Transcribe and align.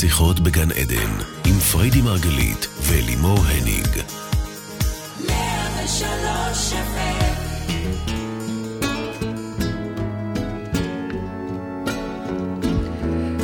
שיחות 0.00 0.40
בגן 0.40 0.70
עדן, 0.70 1.12
עם 1.46 1.58
פריידי 1.72 2.02
מרגלית 2.02 2.66
ולימור 2.82 3.38
הניג. 3.38 3.86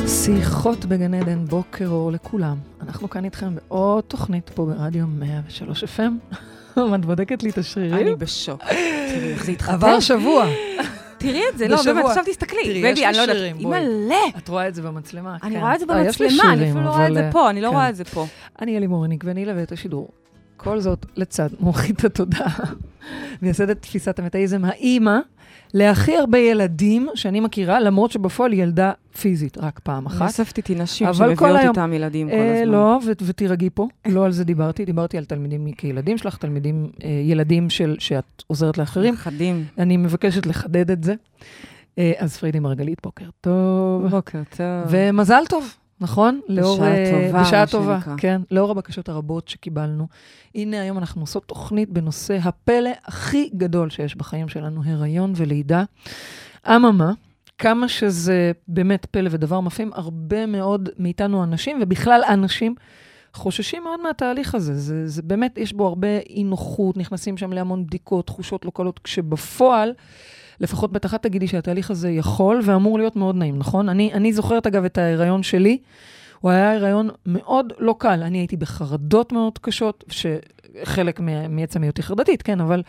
שיחות 0.07 0.85
בגן 0.85 1.13
עדן, 1.13 1.45
בוקר 1.45 1.87
אור 1.87 2.11
לכולם. 2.11 2.57
אנחנו 2.81 3.09
כאן 3.09 3.25
איתכם 3.25 3.55
בעוד 3.55 4.03
תוכנית 4.03 4.49
פה 4.49 4.65
ברדיו 4.65 5.07
103 5.07 5.83
FM. 5.83 6.35
את 6.95 7.05
בודקת 7.05 7.43
לי 7.43 7.49
את 7.49 7.57
השרירים? 7.57 8.07
אני 8.07 8.15
בשוק. 8.15 8.63
תראי 8.63 9.33
איך 9.33 9.45
זה 9.45 9.51
התחתן. 9.51 9.73
עבר 9.73 9.99
שבוע. 9.99 10.45
תראי 11.17 11.41
את 11.53 11.57
זה, 11.57 11.67
לא. 11.67 11.77
באמת, 11.85 12.05
עכשיו 12.05 12.23
תסתכלי. 12.25 12.63
תראי, 12.63 12.81
בייבי, 12.81 12.89
יש 12.89 12.99
לי 12.99 13.07
אני 13.07 13.17
לא 13.17 13.21
יודעת, 13.21 13.37
שירים, 13.37 13.57
בואי. 13.57 13.79
אימא'לה. 13.79 14.15
את 14.37 14.49
רואה 14.49 14.67
את 14.67 14.75
זה 14.75 14.81
במצלמה, 14.81 15.37
אני 15.43 15.55
כן. 15.55 15.59
רואה 15.61 15.75
את 15.75 15.79
זה 15.79 15.85
אה, 15.89 16.03
במצלמה, 16.03 16.53
אני 16.53 16.69
אפילו 16.71 16.83
לא 16.83 16.89
רואה 16.89 17.07
את 17.07 17.13
זה 17.13 17.19
אבל, 17.19 17.31
פה, 17.31 17.49
אני 17.49 17.61
לא 17.61 17.67
כן. 17.67 17.73
רואה 17.73 17.89
את 17.89 17.95
זה 17.95 18.03
פה. 18.03 18.25
אני 18.61 18.77
אלי 18.77 18.87
מורניק, 18.87 19.23
ואני 19.27 19.43
אלווה 19.43 19.63
את 19.63 19.71
השידור. 19.71 20.09
כל 20.57 20.79
זאת 20.79 21.05
לצד 21.15 21.49
מומחית 21.59 22.05
התודעה, 22.05 22.55
מייסדת 23.41 23.81
תפיסת 23.81 24.19
המטאיזם, 24.19 24.65
האימא 24.65 25.19
להכי 25.73 26.17
הרבה 26.17 26.37
ילדים 26.37 27.07
שאני 27.15 27.39
מכירה, 27.39 27.79
למרות 27.79 28.11
שבפועל 28.11 28.51
היא 28.51 28.63
ילדה 28.63 28.91
פיזית 29.21 29.57
רק 29.57 29.79
פעם 29.83 30.05
אחת. 30.05 30.21
אוספת 30.27 30.57
איתי 30.57 30.75
נשים 30.75 31.13
שמביאות 31.13 31.41
היום- 31.41 31.69
איתם 31.69 31.93
ילדים 31.93 32.29
כל 32.29 32.35
אה, 32.35 32.61
הזמן. 32.61 32.71
לא, 32.73 32.99
ו- 33.05 33.11
ותירגעי 33.25 33.69
פה, 33.73 33.87
לא 34.05 34.25
על 34.25 34.31
זה 34.31 34.43
דיברתי, 34.43 34.85
דיברתי 34.85 35.17
על 35.17 35.25
תלמידים 35.25 35.71
כילדים 35.71 36.17
שלך, 36.17 36.37
תלמידים, 36.37 36.89
אה, 37.03 37.09
ילדים 37.25 37.69
של, 37.69 37.95
שאת 37.99 38.43
עוזרת 38.47 38.77
לאחרים. 38.77 39.13
נכדים. 39.13 39.63
אני 39.77 39.97
מבקשת 39.97 40.45
לחדד 40.45 40.91
את 40.91 41.03
זה. 41.03 41.13
אה, 41.97 42.11
אז 42.17 42.37
פרידי 42.37 42.59
מרגלית, 42.59 42.99
בוקר 43.03 43.25
טוב. 43.41 44.07
בוקר 44.07 44.41
טוב. 44.57 44.65
ומזל 44.89 45.43
טוב, 45.49 45.73
נכון? 46.01 46.39
לאור, 46.49 46.75
בשעה 46.75 46.95
אה, 46.95 47.11
טובה, 47.11 47.41
בשעה 47.41 47.67
טובה, 47.67 47.99
שנקרא. 47.99 48.15
כן. 48.17 48.41
לאור 48.51 48.71
הבקשות 48.71 49.09
הרבות 49.09 49.47
שקיבלנו. 49.47 50.07
הנה, 50.55 50.81
היום 50.81 50.97
אנחנו 50.97 51.21
עושות 51.21 51.45
תוכנית 51.45 51.89
בנושא 51.89 52.37
הפלא 52.43 52.89
הכי 53.05 53.49
גדול 53.55 53.89
שיש 53.89 54.15
בחיים 54.15 54.47
שלנו, 54.47 54.81
הריון 54.85 55.33
ולידה. 55.35 55.83
אממה, 56.67 57.11
כמה 57.57 57.87
שזה 57.87 58.51
באמת 58.67 59.05
פלא 59.05 59.29
ודבר 59.31 59.59
מפעים, 59.59 59.91
הרבה 59.93 60.45
מאוד 60.45 60.89
מאיתנו 60.97 61.43
אנשים, 61.43 61.79
ובכלל 61.81 62.21
אנשים, 62.29 62.75
חוששים 63.33 63.83
מאוד 63.83 63.99
מהתהליך 64.01 64.55
הזה. 64.55 64.75
זה, 64.75 65.07
זה 65.07 65.21
באמת, 65.21 65.57
יש 65.57 65.73
בו 65.73 65.87
הרבה 65.87 66.17
אי 66.29 66.43
נוחות, 66.43 66.97
נכנסים 66.97 67.37
שם 67.37 67.53
להמון 67.53 67.85
בדיקות, 67.85 68.27
תחושות 68.27 68.65
לא 68.65 68.71
קלות, 68.75 68.99
כשבפועל, 68.99 69.93
לפחות 70.59 70.91
בטח 70.91 71.13
את 71.13 71.23
תגידי 71.23 71.47
שהתהליך 71.47 71.91
הזה 71.91 72.09
יכול 72.09 72.61
ואמור 72.63 72.97
להיות 72.97 73.15
מאוד 73.15 73.35
נעים, 73.35 73.57
נכון? 73.57 73.89
אני, 73.89 74.13
אני 74.13 74.33
זוכרת, 74.33 74.67
אגב, 74.67 74.85
את 74.85 74.97
ההיריון 74.97 75.43
שלי. 75.43 75.77
הוא 76.39 76.51
היה 76.51 76.75
הריון 76.75 77.09
מאוד 77.25 77.73
לא 77.79 77.95
קל. 77.99 78.23
אני 78.23 78.37
הייתי 78.37 78.57
בחרדות 78.57 79.31
מאוד 79.31 79.57
קשות, 79.57 80.03
שחלק 80.83 81.19
מ- 81.19 81.55
מעצם 81.55 81.83
היותי 81.83 82.03
חרדתית, 82.03 82.41
כן, 82.41 82.61
אבל 82.61 82.81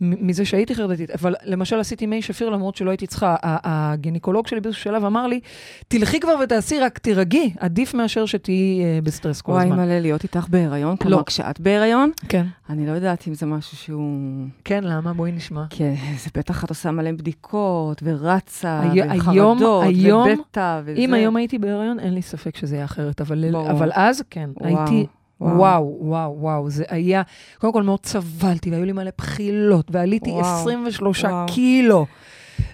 מזה 0.00 0.44
שהייתי 0.44 0.74
חרדתית. 0.74 1.10
אבל 1.10 1.34
למשל 1.44 1.80
עשיתי 1.80 2.06
מי 2.06 2.22
שפיר 2.22 2.48
למרות 2.50 2.76
שלא 2.76 2.90
הייתי 2.90 3.06
צריכה. 3.06 3.36
הגינקולוג 3.42 4.46
שלי 4.46 4.60
באיזשהו 4.60 4.82
שלב 4.84 5.04
אמר 5.04 5.26
לי, 5.26 5.40
תלכי 5.88 6.20
כבר 6.20 6.34
ותעשי, 6.44 6.80
רק 6.80 6.98
תירגעי, 6.98 7.52
עדיף 7.58 7.94
מאשר 7.94 8.26
שתהיי 8.26 8.84
אה, 8.84 8.98
בסטרס 9.02 9.40
כל 9.40 9.52
וואי, 9.52 9.64
הזמן. 9.64 9.76
מלא 9.76 9.98
להיות 9.98 10.22
איתך 10.22 10.46
בהיריון. 10.48 10.96
כלומר, 10.96 11.16
לא. 11.16 11.22
כשאת 11.26 11.60
בהיריון, 11.60 12.10
כן, 12.28 12.46
אני 12.70 12.86
לא 12.86 12.92
יודעת 12.92 13.28
אם 13.28 13.34
זה 13.34 13.46
משהו 13.46 13.76
שהוא... 13.76 14.18
כן, 14.64 14.84
למה? 14.84 15.12
בואי 15.12 15.32
נשמע. 15.32 15.64
כן, 15.70 15.94
זה 16.18 16.30
בטח 16.34 16.64
את 16.64 16.68
עושה 16.68 16.90
מלא 16.90 17.12
בדיקות, 17.12 18.02
ורצה, 18.04 18.80
הי- 18.80 19.18
וחרדות, 19.18 19.82
היום- 19.86 20.28
ובטא, 20.38 20.80
וזה. 20.84 20.98
אם 21.00 21.14
היום 21.14 21.36
הייתי 21.36 21.58
בהיריון, 21.58 21.98
אין 22.00 22.14
לי 22.14 22.22
ספק 22.22 22.56
שזה 22.56 22.74
יהיה 22.76 22.84
אחרת, 22.84 23.20
אבל. 23.20 23.44
אבל 23.70 23.90
אז 23.94 24.22
כן, 24.30 24.50
וואו, 24.60 24.78
הייתי, 24.78 25.06
וואו. 25.40 25.56
וואו, 25.60 25.96
וואו, 26.00 26.36
וואו, 26.40 26.70
זה 26.70 26.84
היה, 26.88 27.22
קודם 27.58 27.72
כל 27.72 27.82
מאוד 27.82 28.06
סבלתי, 28.06 28.70
והיו 28.70 28.84
לי 28.84 28.92
מלא 28.92 29.10
בחילות, 29.18 29.86
ועליתי 29.90 30.30
וואו, 30.30 30.60
23 30.60 31.24
וואו. 31.24 31.46
קילו. 31.46 32.06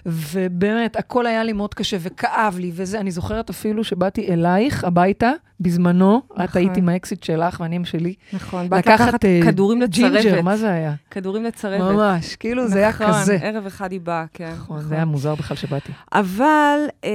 ובאמת, 0.07 0.95
הכל 0.95 1.25
היה 1.25 1.43
לי 1.43 1.53
מאוד 1.53 1.73
קשה 1.73 1.97
וכאב 1.99 2.57
לי, 2.59 2.71
וזה, 2.73 2.99
אני 2.99 3.11
זוכרת 3.11 3.49
אפילו 3.49 3.83
שבאתי 3.83 4.33
אלייך 4.33 4.83
הביתה, 4.83 5.31
בזמנו, 5.59 6.21
את 6.35 6.39
נכון. 6.39 6.61
היית 6.61 6.77
עם 6.77 6.89
האקסיט 6.89 7.23
שלך 7.23 7.59
ואני 7.59 7.75
עם 7.75 7.85
שלי, 7.85 8.13
נכון, 8.33 8.69
באת 8.69 8.87
לקחת 8.87 9.25
אה, 9.25 9.39
כדורים 9.43 9.83
ג'ינג'ר, 9.85 10.19
לצרבת. 10.19 10.43
מה 10.43 10.57
זה 10.57 10.71
היה? 10.71 10.93
כדורים 11.11 11.43
לצרבת. 11.43 11.81
ממש, 11.81 12.35
כאילו 12.35 12.67
זה 12.67 12.79
היה 12.79 12.89
נכון, 12.89 13.07
כזה. 13.07 13.37
ערב 13.41 13.65
אחד 13.65 13.91
היא 13.91 14.01
באה, 14.01 14.25
כן. 14.33 14.51
נכון, 14.57 14.81
זה 14.81 14.95
היה 14.95 15.05
מוזר 15.05 15.35
בכלל 15.35 15.57
שבאתי. 15.57 15.91
אבל, 16.13 16.79
אה, 17.03 17.09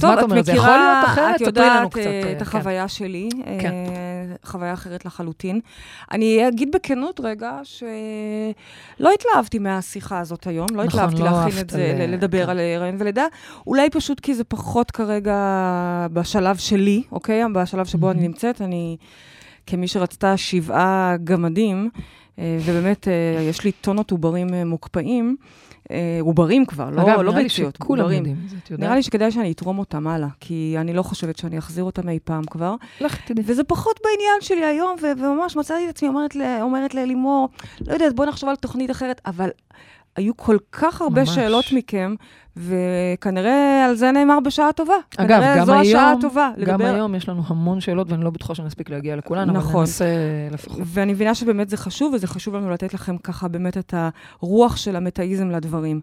טוב, 0.00 0.10
מה 0.10 0.14
את 0.14 0.18
את 0.18 0.24
אומרת? 0.24 0.44
זה 0.44 0.52
מכירה, 0.52 0.66
יכול 0.68 0.78
להיות 0.78 1.04
אחרת? 1.04 1.34
את 1.36 1.40
יודעת 1.40 1.90
קצת, 1.90 1.98
אה, 1.98 2.06
אה, 2.06 2.32
את 2.32 2.36
כן. 2.36 2.42
החוויה 2.42 2.88
שלי, 2.88 3.28
אה, 3.46 3.58
כן. 3.60 3.74
חוויה 4.44 4.72
אחרת 4.72 5.04
לחלוטין. 5.04 5.60
אני 6.12 6.48
אגיד 6.48 6.76
בכנות 6.76 7.20
רגע, 7.24 7.60
שלא 7.64 9.10
התלהבתי 9.14 9.58
מהשיחה 9.58 10.18
הזאת 10.18 10.46
היום, 10.46 10.66
לא 10.74 10.84
נכון, 10.84 11.00
התלהבתי 11.00 11.22
לא 11.22 11.30
להכין 11.30 11.60
את 11.60 11.70
זה, 11.70 11.94
ל- 11.98 12.14
ל- 12.14 12.16
לדבר 12.40 12.44
כן. 12.44 12.50
על 12.50 12.58
הריון 12.58 12.96
ולידה, 12.98 13.26
אולי 13.66 13.90
פשוט 13.90 14.20
כי 14.20 14.34
זה 14.34 14.44
פחות 14.44 14.90
כרגע 14.90 15.36
בשלב 16.12 16.56
שלי, 16.56 17.02
אוקיי? 17.12 17.42
בשלב 17.54 17.86
שבו 17.86 18.10
אני 18.10 18.20
מהמם. 18.20 18.28
נמצאת, 18.28 18.62
אני, 18.62 18.96
כמי 19.66 19.88
שרצתה 19.88 20.36
שבעה 20.36 21.14
גמדים, 21.24 21.90
אה, 22.38 22.58
ובאמת, 22.60 23.08
אה, 23.08 23.42
יש 23.42 23.64
לי 23.64 23.72
טונות 23.72 24.10
עוברים 24.10 24.54
אה, 24.54 24.64
מוקפאים, 24.64 25.36
עוברים 26.20 26.66
כבר, 26.66 26.90
לא, 26.90 27.02
אגב, 27.02 27.20
לא 27.20 27.32
ביציות, 27.32 27.78
עוברים. 27.80 28.24
נראה 28.70 28.94
לי 28.94 29.02
שכדאי 29.02 29.30
שאני 29.30 29.52
אתרום 29.52 29.78
אותם 29.78 30.06
הלאה, 30.06 30.28
כי 30.40 30.74
אני 30.78 30.92
לא 30.92 31.02
חושבת 31.02 31.38
שאני 31.38 31.58
אחזיר 31.58 31.84
אותם 31.84 32.08
אי 32.08 32.18
פעם 32.24 32.44
כבר. 32.44 32.74
לך 33.00 33.20
תדעי. 33.26 33.44
וזה 33.46 33.64
פחות 33.64 34.00
בעניין 34.04 34.40
שלי 34.40 34.64
היום, 34.64 34.96
ו- 35.02 35.20
וממש 35.22 35.56
מצאתי 35.56 35.84
את 35.84 35.88
עצמי 35.88 36.08
אומרת 36.60 36.94
לאלימור, 36.94 37.48
לא 37.86 37.92
יודעת, 37.92 38.14
בוא 38.14 38.26
נחשוב 38.26 38.48
על 38.48 38.56
תוכנית 38.56 38.90
אחרת, 38.90 39.20
אבל 39.26 39.50
היו 40.16 40.36
כל 40.36 40.56
כך 40.72 41.02
הרבה 41.02 41.20
ממש. 41.20 41.34
שאלות 41.34 41.64
מכם, 41.72 42.14
וכנראה 42.56 43.84
על 43.84 43.94
זה 43.94 44.12
נאמר 44.12 44.40
בשעה 44.40 44.72
טובה. 44.72 44.94
אגב, 45.16 45.28
כנראה 45.28 45.58
גם 45.58 45.66
זו 45.66 45.74
השעה 45.74 46.08
היום, 46.08 46.18
הטובה. 46.18 46.50
גם 46.64 46.80
לדבר. 46.80 46.94
היום 46.94 47.14
יש 47.14 47.28
לנו 47.28 47.42
המון 47.46 47.80
שאלות, 47.80 48.10
ואני 48.10 48.24
לא 48.24 48.30
בטוחה 48.30 48.54
שנספיק 48.54 48.90
להגיע 48.90 49.16
לכולן, 49.16 49.50
אבל 49.50 49.58
נכון. 49.58 49.80
ננסה 49.80 50.04
לפחות. 50.50 50.78
ואני 50.84 51.12
מבינה 51.12 51.34
שבאמת 51.34 51.68
זה 51.68 51.76
חשוב, 51.76 52.14
וזה 52.14 52.26
חשוב 52.26 52.54
לנו 52.54 52.70
לתת 52.70 52.94
לכם 52.94 53.18
ככה 53.18 53.48
באמת 53.48 53.78
את 53.78 53.94
הרוח 54.40 54.76
של 54.76 54.96
המטאיזם 54.96 55.50
לדברים. 55.50 56.00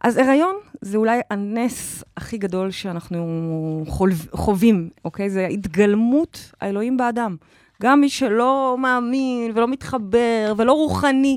אז 0.00 0.16
הריון 0.16 0.56
זה 0.80 0.96
אולי 0.96 1.20
הנס 1.30 2.04
הכי 2.16 2.38
גדול 2.38 2.70
שאנחנו 2.70 3.84
חולב, 3.88 4.26
חווים, 4.32 4.88
אוקיי? 5.04 5.30
זה 5.30 5.46
התגלמות 5.46 6.52
האלוהים 6.60 6.96
באדם. 6.96 7.36
גם 7.82 8.00
מי 8.00 8.08
שלא 8.08 8.76
מאמין 8.78 9.52
ולא 9.54 9.68
מתחבר 9.68 10.52
ולא 10.56 10.72
רוחני, 10.72 11.36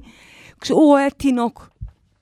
כשהוא 0.61 0.85
רואה 0.85 1.07
תינוק 1.17 1.69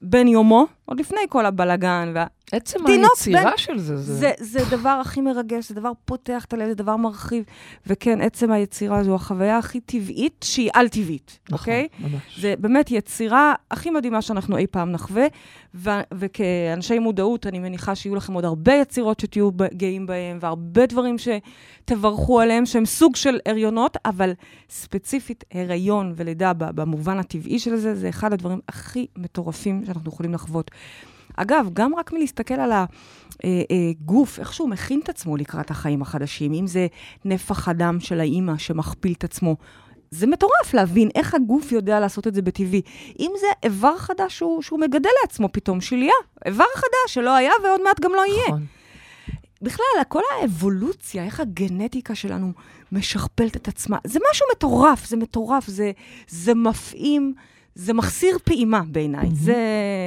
בן 0.01 0.27
יומו, 0.27 0.65
עוד 0.85 0.99
לפני 0.99 1.19
כל 1.29 1.45
הבלגן, 1.45 2.11
וה... 2.15 2.25
עצם 2.51 2.79
תינוק 2.85 3.11
היצירה 3.11 3.43
בן- 3.43 3.57
של 3.57 3.79
זה, 3.79 3.97
זה... 3.97 4.13
זה, 4.13 4.31
זה 4.39 4.77
דבר 4.77 4.89
הכי 4.89 5.21
מרגש, 5.21 5.69
זה 5.69 5.75
דבר 5.75 5.91
פותח 6.05 6.45
את 6.45 6.53
הלב, 6.53 6.67
זה 6.67 6.75
דבר 6.75 6.95
מרחיב. 6.95 7.43
וכן, 7.87 8.21
עצם 8.21 8.51
היצירה 8.51 9.03
זו 9.03 9.15
החוויה 9.15 9.57
הכי 9.57 9.79
טבעית 9.79 10.45
שהיא 10.47 10.69
על-טבעית, 10.73 11.39
נכון, 11.49 11.59
אוקיי? 11.59 11.87
ממש. 11.99 12.39
זה 12.41 12.53
באמת 12.59 12.91
יצירה 12.91 13.53
הכי 13.71 13.89
מדהימה 13.89 14.21
שאנחנו 14.21 14.57
אי 14.57 14.67
פעם 14.67 14.91
נחווה, 14.91 15.25
ו- 15.75 15.89
וכאנשי 16.13 16.99
מודעות, 16.99 17.47
אני 17.47 17.59
מניחה 17.59 17.95
שיהיו 17.95 18.15
לכם 18.15 18.33
עוד 18.33 18.45
הרבה 18.45 18.73
יצירות 18.73 19.19
שתהיו 19.19 19.49
גאים 19.73 20.05
בהם, 20.05 20.37
והרבה 20.41 20.85
דברים 20.85 21.15
שתברכו 21.17 22.39
עליהם, 22.41 22.65
שהם 22.65 22.85
סוג 22.85 23.15
של 23.15 23.39
הריונות, 23.45 23.97
אבל 24.05 24.31
ספציפית 24.69 25.43
הריון 25.53 26.13
ולידה 26.15 26.51
במובן 26.53 27.19
הטבעי 27.19 27.59
של 27.59 27.75
זה, 27.75 27.95
זה 27.95 28.09
אחד 28.09 28.33
הדברים 28.33 28.59
הכי 28.67 29.07
מטורפים 29.17 29.85
שאנחנו 29.85 30.09
יכולים 30.11 30.33
לחוות. 30.33 30.71
אגב, 31.37 31.69
גם 31.73 31.95
רק 31.95 32.13
מלהסתכל 32.13 32.53
על 32.53 32.71
הגוף, 32.73 34.39
איך 34.39 34.53
שהוא 34.53 34.69
מכין 34.69 34.99
את 35.03 35.09
עצמו 35.09 35.37
לקראת 35.37 35.71
החיים 35.71 36.01
החדשים, 36.01 36.53
אם 36.53 36.67
זה 36.67 36.87
נפח 37.25 37.67
הדם 37.67 37.97
של 37.99 38.19
האימא 38.19 38.57
שמכפיל 38.57 39.13
את 39.17 39.23
עצמו. 39.23 39.55
זה 40.11 40.27
מטורף 40.27 40.73
להבין 40.73 41.09
איך 41.15 41.33
הגוף 41.33 41.71
יודע 41.71 41.99
לעשות 41.99 42.27
את 42.27 42.33
זה 42.35 42.41
בטבעי. 42.41 42.81
אם 43.19 43.31
זה 43.39 43.47
איבר 43.63 43.97
חדש 43.97 44.37
שהוא, 44.37 44.61
שהוא 44.61 44.79
מגדל 44.79 45.09
לעצמו 45.21 45.49
פתאום, 45.51 45.81
שליה, 45.81 46.13
איבר 46.45 46.65
חדש 46.75 47.13
שלא 47.13 47.35
היה 47.35 47.51
ועוד 47.63 47.81
מעט 47.83 47.99
גם 47.99 48.11
לא 48.11 48.25
יהיה. 48.25 48.47
נכון. 48.47 48.65
בכלל, 49.61 49.85
כל 50.07 50.21
האבולוציה, 50.41 51.23
איך 51.23 51.39
הגנטיקה 51.39 52.15
שלנו 52.15 52.51
משכפלת 52.91 53.55
את 53.55 53.67
עצמה, 53.67 53.97
זה 54.03 54.19
משהו 54.31 54.45
מטורף, 54.55 55.05
זה 55.05 55.17
מטורף, 55.17 55.67
זה, 55.67 55.91
זה 56.27 56.53
מפעים, 56.53 57.33
זה 57.77 57.93
מחסיר 57.93 58.37
פעימה 58.43 58.81
בעיניי. 58.87 59.23
מהמם. 59.23 59.35
זה 59.35 59.55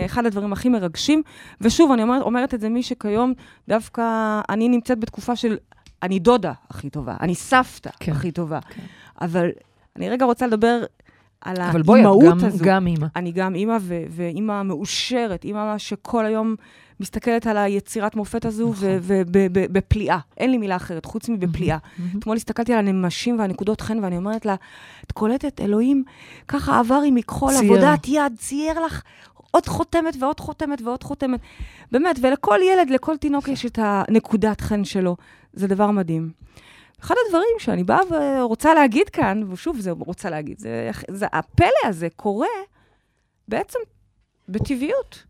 אחד 0.07 0.27
הדברים 0.27 0.53
הכי 0.53 0.69
מרגשים. 0.69 1.23
ושוב, 1.61 1.93
אני 1.93 2.03
אומרת, 2.03 2.23
אומרת 2.23 2.55
את 2.55 2.61
זה 2.61 2.69
מי 2.69 2.83
שכיום, 2.83 3.33
דווקא 3.69 4.03
אני 4.49 4.69
נמצאת 4.69 5.01
בתקופה 5.01 5.37
של, 5.37 5.57
אני 6.03 6.19
דודה 6.19 6.53
הכי 6.71 6.91
טובה, 6.91 7.17
אני 7.21 7.35
סבתא 7.35 7.91
כן, 8.01 8.13
הכי 8.13 8.33
טובה. 8.33 8.61
כן. 8.61 8.83
אבל 9.21 9.51
אני 9.97 10.11
רגע 10.11 10.25
רוצה 10.25 10.47
לדבר 10.47 10.83
על 11.41 11.57
אבל 11.61 11.83
בואי, 11.83 12.01
את 12.01 12.07
האימהות 12.07 12.39
גם, 12.41 12.47
הזו. 12.47 12.65
אימא. 12.87 13.07
אני 13.17 13.33
גם 13.33 13.55
אימא, 13.55 13.77
ו- 13.81 14.03
ואימא 14.11 14.63
מאושרת, 14.63 15.45
אימא 15.45 15.79
שכל 15.79 16.27
היום 16.27 16.55
מסתכלת 17.01 17.47
על 17.47 17.57
היצירת 17.57 18.17
מופת 18.17 18.45
הזו, 18.45 18.71
נכון. 18.71 18.89
ובפליאה. 19.03 20.19
אין 20.37 20.51
לי 20.51 20.59
מילה 20.59 20.77
אחרת, 20.77 21.05
חוץ 21.05 21.29
מבפליאה. 21.29 21.79
אתמול 22.19 22.37
הסתכלתי 22.37 22.73
על 22.73 22.79
הנמשים 22.79 23.39
והנקודות 23.39 23.81
חן, 23.81 24.05
ואני 24.05 24.17
אומרת 24.17 24.47
לה, 24.47 24.55
את 25.05 25.13
קולטת, 25.13 25.61
אלוהים, 25.61 26.05
ככה 26.49 26.79
עבר 26.79 27.01
עם 27.07 27.15
מכחול. 27.15 27.53
עבודת 27.65 28.09
יד, 28.09 28.33
צייר 28.39 28.81
לך 28.81 29.03
עוד 29.51 29.67
חותמת 29.67 30.17
ועוד 30.21 30.41
חותמת 30.41 30.83
ועוד 30.83 31.03
חותמת. 31.03 31.41
באמת, 31.93 32.19
ולכל 32.23 32.59
ילד, 32.73 32.91
לכל 32.91 33.17
תינוק 33.17 33.49
יש 33.49 33.67
את 33.67 33.79
הנקודת 33.83 34.61
חן 34.61 34.85
שלו. 34.85 35.17
זה 35.53 35.67
דבר 35.67 35.91
מדהים. 35.91 36.31
אחד 37.03 37.15
הדברים 37.27 37.57
שאני 37.59 37.85
באה 37.85 38.01
ורוצה 38.11 38.75
להגיד 38.75 39.09
כאן, 39.09 39.43
ושוב, 39.53 39.77
זה 39.81 39.91
רוצה 39.91 40.31
להגיד, 40.31 40.59
זה, 40.59 40.91
זה 41.11 41.27
הפלא 41.33 41.69
הזה 41.85 42.09
קורה 42.17 42.47
בעצם 43.49 43.79
בטבעיות. 44.49 45.25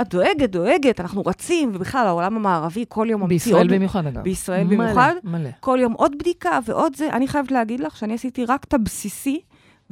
את 0.00 0.08
דואגת, 0.08 0.50
דואגת, 0.50 1.00
אנחנו 1.00 1.22
רצים, 1.26 1.72
ובכלל, 1.74 2.06
העולם 2.06 2.36
המערבי 2.36 2.84
כל 2.88 3.06
יום 3.10 3.20
ממציא 3.20 3.36
בישראל 3.36 3.62
עוד... 3.62 3.74
במיוחד, 3.74 4.06
אגב. 4.06 4.22
בישראל 4.22 4.64
מלא, 4.64 4.76
במיוחד. 4.76 5.14
מלא. 5.24 5.50
כל 5.60 5.78
יום 5.80 5.92
עוד 5.92 6.18
בדיקה 6.18 6.58
ועוד 6.64 6.96
זה. 6.96 7.08
אני 7.10 7.28
חייבת 7.28 7.50
להגיד 7.50 7.80
לך 7.80 7.96
שאני 7.96 8.14
עשיתי 8.14 8.44
רק 8.44 8.64
את 8.64 8.74
הבסיסי, 8.74 9.40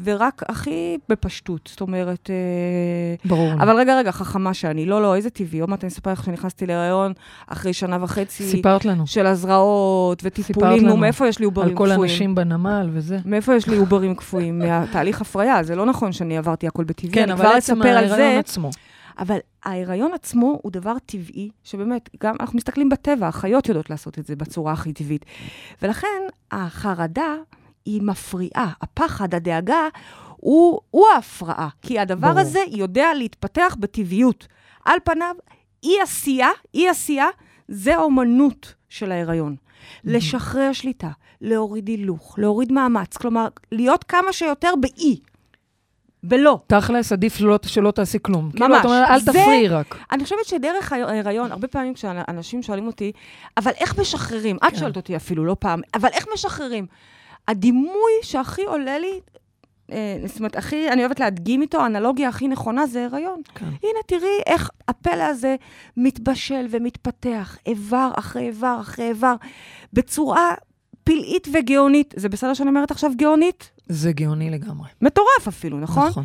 ורק 0.05 0.43
הכי 0.49 0.99
בפשטות. 1.09 1.69
זאת 1.71 1.81
אומרת... 1.81 2.31
אה, 2.31 3.29
ברור. 3.29 3.53
אבל 3.53 3.77
רגע, 3.77 3.99
רגע, 3.99 4.13
חכמה 4.13 4.55
שאני. 4.55 4.87
לא, 4.87 5.03
לא, 5.03 5.17
איזה 5.17 5.31
טבעי. 5.31 5.61
עוד 5.61 5.71
מעט 5.71 5.85
אני 5.85 5.89
אספר 5.89 6.13
לך 6.13 6.25
שנכנסתי 6.25 6.67
להיריון 6.67 7.13
אחרי 7.47 7.73
שנה 7.73 7.99
וחצי 8.01 8.45
סיפרת 8.45 8.85
לנו 8.85 9.07
של 9.07 9.27
הזרעות 9.27 10.23
וטיפולים. 10.25 10.87
נו, 10.87 10.97
מאיפה 10.97 11.29
יש 11.29 11.39
לי 11.39 11.45
עוברים 11.45 11.69
על 11.69 11.75
קפואים? 11.75 11.97
כל 11.97 12.03
הנשים 12.03 12.35
בנמל 12.35 12.89
וזה. 12.93 13.19
מאיפה 13.25 13.55
יש 13.55 13.69
לי 13.69 13.77
עוברים 13.77 14.15
קפואים? 14.15 14.59
מהתהליך 14.59 15.21
הפריה. 15.21 15.63
זה 15.63 15.77
לא 15.77 15.87
נכון 15.87 16.13
שאני 16.13 16.39
עברתי 16.39 16.67
הכל 16.67 16.85
בטבעי. 16.85 17.13
כן, 17.13 17.31
אבל 17.31 17.47
עצם 17.47 17.83
על 17.83 17.89
ההיריון 17.89 18.17
זה. 18.17 18.39
עצמו. 18.39 18.71
אבל 19.19 19.39
ההיריון 19.65 20.13
עצמו 20.15 20.59
הוא 20.63 20.73
דבר 20.73 20.95
טבעי, 21.07 21.51
שבאמת, 21.65 22.11
גם 22.23 22.35
אנחנו 22.41 22.57
מסתכלים 22.57 22.89
בטבע, 22.89 23.29
החיות 23.29 23.69
יודעות 23.69 23.91
לעשות 23.91 24.19
את 24.19 24.27
זה 24.27 24.37
בצורה 24.37 24.73
הכי 24.73 24.93
טבעית. 24.93 25.25
ולכן 25.83 26.23
החרדה 26.53 27.35
היא 27.85 28.03
מפריעה, 28.03 28.73
הפחד, 28.83 29.35
הדאגה, 29.35 29.89
הוא, 30.37 30.81
הוא 30.91 31.07
ההפרעה. 31.15 31.69
כי 31.83 31.99
הדבר 31.99 32.29
ברור. 32.29 32.41
הזה 32.41 32.61
יודע 32.71 33.15
להתפתח 33.15 33.77
בטבעיות. 33.81 34.47
על 34.85 34.99
פניו, 35.05 35.35
אי 35.83 36.01
עשייה, 36.03 36.49
אי 36.75 36.89
עשייה, 36.89 37.27
זה 37.69 37.97
האומנות 37.97 38.75
של 38.89 39.13
ההיריון. 39.13 39.57
לשחרר 40.05 40.73
שליטה, 40.73 41.11
להוריד 41.41 41.89
הילוך, 41.89 42.35
להוריד 42.39 42.73
מאמץ, 42.73 43.17
כלומר, 43.17 43.49
להיות 43.73 44.05
כמה 44.05 44.33
שיותר 44.33 44.73
באי, 44.81 45.21
בלא. 46.23 46.59
תכלס, 46.67 47.13
עדיף 47.13 47.35
שלא, 47.37 47.59
שלא 47.67 47.91
תעשי 47.91 48.19
כלום. 48.23 48.51
כאילו, 48.51 48.69
ממש. 48.69 48.79
את 48.81 48.85
אומרת, 48.85 49.09
אל 49.09 49.19
זה- 49.21 49.31
תפריעי 49.33 49.69
רק. 49.69 49.99
אני 50.13 50.25
חושבת 50.25 50.45
שדרך 50.45 50.93
ההיריון, 50.93 51.53
הרבה 51.53 51.69
פעמים 51.69 51.95
כשאנשים 51.95 52.63
שואלים 52.63 52.87
אותי, 52.87 53.13
אבל 53.57 53.71
איך 53.77 53.99
משחררים? 53.99 54.57
את 54.57 54.63
כן. 54.63 54.77
שואלת 54.77 54.97
אותי 54.97 55.17
אפילו, 55.17 55.45
לא 55.45 55.57
פעם, 55.59 55.81
אבל 55.95 56.09
איך 56.13 56.27
משחררים? 56.35 56.87
הדימוי 57.49 58.13
שהכי 58.23 58.63
עולה 58.63 58.99
לי, 58.99 59.21
אה, 59.93 60.17
זאת 60.27 60.39
אומרת, 60.39 60.57
הכי, 60.57 60.91
אני 60.91 61.01
אוהבת 61.01 61.21
להדגים 61.21 61.63
איתו, 61.63 61.81
האנלוגיה 61.81 62.29
הכי 62.29 62.49
נכונה 62.49 62.87
זה 62.87 63.05
הריון. 63.05 63.41
כן. 63.55 63.67
הנה, 63.67 63.99
תראי 64.07 64.41
איך 64.47 64.71
הפלא 64.89 65.23
הזה 65.23 65.57
מתבשל 65.97 66.67
ומתפתח, 66.71 67.59
איבר 67.67 68.11
אחרי 68.15 68.47
איבר 68.47 68.77
אחרי 68.81 69.09
איבר, 69.09 69.35
בצורה 69.93 70.55
פלאית 71.05 71.49
וגאונית. 71.53 72.15
זה 72.17 72.29
בסדר 72.29 72.55
שאני 72.55 72.69
אומרת 72.69 72.91
עכשיו 72.91 73.11
גאונית? 73.17 73.71
זה 73.89 74.13
גאוני 74.13 74.51
לגמרי. 74.51 74.89
מטורף 75.03 75.49
אפילו, 75.49 75.81
נכון? 75.81 76.09
נכון. 76.09 76.25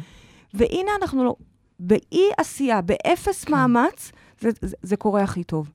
והנה 0.54 0.92
אנחנו 1.02 1.24
לא, 1.24 1.36
באי 1.80 2.30
עשייה, 2.38 2.82
באפס 2.82 3.44
כן. 3.44 3.52
מאמץ, 3.52 4.12
זה, 4.40 4.50
זה, 4.62 4.76
זה 4.82 4.96
קורה 4.96 5.24
הכי 5.24 5.44
טוב. 5.44 5.72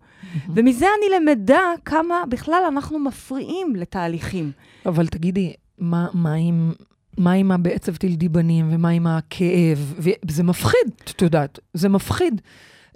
ומזה 0.55 0.87
אני 0.99 1.17
למדה 1.21 1.61
כמה 1.85 2.15
בכלל 2.29 2.63
אנחנו 2.69 2.99
מפריעים 2.99 3.77
לתהליכים. 3.77 4.53
אבל 4.87 5.07
תגידי, 5.07 5.53
מה, 5.79 6.09
מה 6.15 6.33
עם... 6.33 6.73
מה 7.19 7.33
עם 7.33 7.53
הבעצב 7.53 7.97
תלדי 7.97 8.29
בנים, 8.29 8.69
ומה 8.71 8.89
עם 8.89 9.07
הכאב? 9.07 9.95
וזה 9.99 10.43
מפחיד, 10.43 10.89
את 11.11 11.23
יודעת, 11.23 11.59
זה 11.75 11.89
מפחיד. 11.89 12.41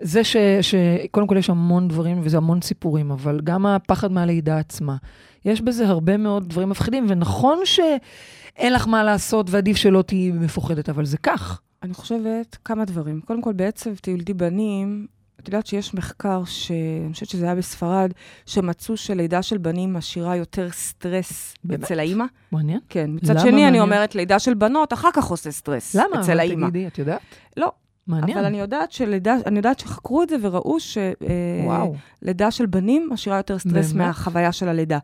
זה 0.00 0.24
ש, 0.24 0.36
שקודם 0.60 1.26
כל 1.26 1.36
יש 1.36 1.50
המון 1.50 1.88
דברים 1.88 2.20
וזה 2.22 2.36
המון 2.36 2.60
סיפורים, 2.62 3.10
אבל 3.10 3.40
גם 3.44 3.66
הפחד 3.66 4.12
מהלידה 4.12 4.58
עצמה. 4.58 4.96
יש 5.44 5.60
בזה 5.60 5.88
הרבה 5.88 6.16
מאוד 6.16 6.48
דברים 6.48 6.68
מפחידים, 6.68 7.06
ונכון 7.08 7.58
שאין 7.64 8.72
לך 8.72 8.88
מה 8.88 9.04
לעשות 9.04 9.50
ועדיף 9.50 9.76
שלא 9.76 10.02
תהיי 10.02 10.30
מפוחדת, 10.30 10.88
אבל 10.88 11.04
זה 11.04 11.18
כך. 11.18 11.60
אני 11.82 11.94
חושבת 11.94 12.56
כמה 12.64 12.84
דברים. 12.84 13.20
קודם 13.20 13.42
כל, 13.42 13.52
בעצב 13.52 13.94
תלדי 13.94 14.34
בנים, 14.34 15.06
את 15.40 15.48
יודעת 15.48 15.66
שיש 15.66 15.94
מחקר, 15.94 16.44
שאני 16.44 17.12
חושבת 17.12 17.28
שזה 17.28 17.44
היה 17.44 17.54
בספרד, 17.54 18.12
שמצאו 18.46 18.96
שלידה 18.96 19.42
של 19.42 19.58
בנים 19.58 19.92
משאירה 19.92 20.36
יותר 20.36 20.70
סטרס 20.70 21.54
באמת? 21.64 21.84
אצל 21.84 21.98
האימא. 21.98 22.24
מעניין. 22.52 22.80
כן. 22.88 23.10
מצד 23.14 23.30
למה 23.30 23.40
שני, 23.40 23.50
אני 23.50 23.62
מעניין? 23.62 23.82
אומרת, 23.82 24.14
לידה 24.14 24.38
של 24.38 24.54
בנות 24.54 24.92
אחר 24.92 25.08
כך 25.12 25.24
עושה 25.24 25.50
סטרס 25.50 25.94
למה? 25.94 26.20
אצל 26.20 26.40
האימא. 26.40 26.68
תגידי, 26.68 26.86
את 26.86 26.98
יודעת? 26.98 27.20
לא. 27.56 27.72
מעניין. 28.08 28.38
אבל 28.38 28.46
אני 28.46 28.60
יודעת 28.60 28.92
שלידה, 28.92 29.36
אני 29.46 29.56
יודעת 29.56 29.78
שחקרו 29.78 30.22
את 30.22 30.28
זה 30.28 30.36
וראו 30.42 30.76
שלידה 30.80 32.50
של 32.50 32.66
בנים 32.66 33.08
משאירה 33.12 33.36
יותר 33.36 33.58
סטרס 33.58 33.92
באמת? 33.92 34.06
מהחוויה 34.06 34.52
של 34.52 34.68
הלידה. 34.68 34.98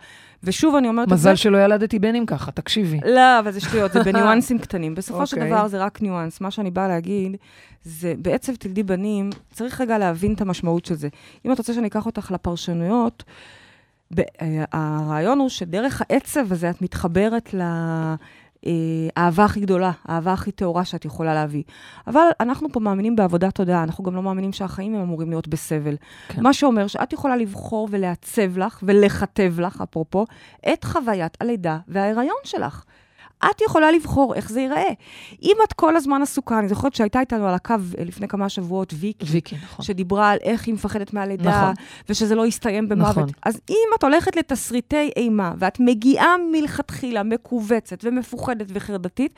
ושוב, 0.45 0.75
אני 0.75 0.89
אומרת 0.89 1.05
את 1.05 1.09
זה... 1.09 1.15
מזל 1.15 1.35
שלא 1.35 1.65
ילדתי 1.65 1.99
בנים 1.99 2.27
ככה, 2.27 2.53
תקשיבי. 2.53 3.01
לא, 3.07 3.39
אבל 3.39 3.51
זה 3.51 3.61
שטויות, 3.61 3.93
זה 3.93 4.03
בניואנסים 4.03 4.59
קטנים. 4.65 4.95
בסופו 4.95 5.27
של 5.27 5.37
אוקיי. 5.37 5.51
דבר 5.51 5.69
זה 5.69 5.85
רק 5.85 6.03
ניואנס. 6.03 6.41
מה 6.41 6.51
שאני 6.51 6.71
באה 6.71 6.89
להגיד, 6.89 7.37
זה 7.83 8.15
בעצב 8.19 8.55
תלדי 8.55 8.83
בנים, 8.83 9.31
צריך 9.53 9.81
רגע 9.81 9.99
להבין 9.99 10.33
את 10.33 10.41
המשמעות 10.41 10.85
של 10.85 10.95
זה. 10.95 11.09
אם 11.47 11.53
את 11.53 11.59
רוצה 11.59 11.75
שאני 11.75 11.87
אקח 11.87 12.07
אותך 12.07 12.31
לפרשנויות, 12.31 13.25
ב- 14.15 14.21
אה, 14.21 14.65
הרעיון 14.73 15.39
הוא 15.39 15.49
שדרך 15.49 16.03
העצב 16.09 16.53
הזה 16.53 16.71
את 16.71 16.83
מתחברת 16.83 17.55
לאהבה 19.17 19.45
הכי 19.45 19.61
גדולה, 19.61 19.91
האהבה 20.05 20.33
הכי 20.33 20.53
טהורה 20.53 20.85
שאת 20.85 21.05
יכולה 21.05 21.35
להביא. 21.35 21.63
אבל 22.07 22.23
אנחנו 22.41 22.69
פה 22.73 22.81
מאמינים 22.81 23.17
בעבודת 23.17 23.55
תודעה, 23.55 23.83
אנחנו 23.83 24.05
גם 24.05 24.17
לא 24.17 24.23
מאמינים 24.23 24.53
שהחיים 24.53 24.95
הם 24.95 25.01
אמורים 25.01 25.31
להיות 25.31 25.49
בסבל. 25.49 25.97
כן. 26.29 26.43
מה 26.43 26.53
שאומר 26.53 26.87
שאת 26.87 27.13
יכולה 27.13 27.37
לבחור 27.37 27.89
ולעצב 27.91 28.59
לך 28.59 28.81
ולכתב 28.83 29.55
לך, 29.59 29.81
אפרופו, 29.81 30.27
את 30.73 30.85
חוויית 30.85 31.37
הלידה 31.41 31.79
וההיריון 31.89 32.37
שלך. 32.45 32.85
את 33.51 33.61
יכולה 33.61 33.91
לבחור 33.93 34.35
איך 34.35 34.51
זה 34.51 34.61
ייראה. 34.61 34.91
אם 35.43 35.57
את 35.69 35.73
כל 35.73 35.97
הזמן 35.97 36.23
עסוקה, 36.23 36.59
אני 36.59 36.69
זוכרת 36.69 36.95
שהייתה 36.95 37.21
איתנו 37.21 37.49
על 37.49 37.55
הקו 37.55 37.75
אה, 37.99 38.05
לפני 38.05 38.29
כמה 38.29 38.49
שבועות 38.49 38.95
ויקי, 38.97 39.27
ויקי, 39.31 39.57
נכון. 39.65 39.85
שדיברה 39.85 40.31
על 40.31 40.39
איך 40.43 40.67
היא 40.67 40.75
מפחדת 40.75 41.13
מהלידה, 41.13 41.61
נכון. 41.63 41.75
ושזה 42.09 42.35
לא 42.35 42.47
יסתיים 42.47 42.89
במוות. 42.89 43.11
נכון. 43.17 43.29
אז 43.43 43.61
אם 43.71 43.89
את 43.99 44.05
הולכת 44.05 44.37
לתסריטי 44.37 45.11
אימה, 45.17 45.53
ואת 45.59 45.81
מגיעה 45.81 46.35
מלכתחילה 46.53 47.23
מכווצת 47.23 47.99
ומפוחדת 48.05 48.67
וחרדתית, 48.69 49.35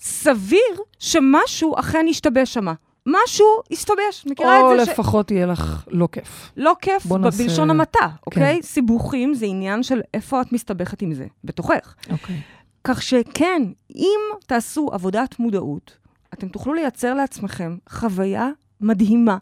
סביר 0.00 0.60
שמשהו 0.98 1.74
אכן 1.78 2.06
ישתבש 2.08 2.54
שמה. 2.54 2.72
משהו 3.06 3.46
יסתבש, 3.70 4.26
מכירה 4.30 4.60
או 4.60 4.74
את 4.74 4.78
זה? 4.80 4.86
ש... 4.86 4.88
לפחות 4.88 5.30
יהיה 5.30 5.46
לך 5.46 5.84
לא 5.90 6.08
כיף. 6.12 6.50
לא 6.56 6.72
כיף, 6.80 7.06
נעשה- 7.12 7.42
בלשון 7.44 7.70
המעטה, 7.70 8.08
אוקיי? 8.26 8.56
כן. 8.56 8.62
סיבוכים 8.62 9.34
זה 9.34 9.46
עניין 9.46 9.82
של 9.82 10.00
איפה 10.14 10.40
את 10.40 10.52
מסתבכת 10.52 11.02
עם 11.02 11.14
זה, 11.14 11.26
בתוכך. 11.44 11.94
אוקיי. 12.10 12.40
כך 12.84 13.02
שכן, 13.02 13.62
אם 13.94 14.20
תעשו 14.46 14.90
עבודת 14.92 15.38
מודעות, 15.38 15.96
אתם 16.34 16.48
תוכלו 16.48 16.74
לייצר 16.74 17.14
לעצמכם 17.14 17.76
חוויה 17.88 18.48
מדהימה. 18.80 19.38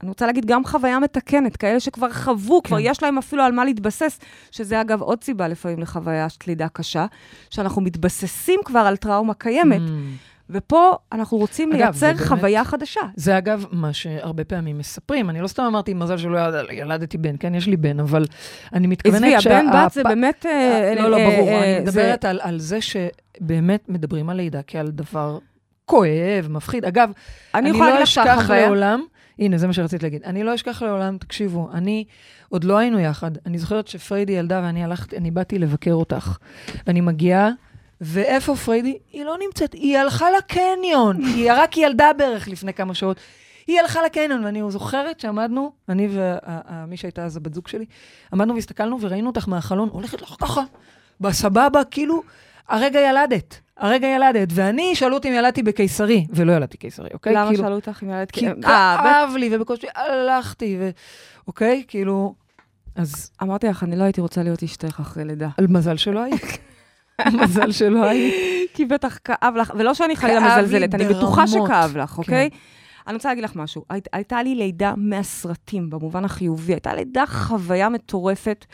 אני 0.00 0.08
רוצה 0.08 0.26
להגיד 0.26 0.46
גם 0.46 0.64
חוויה 0.64 0.98
מתקנת, 0.98 1.56
כאלה 1.56 1.80
שכבר 1.80 2.12
חוו, 2.12 2.62
כן. 2.62 2.68
כבר 2.68 2.78
יש 2.80 3.02
להם 3.02 3.18
אפילו 3.18 3.42
על 3.42 3.52
מה 3.52 3.64
להתבסס, 3.64 4.18
שזה 4.50 4.80
אגב 4.80 5.02
עוד 5.02 5.24
סיבה 5.24 5.48
לפעמים 5.48 5.78
לחוויה 5.78 6.28
של 6.28 6.38
לידה 6.46 6.68
קשה, 6.68 7.06
שאנחנו 7.50 7.82
מתבססים 7.82 8.60
כבר 8.64 8.78
על 8.80 8.96
טראומה 8.96 9.34
קיימת, 9.34 9.80
Mm. 9.80 9.92
ופה 10.50 10.92
אנחנו 11.12 11.36
רוצים 11.38 11.72
אגב, 11.72 11.94
זה 11.94 12.06
לייצר 12.06 12.18
באמת- 12.24 12.28
חוויה 12.40 12.64
חדשה. 12.64 13.00
זה 13.16 13.38
אגב 13.38 13.64
מה 13.70 13.92
שהרבה 13.92 14.44
פעמים 14.44 14.78
מספרים. 14.78 15.30
אני 15.30 15.40
לא 15.40 15.46
סתם 15.46 15.62
אמרתי, 15.62 15.94
מזל 15.94 16.16
שלא 16.16 16.38
ילד, 16.38 16.64
ילדתי 16.72 17.18
בן, 17.18 17.34
כן, 17.40 17.54
יש 17.54 17.66
לי 17.66 17.76
בן, 17.76 18.00
אבל 18.00 18.24
אני 18.72 18.86
מתכוונת 18.86 19.34
עזבי, 19.36 19.54
הבן 19.54 19.66
בת 19.72 19.92
זה 19.92 20.02
באמת... 20.02 20.46
אה, 20.48 20.94
לא, 20.96 21.10
לא, 21.10 21.16
אה, 21.16 21.24
ברור. 21.36 21.48
אה, 21.48 21.76
אני 21.78 21.90
זה- 21.90 22.00
מדברת 22.00 22.24
על, 22.24 22.40
על 22.42 22.58
זה 22.58 22.78
שבאמת 22.80 23.88
מדברים 23.88 24.30
על 24.30 24.36
לידה 24.36 24.60
כעל 24.66 24.88
דבר 24.90 25.38
כואב, 25.84 26.46
מפחיד. 26.50 26.84
אגב, 26.84 27.10
אני 27.54 27.70
אני 27.70 27.78
לא 27.78 28.02
אשכח. 28.02 28.50
לעולם, 28.50 29.02
הנה, 29.38 29.58
זה 29.58 29.66
מה 29.66 29.72
שרציתי 29.72 30.04
להגיד. 30.04 30.22
אני 30.24 30.44
לא 30.44 30.54
אשכח 30.54 30.82
לעולם, 30.82 31.18
תקשיבו, 31.18 31.68
אני, 31.74 32.04
עוד 32.48 32.64
לא 32.64 32.78
היינו 32.78 32.98
יחד. 33.00 33.30
אני 33.46 33.58
זוכרת 33.58 33.88
שפריידי 33.88 34.32
ילדה 34.32 34.60
ואני 34.64 34.84
הלכתי, 34.84 35.16
אני 35.16 35.30
באתי 35.30 35.58
לבקר 35.58 35.92
אותך. 35.92 36.36
ואני 36.86 37.00
מגיעה, 37.00 37.50
ואיפה 38.00 38.56
פריידי? 38.56 38.98
היא 39.12 39.24
לא 39.24 39.36
נמצאת, 39.46 39.72
היא 39.72 39.98
הלכה 39.98 40.26
לקניון. 40.38 41.24
היא 41.34 41.52
רק 41.52 41.76
ילדה 41.76 42.12
בערך 42.12 42.48
לפני 42.48 42.74
כמה 42.74 42.94
שעות. 42.94 43.16
היא 43.66 43.80
הלכה 43.80 44.02
לקניון, 44.02 44.44
ואני 44.44 44.62
זוכרת 44.68 45.20
שעמדנו, 45.20 45.72
אני 45.88 46.08
ומי 46.10 46.96
שהייתה 46.96 47.24
אז 47.24 47.36
הבת 47.36 47.54
זוג 47.54 47.68
שלי, 47.68 47.84
עמדנו 48.32 48.54
והסתכלנו 48.54 49.00
וראינו 49.00 49.26
אותך 49.26 49.48
מהחלון, 49.48 49.88
הולכת 49.92 50.22
לך 50.22 50.34
ככה, 50.38 50.62
בסבבה, 51.20 51.84
כאילו, 51.90 52.22
הרגע 52.68 53.00
ילדת. 53.00 53.60
הרגע 53.76 54.06
ילדת, 54.06 54.48
ואני, 54.50 54.94
שאלו 54.94 55.14
אותי 55.14 55.28
אם 55.28 55.34
ילדתי 55.34 55.62
בקיסרי, 55.62 56.26
ולא 56.30 56.52
ילדתי 56.52 56.76
קיסרי, 56.76 57.08
אוקיי? 57.14 57.32
למה 57.32 57.48
כאילו, 57.48 57.62
שאלו 57.62 57.74
אותך 57.74 58.00
אם 58.02 58.10
ילדת... 58.10 58.30
כי 58.30 58.48
אה. 58.48 58.54
כאב 59.02 59.36
לי, 59.36 59.56
ובקושי 59.56 59.86
הלכתי, 59.94 60.76
ו... 60.80 60.90
אוקיי? 61.46 61.84
כאילו, 61.88 62.34
אז 62.96 63.30
אמרתי 63.42 63.66
לך, 63.66 63.82
אני 63.82 63.96
לא 63.96 64.04
הייתי 64.04 64.20
רוצה 64.20 64.42
להיות 64.42 64.62
אשתך 64.62 65.00
אחרי 65.00 65.24
לידה. 65.24 65.48
על 65.58 65.66
מזל 65.66 65.96
שלא 65.96 66.22
היית. 66.22 66.42
מזל 67.26 67.72
שלא 67.72 68.04
היית. 68.04 68.34
כי 68.74 68.84
בטח 68.84 69.18
כאב 69.24 69.54
לך, 69.56 69.72
ולא 69.78 69.94
שאני 69.94 70.16
חלילה 70.16 70.40
מזלזלת, 70.58 70.94
אני 70.94 71.04
בטוחה. 71.04 71.46
שכאב 71.46 71.96
לך, 71.96 72.18
אוקיי? 72.18 72.50
כן. 72.50 72.56
אני 73.06 73.14
רוצה 73.16 73.28
להגיד 73.28 73.44
לך 73.44 73.56
משהו. 73.56 73.84
היית- 73.90 74.08
הייתה 74.12 74.42
לי 74.42 74.54
לידה 74.54 74.94
מהסרטים, 74.96 75.90
במובן 75.90 76.24
החיובי. 76.24 76.72
הייתה 76.72 76.94
לידה 76.94 77.26
חוויה 77.26 77.88
מטורפת. 77.88 78.64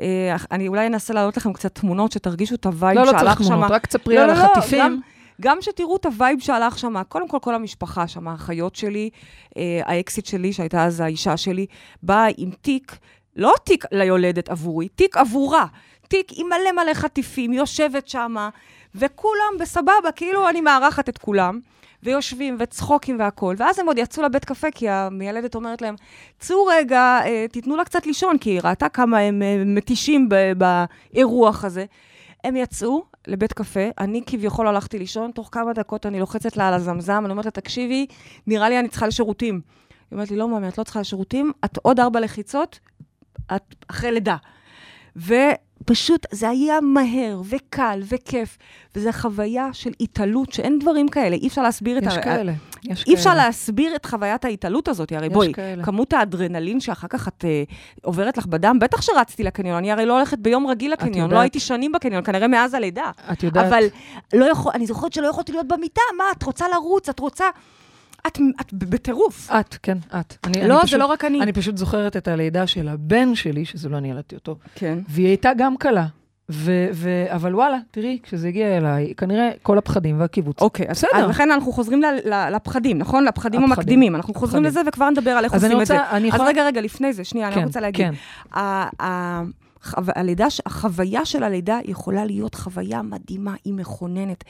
אה, 0.00 0.36
אני 0.52 0.68
אולי 0.68 0.86
אנסה 0.86 1.14
להעלות 1.14 1.36
לכם 1.36 1.52
קצת 1.52 1.74
תמונות, 1.74 2.12
שתרגישו 2.12 2.54
את 2.54 2.66
ה 2.66 2.72
vibe 2.72 2.98
לא, 2.98 3.04
לא 3.04 3.10
שהלך 3.10 3.22
צריך 3.36 3.48
תמונות, 3.48 3.68
שם. 3.68 3.74
רק 3.74 3.86
תספרי 3.86 4.14
לא, 4.16 4.20
על 4.20 4.26
לא, 4.26 4.32
לא, 4.34 4.38
החטיפים. 4.38 4.78
גם- 4.84 4.98
גם 5.40 5.56
שתראו 5.60 5.96
את 5.96 6.06
ה 6.06 6.13
vibe 6.13 6.40
שהלך 6.40 6.78
שם, 6.78 7.02
קודם 7.08 7.28
כל, 7.28 7.38
כל 7.42 7.54
המשפחה 7.54 8.08
שם, 8.08 8.28
האחיות 8.28 8.76
שלי, 8.76 9.10
אה, 9.56 9.80
האקסיט 9.84 10.26
שלי, 10.26 10.52
שהייתה 10.52 10.84
אז 10.84 11.00
האישה 11.00 11.36
שלי, 11.36 11.66
באה 12.02 12.26
עם 12.36 12.50
תיק, 12.60 12.96
לא 13.36 13.52
תיק 13.64 13.84
ליולדת 13.92 14.48
עבורי, 14.48 14.88
תיק 14.88 15.16
עבורה. 15.16 15.66
תיק 16.10 16.32
עם 16.36 16.46
מלא 16.46 16.72
מלא 16.72 16.94
חטיפים, 16.94 17.52
יושבת 17.52 18.08
שמה, 18.08 18.48
וכולם 18.94 19.52
בסבבה, 19.60 20.12
כאילו 20.16 20.48
אני 20.48 20.60
מארחת 20.60 21.08
את 21.08 21.18
כולם, 21.18 21.60
ויושבים, 22.02 22.56
וצחוקים 22.58 23.18
והכול. 23.18 23.54
ואז 23.58 23.78
הם 23.78 23.86
עוד 23.86 23.98
יצאו 23.98 24.22
לבית 24.22 24.44
קפה, 24.44 24.70
כי 24.70 24.88
המיילדת 24.88 25.54
אומרת 25.54 25.82
להם, 25.82 25.94
צאו 26.38 26.66
רגע, 26.66 27.20
אה, 27.24 27.46
תיתנו 27.52 27.76
לה 27.76 27.84
קצת 27.84 28.06
לישון, 28.06 28.38
כי 28.38 28.50
היא 28.50 28.60
ראתה 28.64 28.88
כמה 28.88 29.18
הם 29.18 29.42
אה, 29.42 29.62
מתישים 29.66 30.28
באירוח 30.58 31.64
הזה. 31.64 31.84
הם 32.44 32.56
יצאו 32.56 33.04
לבית 33.26 33.52
קפה, 33.52 33.88
אני 33.98 34.22
כביכול 34.26 34.66
הלכתי 34.68 34.98
לישון, 34.98 35.30
תוך 35.30 35.48
כמה 35.52 35.72
דקות 35.72 36.06
אני 36.06 36.20
לוחצת 36.20 36.56
לה 36.56 36.68
על 36.68 36.74
הזמזם, 36.74 37.22
אני 37.24 37.30
אומרת 37.30 37.44
לה, 37.44 37.50
תקשיבי, 37.50 38.06
נראה 38.46 38.68
לי 38.68 38.78
אני 38.78 38.88
צריכה 38.88 39.06
לשירותים. 39.06 39.54
היא 39.54 40.16
אומרת 40.16 40.30
לי, 40.30 40.36
לא, 40.36 40.48
מאמי, 40.48 40.68
את 40.68 40.78
לא 40.78 40.84
צריכה 40.84 41.00
לשירותים, 41.00 41.52
את 41.64 41.78
עוד 41.82 42.00
ארבע 42.00 42.20
לחיצות, 42.20 42.80
את 43.56 43.74
אחרי 43.88 44.12
לידה. 44.12 44.36
ופשוט 45.82 46.26
זה 46.30 46.48
היה 46.48 46.80
מהר 46.80 47.40
וקל 47.44 48.00
וכיף, 48.08 48.58
וזו 48.94 49.10
חוויה 49.12 49.68
של 49.72 49.90
התעלות, 50.00 50.52
שאין 50.52 50.78
דברים 50.78 51.08
כאלה, 51.08 51.36
אי 51.36 51.48
אפשר 51.48 51.62
להסביר 51.62 51.98
את 51.98 52.02
יש 52.02 52.14
ה- 52.16 52.22
כאלה, 52.22 52.52
יש 52.84 53.04
אי 53.06 53.14
אפשר 53.14 53.30
כאלה. 53.30 53.44
להסביר 53.46 53.96
את 53.96 54.06
חוויית 54.06 54.44
ההתעלות 54.44 54.88
הזאת, 54.88 55.12
הרי 55.12 55.26
יש 55.26 55.32
בואי, 55.32 55.52
כאלה. 55.54 55.84
כמות 55.84 56.12
האדרנלין 56.12 56.80
שאחר 56.80 57.08
כך 57.08 57.28
את 57.28 57.44
uh, 57.44 57.74
עוברת 58.04 58.38
לך 58.38 58.46
בדם, 58.46 58.78
בטח 58.80 59.02
שרצתי 59.02 59.42
לקניון, 59.42 59.76
אני 59.76 59.92
הרי 59.92 60.06
לא 60.06 60.16
הולכת 60.16 60.38
ביום 60.38 60.66
רגיל 60.66 60.92
לקניון, 60.92 61.30
לא 61.30 61.38
הייתי 61.38 61.60
שנים 61.60 61.92
בקניון, 61.92 62.24
כנראה 62.24 62.48
מאז 62.48 62.74
הלידה. 62.74 63.10
את 63.32 63.42
יודעת, 63.42 63.66
אבל 63.66 63.84
לא 64.32 64.44
יכול, 64.44 64.72
אני 64.74 64.86
זוכרת 64.86 65.12
שלא 65.12 65.26
יכולתי 65.26 65.52
להיות 65.52 65.68
במיטה, 65.68 66.00
מה, 66.18 66.24
את 66.36 66.42
רוצה 66.42 66.64
לרוץ, 66.68 67.08
את 67.08 67.18
רוצה... 67.18 67.44
את, 68.26 68.38
את 68.60 68.72
בטירוף. 68.72 69.50
את, 69.60 69.76
כן, 69.82 69.98
את. 70.20 70.36
אני, 70.44 70.68
לא, 70.68 70.74
אני 70.74 70.80
זה 70.80 70.86
פשוט, 70.86 70.98
לא 71.00 71.06
רק 71.06 71.24
אני. 71.24 71.40
אני 71.42 71.52
פשוט 71.52 71.76
זוכרת 71.76 72.16
את 72.16 72.28
הלידה 72.28 72.66
של 72.66 72.88
הבן 72.88 73.34
שלי, 73.34 73.64
שזה 73.64 73.88
לא 73.88 73.96
אני 73.98 74.10
ילדתי 74.10 74.34
אותו, 74.34 74.56
כן. 74.74 74.98
והיא 75.08 75.26
הייתה 75.26 75.50
גם 75.58 75.76
קלה. 75.76 76.06
ו- 76.52 76.88
ו- 76.92 77.26
אבל 77.34 77.54
וואלה, 77.54 77.78
תראי, 77.90 78.18
כשזה 78.22 78.48
הגיע 78.48 78.76
אליי, 78.76 79.14
כנראה 79.16 79.50
כל 79.62 79.78
הפחדים 79.78 80.20
והקיבוץ. 80.20 80.62
אוקיי, 80.62 80.86
אז, 80.88 80.96
בסדר. 80.96 81.10
אז 81.14 81.30
לכן 81.30 81.50
אנחנו 81.50 81.72
חוזרים 81.72 82.02
ל, 82.02 82.06
ל, 82.24 82.54
לפחדים, 82.54 82.98
נכון? 82.98 83.24
לפחדים 83.24 83.64
הפחדים. 83.64 83.78
המקדימים. 83.78 84.16
אנחנו 84.16 84.34
חוזרים 84.34 84.64
הפחדים. 84.64 84.80
לזה 84.82 84.90
וכבר 84.90 85.10
נדבר 85.10 85.30
על 85.30 85.44
איך 85.44 85.52
אני 85.54 85.62
עושים 85.62 85.76
את 85.76 85.80
רוצה, 85.80 85.94
זה. 85.94 86.16
אני 86.16 86.28
אז 86.28 86.34
יכולה... 86.34 86.48
רגע, 86.48 86.66
רגע, 86.66 86.80
לפני 86.80 87.12
זה, 87.12 87.24
שנייה, 87.24 87.46
אני 87.46 87.54
כן, 87.54 87.60
רק 87.60 87.66
רוצה 87.66 87.80
להגיד. 87.80 88.06
כן. 88.06 88.60
הלידה, 89.94 90.46
החוויה 90.66 91.24
של 91.24 91.42
הלידה 91.42 91.78
יכולה 91.84 92.24
להיות 92.24 92.54
חוויה 92.54 93.02
מדהימה, 93.02 93.54
היא 93.64 93.74
מכוננת. 93.74 94.44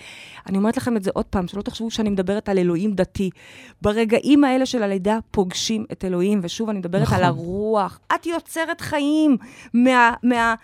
אני 0.46 0.58
אומרת 0.58 0.76
לכם 0.76 0.96
את 0.96 1.02
זה 1.02 1.10
עוד 1.14 1.24
פעם, 1.24 1.48
שלא 1.48 1.62
תחשבו 1.62 1.90
שאני 1.90 2.10
מדברת 2.10 2.48
על 2.48 2.58
אלוהים 2.58 2.92
דתי. 2.92 3.30
ברגעים 3.82 4.44
האלה 4.44 4.66
של 4.66 4.82
הלידה 4.82 5.18
פוגשים 5.30 5.84
את 5.92 6.04
אלוהים, 6.04 6.40
ושוב, 6.42 6.68
אני 6.68 6.78
מדברת 6.78 7.02
נכון. 7.02 7.18
על 7.18 7.24
הרוח. 7.24 8.00
את 8.14 8.26
יוצרת 8.26 8.80
חיים 8.80 9.36
מה... 9.74 10.14
מה 10.22 10.54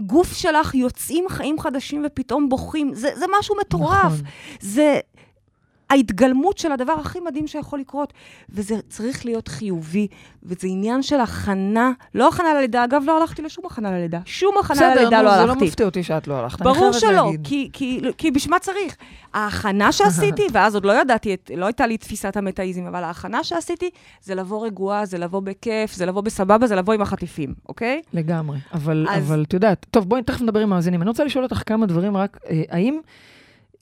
גוף 0.00 0.32
שלך 0.32 0.74
יוצאים 0.74 1.24
חיים 1.28 1.60
חדשים 1.60 2.02
ופתאום 2.06 2.48
בוכים, 2.48 2.94
זה, 2.94 3.08
זה 3.16 3.24
משהו 3.38 3.54
מטורף. 3.60 4.04
נכון. 4.04 4.18
זה 4.60 5.00
ההתגלמות 5.90 6.58
של 6.58 6.72
הדבר 6.72 6.92
הכי 6.92 7.20
מדהים 7.20 7.46
שיכול 7.46 7.80
לקרות, 7.80 8.12
וזה 8.50 8.74
צריך 8.88 9.24
להיות 9.24 9.48
חיובי, 9.48 10.06
וזה 10.42 10.68
עניין 10.70 11.02
של 11.02 11.20
הכנה, 11.20 11.92
לא 12.14 12.28
הכנה 12.28 12.54
ללידה, 12.54 12.84
אגב, 12.84 13.02
לא 13.06 13.20
הלכתי 13.20 13.42
לשום 13.42 13.66
הכנה 13.66 13.90
ללידה, 13.90 14.20
שום 14.24 14.54
הכנה 14.60 14.76
בסדר, 14.76 14.94
ללידה 15.00 15.18
נו, 15.18 15.24
לא 15.24 15.30
זה 15.30 15.44
לא 15.46 15.50
הלכתי. 15.52 15.64
מפתיע 15.64 15.86
אותי 15.86 16.02
שאת 16.02 16.28
לא 16.28 16.34
הלכת. 16.34 16.62
ברור 16.62 16.92
שלא. 16.92 17.30
כי, 17.44 17.70
כי, 17.72 18.00
כי 18.18 18.30
בשביל 18.30 18.50
מה 18.50 18.58
צריך? 18.58 18.96
ההכנה 19.34 19.92
שעשיתי, 19.92 20.42
ואז 20.52 20.74
עוד 20.74 20.84
לא 20.84 21.00
ידעתי, 21.00 21.34
את, 21.34 21.50
לא 21.56 21.66
הייתה 21.66 21.86
לי 21.86 21.96
תפיסת 21.98 22.36
המטאיזם, 22.36 22.86
אבל 22.86 23.04
ההכנה 23.04 23.44
שעשיתי 23.44 23.90
זה 24.22 24.34
לבוא 24.34 24.66
רגועה, 24.66 25.06
זה 25.06 25.18
לבוא 25.18 25.40
בכיף, 25.40 25.94
זה 25.94 26.06
לבוא 26.06 26.20
בסבבה, 26.22 26.66
זה 26.66 26.76
לבוא 26.76 26.94
עם 26.94 27.00
החטיפים, 27.02 27.54
אוקיי? 27.68 28.02
לגמרי. 28.12 28.58
אבל, 28.74 29.06
אז- 29.10 29.22
אבל 29.26 29.42
את 29.48 29.52
יודעת, 29.54 29.86
טוב, 29.90 30.08
בואי 30.08 30.22
תכף 30.22 30.40
נדבר 30.42 30.60
עם 30.60 30.70
מאזינים. 30.70 31.02
אני 31.02 31.08
רוצה 31.08 31.24
לשאול 31.24 31.44
אותך 31.44 31.62
כמה 31.66 31.86
דברים 31.86 32.16
רק, 32.16 32.38
אה, 32.50 32.62
האם 32.70 33.00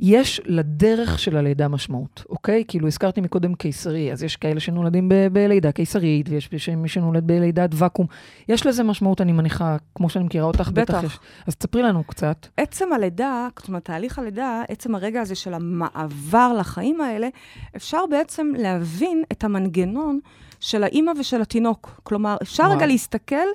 יש 0.00 0.40
לדרך 0.44 1.18
של 1.18 1.36
הלידה 1.36 1.68
משמעות, 1.68 2.24
אוקיי? 2.28 2.64
כאילו, 2.68 2.86
הזכרתי 2.86 3.20
מקודם 3.20 3.54
קיסרי, 3.54 4.12
אז 4.12 4.22
יש 4.22 4.36
כאלה 4.36 4.60
שנולדים 4.60 5.08
ב- 5.08 5.26
בלידה 5.32 5.72
קיסרית, 5.72 6.28
ויש 6.28 6.48
יש 6.52 6.68
מי 6.68 6.88
שנולד 6.88 7.26
בלידת 7.26 7.70
ואקום. 7.74 8.06
יש 8.48 8.66
לזה 8.66 8.82
משמעות, 8.82 9.20
אני 9.20 9.32
מניחה, 9.32 9.76
כמו 9.94 10.08
שאני 10.08 10.24
מכירה 10.24 10.46
אותך, 10.46 10.70
בטח, 10.72 10.94
בטח. 10.94 11.04
יש. 11.04 11.18
אז 11.46 11.56
תספרי 11.56 11.82
לנו 11.82 12.04
קצת. 12.04 12.46
עצם 12.56 12.92
הלידה, 12.92 13.48
זאת 13.58 13.68
אומרת, 13.68 13.84
תהליך 13.84 14.18
הלידה, 14.18 14.62
עצם 14.68 14.94
הרגע 14.94 15.20
הזה 15.20 15.34
של 15.34 15.54
המעבר 15.54 16.52
לחיים 16.58 17.00
האלה, 17.00 17.28
אפשר 17.76 18.00
בעצם 18.10 18.52
להבין 18.58 19.22
את 19.32 19.44
המנגנון 19.44 20.20
של 20.60 20.84
האימא 20.84 21.12
ושל 21.20 21.42
התינוק. 21.42 22.00
כלומר, 22.02 22.36
אפשר 22.42 22.62
וואו. 22.62 22.76
רגע 22.76 22.86
להסתכל 22.86 23.46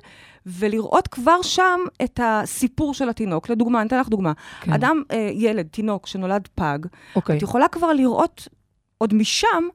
ולראות 0.46 1.08
כבר 1.08 1.42
שם 1.42 1.80
את 2.04 2.20
הסיפור 2.24 2.94
של 2.94 3.10
התינוק. 3.10 3.50
לדוגמה, 3.50 3.82
אני 3.82 3.88
אתן 3.88 4.00
לך 4.00 4.10
דוגמה. 4.10 4.32
כן. 4.62 4.74
אדם, 4.74 5.04
אה, 5.12 5.30
ילד, 5.34 5.68
תינוק 5.72 6.08
שנולד 6.08 6.48
פג, 6.56 6.80
אוקיי. 7.16 7.38
את 7.38 7.42
יכולה 7.42 7.68
כבר 7.68 7.94
לראות 7.94 8.48
עוד 8.98 9.14
משם 9.14 9.68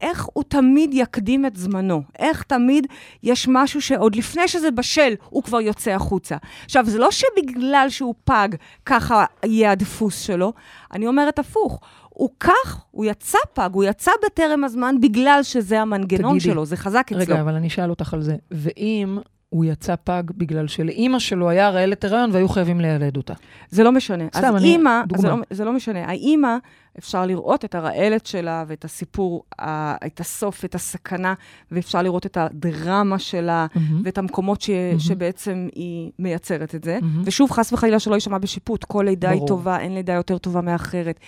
איך 0.00 0.28
הוא 0.32 0.44
תמיד 0.48 0.90
יקדים 0.94 1.46
את 1.46 1.56
זמנו. 1.56 2.02
איך 2.18 2.42
תמיד 2.42 2.86
יש 3.22 3.48
משהו 3.48 3.82
שעוד 3.82 4.16
לפני 4.16 4.48
שזה 4.48 4.70
בשל, 4.70 5.14
הוא 5.28 5.42
כבר 5.42 5.60
יוצא 5.60 5.90
החוצה. 5.90 6.36
עכשיו, 6.64 6.84
זה 6.86 6.98
לא 6.98 7.08
שבגלל 7.10 7.86
שהוא 7.88 8.14
פג, 8.24 8.48
ככה 8.86 9.24
יהיה 9.44 9.72
הדפוס 9.72 10.20
שלו. 10.20 10.52
אני 10.92 11.06
אומרת 11.06 11.38
הפוך. 11.38 11.80
הוא 12.08 12.28
כך, 12.40 12.84
הוא 12.90 13.04
יצא 13.04 13.38
פג, 13.54 13.70
הוא 13.72 13.84
יצא 13.84 14.10
בטרם 14.26 14.64
הזמן 14.64 14.94
בגלל 15.00 15.40
שזה 15.42 15.80
המנגנון 15.80 16.38
תגידי. 16.38 16.52
שלו, 16.52 16.64
זה 16.64 16.76
חזק 16.76 17.06
אצלו. 17.06 17.18
רגע, 17.18 17.40
אבל 17.40 17.54
אני 17.54 17.66
אשאל 17.66 17.90
אותך 17.90 18.14
על 18.14 18.22
זה. 18.22 18.36
ואם 18.50 19.18
הוא 19.50 19.64
יצא 19.64 19.94
פג 20.04 20.22
בגלל 20.36 20.66
שלאימא 20.68 21.18
שלו 21.18 21.50
היה 21.50 21.70
רעלת 21.70 22.04
הריון 22.04 22.30
והיו 22.32 22.48
חייבים 22.48 22.80
לילד 22.80 23.16
אותה? 23.16 23.34
זה 23.70 23.82
לא 23.84 23.92
משנה. 23.92 24.24
סתם, 24.36 24.44
אז 24.48 24.56
אני- 24.56 24.64
אימא, 24.72 25.00
דוגמה. 25.06 25.22
זה 25.22 25.28
לא, 25.28 25.36
זה 25.50 25.64
לא 25.64 25.72
משנה. 25.72 26.04
האימא, 26.04 26.56
אפשר 26.98 27.26
לראות 27.26 27.64
את 27.64 27.74
הרעלת 27.74 28.26
שלה 28.26 28.64
ואת 28.66 28.84
הסיפור, 28.84 29.44
ה- 29.60 30.06
את 30.06 30.20
הסוף, 30.20 30.64
את 30.64 30.74
הסכנה, 30.74 31.34
ואפשר 31.72 32.02
לראות 32.02 32.26
את 32.26 32.36
הדרמה 32.36 33.18
שלה 33.18 33.66
מהמם. 33.74 34.02
ואת 34.04 34.18
המקומות 34.18 34.60
ש, 34.60 34.70
מהמם. 34.70 34.98
שבעצם 34.98 35.68
היא 35.74 36.10
מייצרת 36.18 36.74
את 36.74 36.84
זה. 36.84 36.98
מהמם. 37.02 37.22
ושוב, 37.24 37.50
חס 37.50 37.72
וחלילה 37.72 37.98
שלא 37.98 38.14
יישמע 38.14 38.38
בשיפוט, 38.38 38.84
כל 38.84 39.02
לידה 39.06 39.28
היא 39.30 39.36
ברור. 39.36 39.48
טובה, 39.48 39.78
אין 39.80 39.94
לידה 39.94 40.12
יותר 40.12 40.38
טובה 40.38 40.60
מאחרת. 40.60 41.20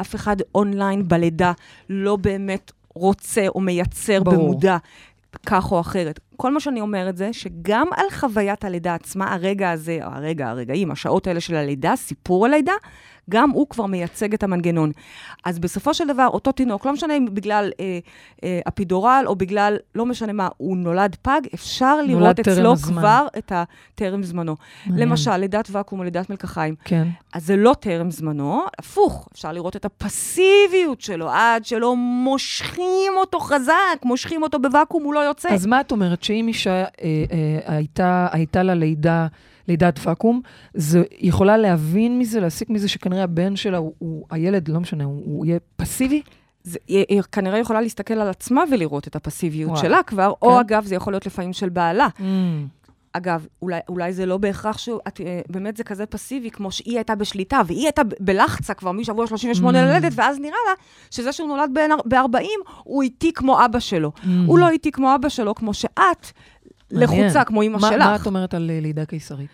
אף 0.00 0.14
אחד 0.14 0.36
אונליין 0.54 1.08
בלידה 1.08 1.52
לא 1.90 2.16
באמת 2.16 2.72
רוצה 2.94 3.48
או 3.48 3.60
מייצר 3.60 4.22
ברור. 4.22 4.36
במודע 4.36 4.76
כך 5.46 5.72
או 5.72 5.80
אחרת. 5.80 6.20
כל 6.36 6.52
מה 6.52 6.60
שאני 6.60 6.80
אומרת 6.80 7.16
זה 7.16 7.32
שגם 7.32 7.86
על 7.96 8.10
חוויית 8.10 8.64
הלידה 8.64 8.94
עצמה, 8.94 9.34
הרגע 9.34 9.70
הזה, 9.70 9.98
הרגע, 10.02 10.48
הרגעים, 10.48 10.90
השעות 10.90 11.26
האלה 11.26 11.40
של 11.40 11.54
הלידה, 11.54 11.96
סיפור 11.96 12.46
הלידה, 12.46 12.72
גם 13.30 13.50
הוא 13.50 13.66
כבר 13.70 13.86
מייצג 13.86 14.34
את 14.34 14.42
המנגנון. 14.42 14.92
אז 15.44 15.58
בסופו 15.58 15.94
של 15.94 16.08
דבר, 16.08 16.26
אותו 16.26 16.52
תינוק, 16.52 16.86
לא 16.86 16.92
משנה 16.92 17.16
אם 17.16 17.26
בגלל 17.32 17.70
אה, 17.80 17.98
אה, 18.44 18.60
אפידורל 18.68 19.24
או 19.26 19.36
בגלל, 19.36 19.76
לא 19.94 20.06
משנה 20.06 20.32
מה, 20.32 20.48
הוא 20.56 20.76
נולד 20.76 21.16
פג, 21.22 21.40
אפשר 21.54 22.02
לראות 22.02 22.40
אצלו 22.40 22.72
הזמן. 22.72 23.00
כבר 23.00 23.26
את 23.38 23.52
הטרם 23.54 24.22
זמנו. 24.22 24.56
מעניין. 24.86 25.08
למשל, 25.08 25.36
לידת 25.36 25.68
ואקום 25.72 25.98
או 25.98 26.04
לידת 26.04 26.30
מלקחיים. 26.30 26.74
כן. 26.84 27.08
אז 27.32 27.46
זה 27.46 27.56
לא 27.56 27.74
טרם 27.80 28.10
זמנו, 28.10 28.62
הפוך, 28.78 29.28
אפשר 29.32 29.52
לראות 29.52 29.76
את 29.76 29.84
הפסיביות 29.84 31.00
שלו, 31.00 31.30
עד 31.30 31.64
שלא 31.64 31.96
מושכים 31.96 33.12
אותו 33.16 33.40
חזק, 33.40 33.74
מושכים 34.04 34.42
אותו 34.42 34.58
בוואקום, 34.58 35.02
הוא 35.02 35.14
לא 35.14 35.20
יוצא. 35.20 35.48
אז 35.48 35.66
מה 35.66 35.80
את 35.80 35.92
אומרת, 35.92 36.22
שאם 36.22 36.44
אישה 36.48 36.70
אה, 36.70 36.84
אה, 37.02 37.58
הייתה, 37.66 38.28
הייתה 38.32 38.62
לה 38.62 38.74
לידה, 38.74 39.26
לידת 39.70 40.00
ואקום, 40.02 40.40
זה 40.74 41.02
יכולה 41.18 41.56
להבין 41.56 42.18
מזה, 42.18 42.40
להסיק 42.40 42.70
מזה 42.70 42.88
שכנראה 42.88 43.22
הבן 43.22 43.56
שלה, 43.56 43.78
הוא, 43.78 43.94
הוא 43.98 44.26
הילד, 44.30 44.68
לא 44.68 44.80
משנה, 44.80 45.04
הוא, 45.04 45.22
הוא 45.24 45.46
יהיה 45.46 45.58
פסיבי? 45.76 46.22
זה, 46.64 46.78
היא, 46.88 47.04
היא 47.08 47.22
כנראה 47.32 47.58
יכולה 47.58 47.80
להסתכל 47.80 48.14
על 48.14 48.28
עצמה 48.28 48.62
ולראות 48.72 49.06
את 49.06 49.16
הפסיביות 49.16 49.70
וואו. 49.70 49.80
שלה 49.82 50.02
כבר, 50.06 50.32
כן. 50.40 50.46
או 50.46 50.60
אגב, 50.60 50.84
זה 50.84 50.94
יכול 50.94 51.12
להיות 51.12 51.26
לפעמים 51.26 51.52
של 51.52 51.68
בעלה. 51.68 52.08
אגב, 53.12 53.46
אולי, 53.62 53.80
אולי 53.88 54.12
זה 54.12 54.26
לא 54.26 54.38
בהכרח 54.38 54.78
שבאמת 54.78 55.76
זה 55.76 55.84
כזה 55.84 56.06
פסיבי, 56.06 56.50
כמו 56.50 56.70
שהיא 56.72 56.96
הייתה 56.96 57.14
בשליטה, 57.14 57.60
והיא 57.66 57.84
הייתה 57.84 58.02
בלחצה 58.20 58.74
כבר 58.74 58.92
משבוע 58.92 59.26
38 59.26 59.78
Mm. 59.78 59.86
ללדת, 59.86 60.12
ואז 60.14 60.38
נראה 60.38 60.56
לה 60.68 60.74
שזה 61.10 61.32
שהוא 61.32 61.48
נולד 61.48 61.70
ב-40, 62.08 62.36
הוא 62.84 63.02
איטי 63.02 63.32
כמו 63.32 63.64
אבא 63.64 63.78
שלו. 63.78 64.12
Mm. 64.16 64.26
הוא 64.46 64.58
לא 64.58 64.68
איטי 64.68 64.90
כמו 64.92 65.14
אבא 65.14 65.28
שלו, 65.28 65.54
כמו 65.54 65.74
שאת. 65.74 66.32
לחוצה 66.90 67.44
כמו 67.44 67.62
אימא 67.62 67.78
שלך. 67.78 67.92
מה 67.92 68.16
את 68.16 68.26
אומרת 68.26 68.54
על 68.54 68.70
אה, 68.70 68.80
לידה 68.80 69.04
קיסרית? 69.04 69.50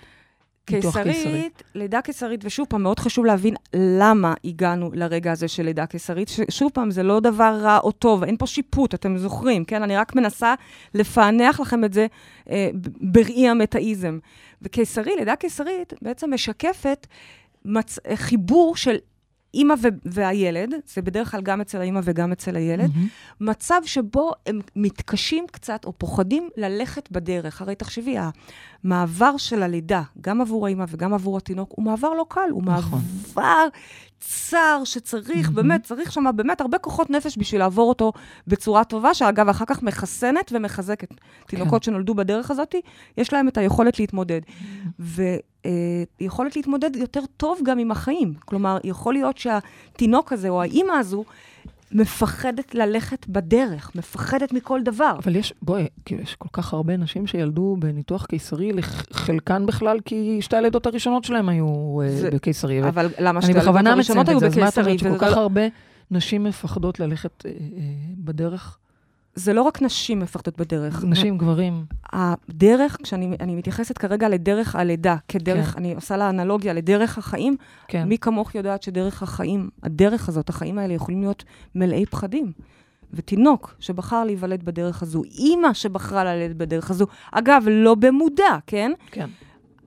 קיסרית, 0.66 1.62
לידה 1.74 2.02
קיסרית, 2.02 2.40
ושוב 2.44 2.66
פעם, 2.68 2.82
מאוד 2.82 2.98
חשוב 2.98 3.24
להבין 3.24 3.54
למה 3.74 4.34
הגענו 4.44 4.90
לרגע 4.94 5.32
הזה 5.32 5.48
של 5.48 5.62
לידה 5.62 5.86
קיסרית. 5.86 6.28
ששוב 6.28 6.70
פעם, 6.74 6.90
זה 6.90 7.02
לא 7.02 7.20
דבר 7.20 7.58
רע 7.62 7.78
או 7.78 7.92
טוב, 7.92 8.24
אין 8.24 8.36
פה 8.36 8.46
שיפוט, 8.46 8.94
אתם 8.94 9.18
זוכרים, 9.18 9.64
כן? 9.64 9.82
אני 9.82 9.96
רק 9.96 10.14
מנסה 10.14 10.54
לפענח 10.94 11.60
לכם 11.60 11.84
את 11.84 11.92
זה 11.92 12.06
אה, 12.50 12.70
בראי 13.00 13.48
המטאיזם. 13.48 14.18
וקיסרי, 14.62 15.16
לידה 15.18 15.36
קיסרית, 15.36 15.92
בעצם 16.02 16.34
משקפת 16.34 17.06
מצ... 17.64 17.98
חיבור 18.14 18.76
של 18.76 18.96
אימא 19.56 19.74
ו- 19.82 19.88
והילד, 20.04 20.74
זה 20.94 21.02
בדרך 21.02 21.30
כלל 21.30 21.40
גם 21.40 21.60
אצל 21.60 21.80
האימא 21.80 22.00
וגם 22.04 22.32
אצל 22.32 22.56
הילד, 22.56 22.90
מהמם. 22.94 23.08
מצב 23.40 23.80
שבו 23.84 24.32
הם 24.46 24.60
מתקשים 24.76 25.44
קצת 25.52 25.84
או 25.84 25.92
פוחדים 25.98 26.48
ללכת 26.56 27.10
בדרך. 27.10 27.62
הרי 27.62 27.74
תחשבי, 27.74 28.16
המעבר 28.84 29.36
של 29.36 29.62
הלידה, 29.62 30.02
גם 30.20 30.40
עבור 30.40 30.66
האמא 30.66 30.84
וגם 30.88 31.14
עבור 31.14 31.36
התינוק, 31.36 31.72
הוא 31.76 31.84
מעבר 31.84 32.14
לא 32.14 32.26
קל, 32.28 32.50
הוא 32.50 32.62
נכון. 32.62 33.00
מעבר 33.36 33.66
צר 34.20 34.82
שצריך, 34.84 35.46
מהמם. 35.46 35.54
באמת, 35.54 35.82
צריך 35.82 36.12
שם 36.12 36.24
באמת 36.36 36.60
הרבה 36.60 36.78
כוחות 36.78 37.10
נפש 37.10 37.38
בשביל 37.38 37.60
לעבור 37.60 37.88
אותו 37.88 38.12
בצורה 38.46 38.84
טובה, 38.84 39.14
שאגב, 39.14 39.48
אחר 39.48 39.64
כך 39.64 39.82
מחסנת 39.82 40.52
ומחזקת. 40.54 41.08
תינוקות 41.46 41.82
שנולדו 41.82 42.14
בדרך 42.14 42.50
הזאת, 42.50 42.74
יש 43.16 43.32
להם 43.32 43.48
את 43.48 43.58
היכולת 43.58 43.98
להתמודד. 43.98 44.40
ויכולת 44.98 46.56
להתמודד 46.56 46.96
יותר 46.96 47.20
טוב 47.36 47.60
גם 47.64 47.78
עם 47.78 47.90
החיים. 47.90 48.34
כלומר, 48.44 48.78
יכול 48.84 49.14
להיות 49.14 49.38
שהתינוק 49.38 50.32
הזה 50.32 50.48
או 50.48 50.62
האימא 50.62 50.92
הזו 50.92 51.24
מפחדת 51.92 52.74
ללכת 52.74 53.26
בדרך, 53.28 53.90
מפחדת 53.94 54.52
מכל 54.52 54.80
דבר. 54.82 55.14
אבל 55.24 55.36
יש, 55.36 55.52
בואי, 55.62 55.86
כאילו, 56.04 56.22
יש 56.22 56.34
כל 56.34 56.48
כך 56.52 56.72
הרבה 56.72 56.96
נשים 56.96 57.26
שילדו 57.26 57.76
בניתוח 57.78 58.26
קיסרי, 58.26 58.72
חלקן 59.12 59.66
בכלל 59.66 59.98
כי 60.04 60.38
שתי 60.40 60.56
הלידות 60.56 60.86
הראשונות 60.86 61.24
שלהם 61.24 61.48
היו 61.48 62.00
אה, 62.04 62.10
זה- 62.10 62.30
בקיסרי. 62.30 62.88
אבל 62.88 63.08
למה 63.18 63.30
אני 63.38 63.42
שתי 63.42 63.52
הלידות 63.52 63.68
בכוונה 63.68 63.92
הראשונות 63.92 64.28
מציינת 64.28 64.42
היו 64.42 64.48
את 64.48 64.52
זה, 64.52 64.60
אז 64.60 64.62
מה 64.62 64.68
את 64.68 64.72
בקיסרי? 64.72 64.84
אומרת 65.08 65.18
שכל 65.18 65.30
כך 65.30 65.36
הרבה 65.36 65.60
נשים 66.10 66.44
מפחדות 66.44 67.00
ללכת 67.00 67.42
אה, 67.46 67.50
אה, 67.50 67.56
בדרך? 68.18 68.78
זה 69.36 69.52
לא 69.52 69.62
רק 69.62 69.82
נשים 69.82 70.20
מפחדות 70.20 70.60
בדרך. 70.60 71.04
נשים, 71.04 71.38
גברים. 71.38 71.84
הדרך, 72.12 72.96
כשאני 73.02 73.36
אני 73.40 73.54
מתייחסת 73.54 73.98
כרגע 73.98 74.28
לדרך 74.28 74.76
הלידה, 74.76 75.16
כדרך, 75.28 75.66
כן. 75.66 75.78
אני 75.78 75.94
עושה 75.94 76.16
לה 76.16 76.30
אנלוגיה 76.30 76.72
לדרך 76.72 77.18
החיים, 77.18 77.56
כן. 77.88 78.08
מי 78.08 78.18
כמוך 78.18 78.54
יודעת 78.54 78.82
שדרך 78.82 79.22
החיים, 79.22 79.70
הדרך 79.82 80.28
הזאת, 80.28 80.48
החיים 80.48 80.78
האלה 80.78 80.94
יכולים 80.94 81.20
להיות 81.20 81.44
מלאי 81.74 82.06
פחדים. 82.06 82.52
ותינוק 83.12 83.74
שבחר 83.80 84.24
להיוולד 84.24 84.62
בדרך 84.62 85.02
הזו, 85.02 85.22
אימא 85.24 85.72
שבחרה 85.72 86.24
ללדת 86.24 86.56
בדרך 86.56 86.90
הזו, 86.90 87.06
אגב, 87.32 87.64
לא 87.70 87.94
במודע, 87.94 88.58
כן? 88.66 88.92
כן. 89.10 89.30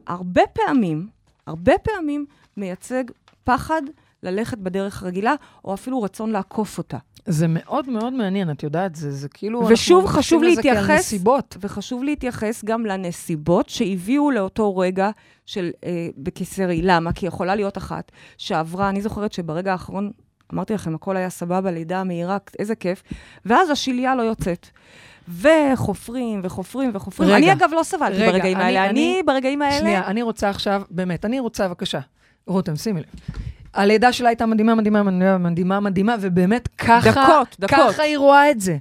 הרבה 0.08 0.42
פעמים, 0.54 1.08
הרבה 1.48 1.74
פעמים 1.84 2.26
מייצג 2.58 3.04
פחד 3.44 3.82
ללכת 4.24 4.58
בדרך 4.58 5.04
רגילה, 5.04 5.34
או 5.66 5.74
אפילו 5.74 6.02
רצון 6.02 6.32
לעקוף 6.32 6.78
אותה. 6.78 6.98
זה 7.26 7.46
מאוד 7.48 7.90
מאוד 7.90 8.14
מעניין, 8.14 8.52
את 8.52 8.64
יודעת, 8.64 8.96
זה, 8.96 9.12
זה 9.12 9.30
כאילו... 9.30 9.68
ושוב, 9.70 10.06
חשוב 10.06 10.44
להתייחס- 10.44 10.90
נסיבות. 10.90 11.58
וחשוב 11.62 12.04
להתייחס 12.04 12.64
גם 12.66 12.86
לנסיבות 12.86 13.70
שהביאו 13.70 14.32
לאותו 14.32 14.78
רגע 14.78 15.10
של 15.46 15.72
אה, 15.86 16.08
בקיסרי. 16.18 16.82
למה? 16.82 17.14
כי 17.14 17.26
יכולה 17.26 17.56
להיות 17.56 17.78
אחת 17.78 18.12
שעברה, 18.38 18.90
אני 18.90 19.02
זוכרת 19.02 19.34
שברגע 19.34 19.72
האחרון, 19.72 20.12
אמרתי 20.54 20.74
לכם, 20.74 20.96
הכל 20.96 21.18
היה 21.18 21.30
סבבה, 21.30 21.72
לידה 21.72 22.04
מהירה, 22.04 22.38
איזה 22.60 22.76
כיף, 22.76 23.04
ואז 23.46 23.70
השלייה 23.70 24.16
לא 24.16 24.22
יוצאת. 24.22 24.68
וחופרים, 25.42 26.40
וחופרים, 26.44 26.92
וחופרים. 26.94 27.30
רגע, 27.30 27.38
אני 27.38 27.52
אגב 27.54 27.70
לא 27.76 27.84
סבלתי 27.84 28.16
רגע, 28.18 28.32
ברגעים 28.32 28.58
אני- 28.58 28.64
האלה. 28.66 28.90
אני, 28.90 28.90
אני- 29.14 29.24
ברגעים 29.26 29.62
האלה... 29.62 29.80
שנייה, 29.80 30.06
אני 30.08 30.22
רוצה 30.22 30.50
עכשיו, 30.50 30.82
באמת, 30.92 31.26
אני 31.26 31.40
רוצה, 31.40 31.68
בבקשה, 31.68 32.00
רותם, 32.48 32.76
שימי 32.76 33.00
לב. 33.00 33.36
הלידה 33.74 34.14
שלה 34.14 34.30
הייתה 34.30 34.46
מדהימה, 34.46 34.76
מדהימה, 34.76 35.04
מדהימה, 35.04 35.38
מדהימה, 35.38 35.80
מדהימה, 35.80 36.16
ובאמת 36.22 36.68
ככה, 36.68 37.12
דקות, 37.12 37.56
דקות. 37.60 37.94
ככה 37.94 38.04
היא 38.04 38.18
רואה 38.18 38.52
את 38.52 38.62
זה. 38.62 38.78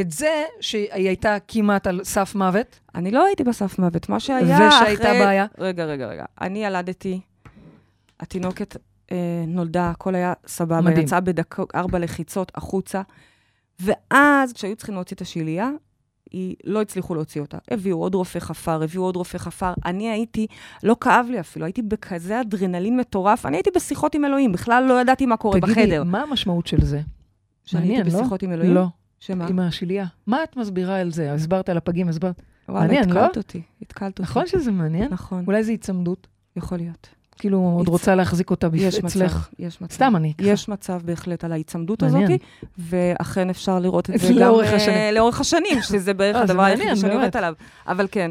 את 0.00 0.10
זה 0.10 0.44
שהיא 0.60 0.88
הייתה 0.92 1.36
כמעט 1.48 1.86
על 1.86 2.00
סף 2.04 2.34
מוות, 2.34 2.80
אני 2.94 3.10
לא 3.10 3.24
הייתי 3.24 3.44
בסף 3.44 3.78
מוות, 3.78 4.08
מה 4.08 4.20
שהיה 4.20 4.68
אחרי... 4.68 4.68
ושהייתה 4.68 5.02
בעיה? 5.02 5.46
רגע, 5.58 5.84
רגע, 5.84 6.06
רגע. 6.06 6.24
אני 6.40 6.64
ילדתי, 6.64 7.20
התינוקת 8.20 8.76
אה, 9.12 9.44
נולדה, 9.46 9.90
הכל 9.90 10.14
היה 10.14 10.32
סבבה, 10.46 10.80
מדהים. 10.80 11.04
יצאה 11.06 11.20
בדקות, 11.20 11.74
ארבע 11.74 11.98
לחיצות 11.98 12.52
החוצה, 12.54 13.02
ואז 13.80 14.52
כשהיו 14.52 14.76
צריכים 14.76 14.94
להוציא 14.94 15.16
את 15.16 15.20
השלייה, 15.20 15.70
היא, 16.30 16.56
לא 16.64 16.82
הצליחו 16.82 17.14
להוציא 17.14 17.40
אותה. 17.40 17.58
הביאו 17.70 17.98
עוד 17.98 18.14
רופא 18.14 18.38
חפר, 18.38 18.82
הביאו 18.82 19.02
עוד 19.02 19.16
רופא 19.16 19.38
חפר. 19.38 19.72
אני 19.84 20.10
הייתי, 20.10 20.46
לא 20.82 20.96
כאב 21.00 21.26
לי 21.30 21.40
אפילו, 21.40 21.64
הייתי 21.66 21.82
בכזה 21.82 22.40
אדרנלין 22.40 22.96
מטורף. 22.96 23.46
אני 23.46 23.56
הייתי 23.56 23.70
בשיחות 23.76 24.14
עם 24.14 24.24
אלוהים, 24.24 24.52
בכלל 24.52 24.84
לא 24.88 25.00
ידעתי 25.00 25.26
מה 25.26 25.36
קורה 25.36 25.60
תגידי, 25.60 25.80
בחדר. 25.80 26.04
מה 26.04 26.22
המשמעות 26.22 26.66
של 26.66 26.84
זה? 26.84 27.00
שאני 27.64 27.96
הייתי 27.96 28.10
לא? 28.10 28.20
בשיחות 28.20 28.42
עם 28.42 28.52
אלוהים? 28.52 28.74
לא, 28.74 28.86
שמה? 29.20 29.46
עם 29.46 29.58
השלייה. 29.58 30.06
מה 30.26 30.44
את 30.44 30.56
מסבירה 30.56 31.00
על 31.00 31.12
זה? 31.12 31.32
הסברת 31.32 31.68
על 31.68 31.76
הפגים, 31.76 32.08
הסברת... 32.08 32.42
וואלה, 32.68 32.86
מעניין, 32.86 33.10
לא? 33.10 33.20
התקלת 33.20 33.36
אותי, 33.36 33.62
התקלת 33.82 34.18
אותי. 34.18 34.22
נכון 34.22 34.46
שזה 34.46 34.72
מעניין? 34.72 35.12
נכון, 35.12 35.44
אולי 35.46 35.64
זה 35.64 35.70
היצמדות? 35.70 36.26
יכול 36.56 36.78
להיות. 36.78 37.08
כאילו, 37.40 37.58
עוד 37.76 37.86
הצ- 37.86 37.90
רוצה 37.90 38.14
להחזיק 38.14 38.50
אותה 38.50 38.66
אצלך. 39.06 39.48
יש 39.58 39.80
מצב. 39.80 39.94
סתם 39.94 40.12
אני. 40.16 40.32
יש 40.38 40.68
מצב 40.68 41.00
בהחלט 41.04 41.44
על 41.44 41.52
ההיצמדות. 41.52 42.02
הזאת, 42.02 42.20
ואכן 42.78 43.50
אפשר 43.50 43.78
לראות 43.78 44.10
את 44.10 44.20
זה 44.20 44.32
גם 44.32 44.38
לאורך 44.38 44.66
אה, 44.68 44.76
השנים. 44.76 45.14
לאורך 45.14 45.40
השנים, 45.40 45.82
שזה 45.82 46.14
בערך 46.14 46.36
אה, 46.36 46.42
הדבר 46.42 46.56
מעניין, 46.56 46.96
שאני. 46.96 47.14
עובדת 47.14 47.36
עליו. 47.36 47.54
אבל 47.86 48.06
כן. 48.10 48.30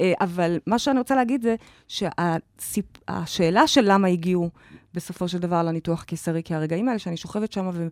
אה, 0.00 0.12
אבל 0.20 0.58
מה 0.66 0.78
שאני 0.78 0.98
רוצה 0.98 1.14
להגיד 1.14 1.42
זה 1.42 1.54
שהשאלה 1.88 3.66
של 3.66 3.80
למה 3.84 4.08
הגיעו 4.08 4.50
בסופו 4.94 5.28
של 5.28 5.38
דבר 5.38 5.62
לניתוח 5.62 6.02
הקיסרי, 6.02 6.42
כי 6.42 6.54
הרגעים 6.54 6.88
האלה 6.88 6.98
שאני 6.98 7.16
שוכבת 7.16 7.52
שם 7.52 7.70
ו- 7.72 7.86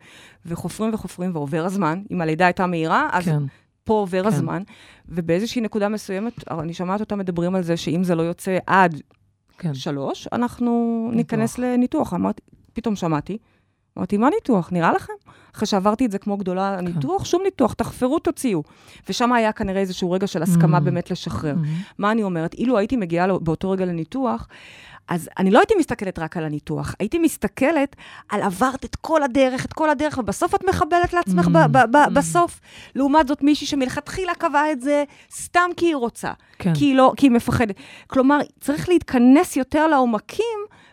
וחופרים 0.47 0.95
וחופרים 0.95 1.31
ועובר 1.35 1.65
הזמן, 1.65 2.03
אם 2.11 2.21
הלידה 2.21 2.47
הייתה 2.47 2.67
מהירה, 2.67 3.09
אז 3.13 3.25
כן. 3.25 3.43
פה 3.85 3.93
עובר 3.95 4.23
כן. 4.23 4.29
הזמן, 4.29 4.63
ובאיזושהי 5.09 5.61
נקודה 5.61 5.89
מסוימת, 5.89 6.33
אני 6.51 6.75
שומעת 6.75 7.01
אותם 7.01 7.19
מדברים 7.19 7.55
על 7.55 7.63
זה 7.63 7.77
שאם 7.77 8.05
זה 8.05 8.15
לא 8.15 8.23
יוצא 8.23 8.59
עד 8.67 9.01
כן. 9.59 9.75
שלוש, 9.75 10.29
אנחנו 10.33 10.71
ניתוח. 11.13 11.17
ניכנס 11.17 11.59
לניתוח. 11.59 12.15
אמרתי, 12.15 12.43
פתאום 12.73 12.97
שמעתי, 12.97 13.39
אמרתי, 13.99 14.17
מה 14.17 14.29
ניתוח? 14.31 14.73
נראה 14.73 14.93
לכם? 14.93 15.13
אחרי 15.55 15.67
שעברתי 15.67 16.07
את 16.07 16.11
זה 16.11 16.19
כמו 16.19 16.37
גדולה, 16.37 16.81
ניתוח, 16.81 17.25
שום 17.25 17.43
ניתוח, 17.45 17.73
תחפרו, 17.73 18.19
תוציאו. 18.19 18.63
ושם 19.09 19.33
היה 19.33 19.53
כנראה 19.53 19.81
איזשהו 19.81 20.11
רגע 20.11 20.27
של 20.27 20.43
הסכמה 20.43 20.79
Mm. 20.79 20.81
באמת 20.81 21.11
לשחרר. 21.11 21.55
Mhm. 21.55 21.67
מה 21.99 22.13
אני 22.13 22.23
אומרת? 22.23 22.55
אילו 22.55 22.79
הייתי 22.79 22.97
מגיעה 22.97 23.27
לו- 23.27 23.41
באותו 23.41 23.71
רגע 23.71 23.85
לניתוח, 23.85 24.49
אז 25.09 25.29
אני 25.39 25.51
לא 25.51 25.59
הייתי 25.59 25.75
מסתכלת 25.79 26.19
רק 26.19 26.37
על 26.37 26.45
הניתוח, 26.45 26.95
הייתי 27.01 27.19
מסתכלת 27.19 27.97
על 28.29 28.43
עברת 28.43 28.85
את 28.85 28.97
כל 28.97 29.23
הדרך, 29.23 29.65
את 29.65 29.73
כל 29.73 29.91
הדרך, 29.91 30.19
ובסוף 30.19 30.55
את 30.55 30.65
מחבלת 30.69 31.13
לעצמך 31.13 31.47
Mm, 31.47 31.51
ב- 31.51 31.67
ב- 31.79 31.91
ב- 31.91 31.97
mm. 31.97 32.11
בסוף. 32.11 32.61
לעומת 32.95 33.29
זאת, 33.29 33.43
מישהי 33.43 33.67
שמלכתחילה 33.67 34.35
קבעה 34.35 34.73
את 34.73 34.81
זה 34.81 35.05
סתם 35.37 35.71
כי 35.77 35.87
היא 35.87 35.97
רוצה, 35.97 36.31
כן. 36.59 36.75
כי 36.75 36.85
היא, 36.85 36.95
לא, 36.97 37.13
כי 37.17 37.27
היא 37.27 37.33
מפחדת. 37.33 37.75
כלומר, 38.07 38.39
צריך 38.61 38.89
להתכנס 38.89 39.57
יותר 39.57 39.87
לעומקים 39.87 40.45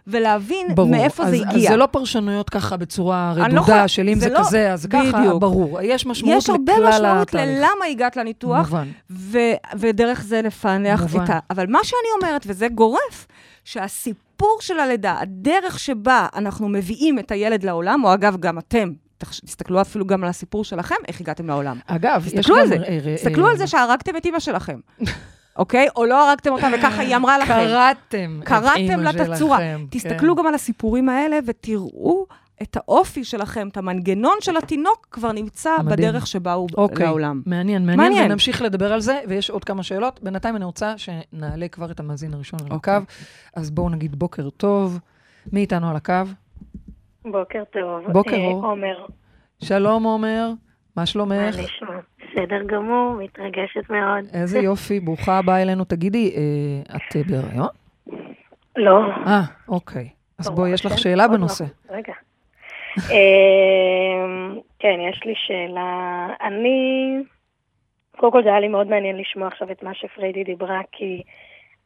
ולהבין 0.07 0.67
ברור. 0.75 0.89
מאיפה 0.91 1.23
אז, 1.23 1.29
זה 1.29 1.35
הגיע. 1.35 1.61
אז 1.63 1.67
זה 1.67 1.77
לא 1.77 1.85
פרשנויות 1.85 2.49
ככה 2.49 2.77
בצורה 2.77 3.33
לא 3.37 3.43
רדודה, 3.43 3.61
יכולה- 3.61 3.87
של 3.87 4.09
אם 4.09 4.19
זה 4.19 4.19
זה 4.19 4.29
לא- 4.33 4.39
כזה, 4.39 4.73
אז 4.73 4.85
ככה, 4.89 5.19
בדיוק. 5.19 5.41
ברור. 5.41 5.79
יש 5.81 6.05
משמעות 6.05 6.37
יש 6.37 6.49
הרבה 6.49 6.73
לכלל 6.73 6.89
משמעות 6.89 7.29
התהליך. 7.29 7.57
ללמה 7.57 7.85
הגעת 7.91 8.15
לניתוח, 8.17 8.57
מובן. 8.69 8.87
ו- 9.11 9.37
ודרך 9.77 10.23
זה 10.23 10.41
לפענח 10.41 11.01
מובן. 11.01 11.23
את 11.23 11.29
ה... 11.29 11.39
אבל 11.49 11.65
מה 11.67 11.79
שאני 11.83 11.99
אומרת, 12.21 12.43
וזה 12.47 12.67
גורף, 12.67 13.27
שהסיפור 13.65 14.57
של 14.61 14.79
הלידה, 14.79 15.17
הדרך 15.19 15.79
שבה 15.79 16.27
אנחנו 16.35 16.69
מביאים 16.69 17.19
את 17.19 17.31
הילד 17.31 17.63
לעולם, 17.63 18.03
או 18.03 18.13
אגב, 18.13 18.37
גם 18.39 18.59
אתם, 18.59 18.91
תסתכלו 19.17 19.81
אפילו 19.81 20.05
גם 20.05 20.23
על 20.23 20.29
הסיפור 20.29 20.63
שלכם, 20.63 20.95
איך 21.07 21.21
הגעתם 21.21 21.47
לעולם. 21.47 21.79
אגב, 21.87 22.23
יש 22.27 22.33
תסתכלו 22.33 22.55
גם... 22.55 22.61
על 22.61 22.67
זה, 22.67 22.75
אה, 22.75 22.99
אה, 23.05 23.15
תסתכלו 23.15 23.45
אה, 23.45 23.51
על 23.51 23.57
זה 23.57 23.67
שהרגתם 23.67 24.17
את 24.17 24.25
אימא 24.25 24.39
שלכם, 24.39 24.79
אוקיי? 25.55 25.87
או 25.95 26.05
לא 26.05 26.29
הרגתם 26.29 26.51
אותה 26.51 26.67
וככה 26.77 27.01
היא 27.01 27.15
אמרה 27.15 27.37
לכם. 27.37 27.53
קראתם 27.53 28.39
את 28.41 28.47
קראתם 28.47 28.77
אימא 28.77 29.01
לה 29.01 29.09
את 29.09 29.29
הצורה. 29.29 29.57
שלכם, 29.57 29.85
תסתכלו 29.89 30.35
כן. 30.35 30.41
גם 30.41 30.47
על 30.47 30.55
הסיפורים 30.55 31.09
האלה 31.09 31.39
ותראו 31.45 32.25
את 32.61 32.77
האופי 32.77 33.23
שלכם, 33.23 33.67
את 33.67 33.77
המנגנון 33.77 34.37
של 34.41 34.57
התינוק 34.57 35.07
כבר 35.11 35.31
נמצא 35.31 35.77
מדהים. 35.79 36.09
בדרך 36.09 36.27
שבה 36.27 36.53
הוא 36.53 36.69
אוקיי, 36.77 37.05
לעולם. 37.05 37.41
מעניין, 37.45 37.85
מעניין, 37.85 37.97
מעניין. 37.97 38.31
ונמשיך 38.31 38.61
לדבר 38.61 38.93
על 38.93 38.99
זה, 38.99 39.19
ויש 39.27 39.49
עוד 39.49 39.63
כמה 39.63 39.83
שאלות. 39.83 40.19
בינתיים 40.23 40.55
אני 40.55 40.65
רוצה 40.65 40.97
שנעלה 40.97 41.67
כבר 41.67 41.91
את 41.91 41.99
המאזין 41.99 42.33
הראשון 42.33 42.59
על 42.65 42.71
אוקיי. 42.71 42.93
הקו. 42.95 43.05
אז 43.55 43.71
בואו 43.71 43.89
נגיד 43.89 44.15
בוקר 44.15 44.49
טוב. 44.49 44.99
מי 45.53 45.59
איתנו 45.59 45.89
על 45.89 45.95
הקו? 45.95 46.13
בוקר 47.25 47.63
טוב. 47.73 48.11
בוקר 48.11 48.35
אה, 48.35 48.45
אור. 48.45 48.65
עומר, 48.65 49.05
שלום, 49.63 50.03
עומר, 50.03 50.49
מה 50.95 51.01
מה 51.01 51.05
שלומך? 51.05 51.55
נשמע? 51.59 51.99
בסדר 52.17 52.63
גמור, 52.65 53.13
מתרגשת 53.13 53.89
מאוד. 53.89 54.25
איזה 54.33 54.59
יופי, 54.59 54.99
ברוכה 54.99 55.37
הבאה 55.37 55.61
אלינו. 55.61 55.83
תגידי, 55.83 56.35
אה, 56.35 56.95
את 56.95 57.15
אה, 57.15 57.21
בהיריון? 57.27 57.67
לא. 58.77 58.99
אה, 59.25 59.41
אוקיי. 59.67 60.09
אז 60.37 60.45
ברוך 60.45 60.59
בואי, 60.59 60.69
יש 60.71 60.85
לך 60.85 60.91
השם, 60.91 61.01
שאלה 61.01 61.27
לא. 61.27 61.33
בנושא. 61.33 61.65
רגע. 61.89 62.13
אמ, 62.97 64.59
כן, 64.79 64.97
יש 65.09 65.21
לי 65.25 65.33
שאלה. 65.35 66.27
אני... 66.41 67.15
קודם 68.17 68.31
כל 68.31 68.43
זה 68.43 68.49
היה 68.49 68.59
לי 68.59 68.67
מאוד 68.67 68.87
מעניין 68.87 69.17
לשמוע 69.17 69.47
עכשיו 69.47 69.71
את 69.71 69.83
מה 69.83 69.93
שפריידי 69.93 70.43
דיברה, 70.43 70.81
כי 70.91 71.21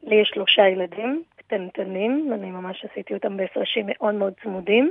לי 0.02 0.16
יש 0.16 0.30
שלושה 0.34 0.68
ילדים 0.68 1.22
קטנטנים, 1.36 2.28
ואני 2.30 2.50
ממש 2.50 2.84
עשיתי 2.92 3.14
אותם 3.14 3.36
בהפרשים 3.36 3.84
מאוד 3.88 4.14
מאוד 4.14 4.32
צמודים. 4.42 4.90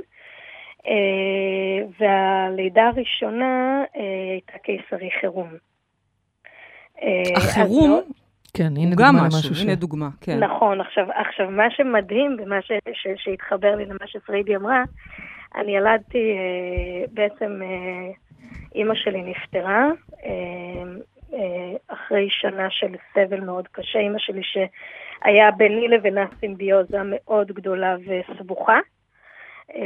אה, 0.86 1.86
והלידה 1.98 2.82
הראשונה 2.88 3.82
אה, 3.96 4.02
הייתה 4.32 4.58
קיסרי 4.58 5.10
חירום. 5.20 5.48
אה, 7.02 7.22
החירום 7.36 7.90
מאוד- 7.90 8.04
כן, 8.54 8.72
הנה 8.76 8.90
דוגמה 8.90 9.08
גם 9.08 9.16
למשהו 9.16 9.38
משהו, 9.38 9.54
ש... 9.54 9.62
הנה 9.62 9.74
דוגמה, 9.74 10.08
כן. 10.20 10.38
נכון, 10.44 10.80
עכשיו, 10.80 11.06
עכשיו 11.14 11.50
מה 11.50 11.70
שמדהים 11.70 12.36
ומה 12.38 12.62
ש, 12.62 12.72
ש, 12.92 13.06
שהתחבר 13.16 13.76
לי 13.76 13.84
למה 13.84 14.06
שפריידי 14.06 14.56
אמרה, 14.56 14.82
אני 15.56 15.76
ילדתי, 15.76 16.32
אה, 16.32 17.04
בעצם 17.12 17.60
אה, 17.62 18.10
אימא 18.74 18.94
שלי 18.94 19.22
נפטרה 19.22 19.86
אה, 20.24 20.30
אה, 21.34 21.38
אחרי 21.88 22.26
שנה 22.30 22.66
של 22.70 22.94
סבל 23.14 23.40
מאוד 23.40 23.68
קשה, 23.72 23.98
אימא 23.98 24.18
שלי 24.18 24.42
שהיה 24.42 25.50
ביני 25.50 25.88
לבינה 25.88 26.24
סימביוזה 26.40 26.98
מאוד 27.04 27.46
גדולה 27.52 27.96
וסבוכה. 28.06 28.78
אה, 29.74 29.80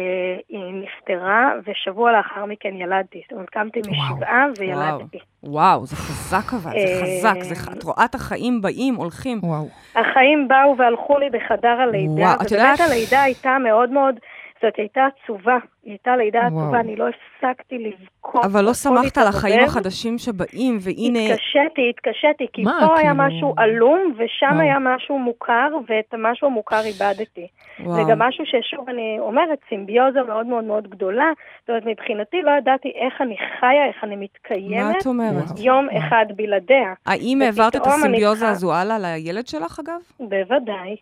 היא 0.49 0.61
נפטרה, 0.75 1.53
ושבוע 1.67 2.13
לאחר 2.13 2.45
מכן 2.45 2.75
ילדתי. 2.75 3.21
זאת 3.25 3.33
אומרת, 3.33 3.51
קמתי. 3.51 3.81
משבעה 3.91 4.47
וילדתי. 4.59 5.19
וואו, 5.43 5.87
זה 5.87 5.97
חזק 5.97 6.53
אבל, 6.53 6.71
זה 6.71 7.03
חזק. 7.03 7.43
זה 7.43 7.55
ח- 7.55 7.77
את 7.79 7.83
רואה 7.83 8.05
את 8.05 8.15
החיים 8.15 8.61
באים, 8.61 8.95
הולכים. 8.95 9.39
וואו. 9.43 9.69
החיים 9.97 10.49
באו 10.49 10.77
והלכו 10.79 11.19
לי 11.19 11.31
בחדר 11.31 11.69
הלידה, 11.69 12.13
וואו, 12.13 12.33
את 12.35 12.41
ובאמת 12.41 12.51
יודעת- 12.53 12.81
הלידה 12.91 13.23
הייתה 13.23 13.57
מאוד 13.59 13.91
מאוד, 13.91 14.15
זאת 14.63 14.77
הייתה 14.77 15.07
עצובה, 15.07 15.59
היא 15.83 15.93
הייתה 15.93 16.17
לידה 16.17 16.39
וואו. 16.39 16.63
עצובה, 16.63 16.81
אני 16.81 16.97
לא 16.97 17.05
הפסקתי 17.09 17.79
לבכות. 17.79 18.45
אבל 18.45 18.65
לא 18.65 18.75
שמחת 18.75 19.19
על 19.19 19.27
החיים. 19.27 19.65
החדשים 19.65 20.19
שבאים, 20.19 20.79
והנה... 20.81 21.19
התקשיתי, 21.19 21.91
התקשיתי, 21.91 22.47
כי 22.53 22.63
מה, 22.63 22.79
פה 22.81 22.99
היה 22.99 23.13
כאילו? 23.15 23.15
משהו 23.15 23.55
עלום, 23.57 24.15
ושם 24.17 24.47
וואו. 24.47 24.61
היה 24.61 24.79
משהו 24.79 25.19
מוכר, 25.19 25.69
ואת 25.89 26.15
המשהו 26.15 26.47
המוכר 26.49 26.81
איבדתי. 26.85 27.47
זה 27.79 27.85
וואו. 27.85 28.09
גם 28.09 28.19
משהו 28.19 28.45
ששוב 28.47 28.89
אני 28.89 29.17
אומרת, 29.19 29.59
סימביוזה 29.69 30.23
מאוד 30.23 30.47
מאוד 30.47 30.65
מאוד 30.65 30.89
גדולה. 30.89 31.31
זאת 31.61 31.69
אומרת, 31.69 31.87
מבחינתי 31.87 32.43
לא 32.43 32.51
ידעתי 32.59 32.89
איך 32.89 33.21
אני 33.21 33.37
חיה, 33.61 33.87
איך 33.89 34.05
אני 34.05 34.17
מה 34.17 34.23
מתקיימת, 34.23 34.97
את 35.01 35.07
אומרת? 35.07 35.45
וואו. 35.45 35.65
יום 35.65 35.89
אחד 35.99 36.27
בלעדיה. 36.37 36.95
האם 37.07 37.43
העברת 37.43 37.77
את 37.77 37.87
הסימביוזה 37.87 38.49
הזו 38.49 38.75
הלאה 38.75 38.99
לילד 38.99 39.47
שלך, 39.47 39.81
אגב? 39.81 40.01
בוודאי. 40.21 40.97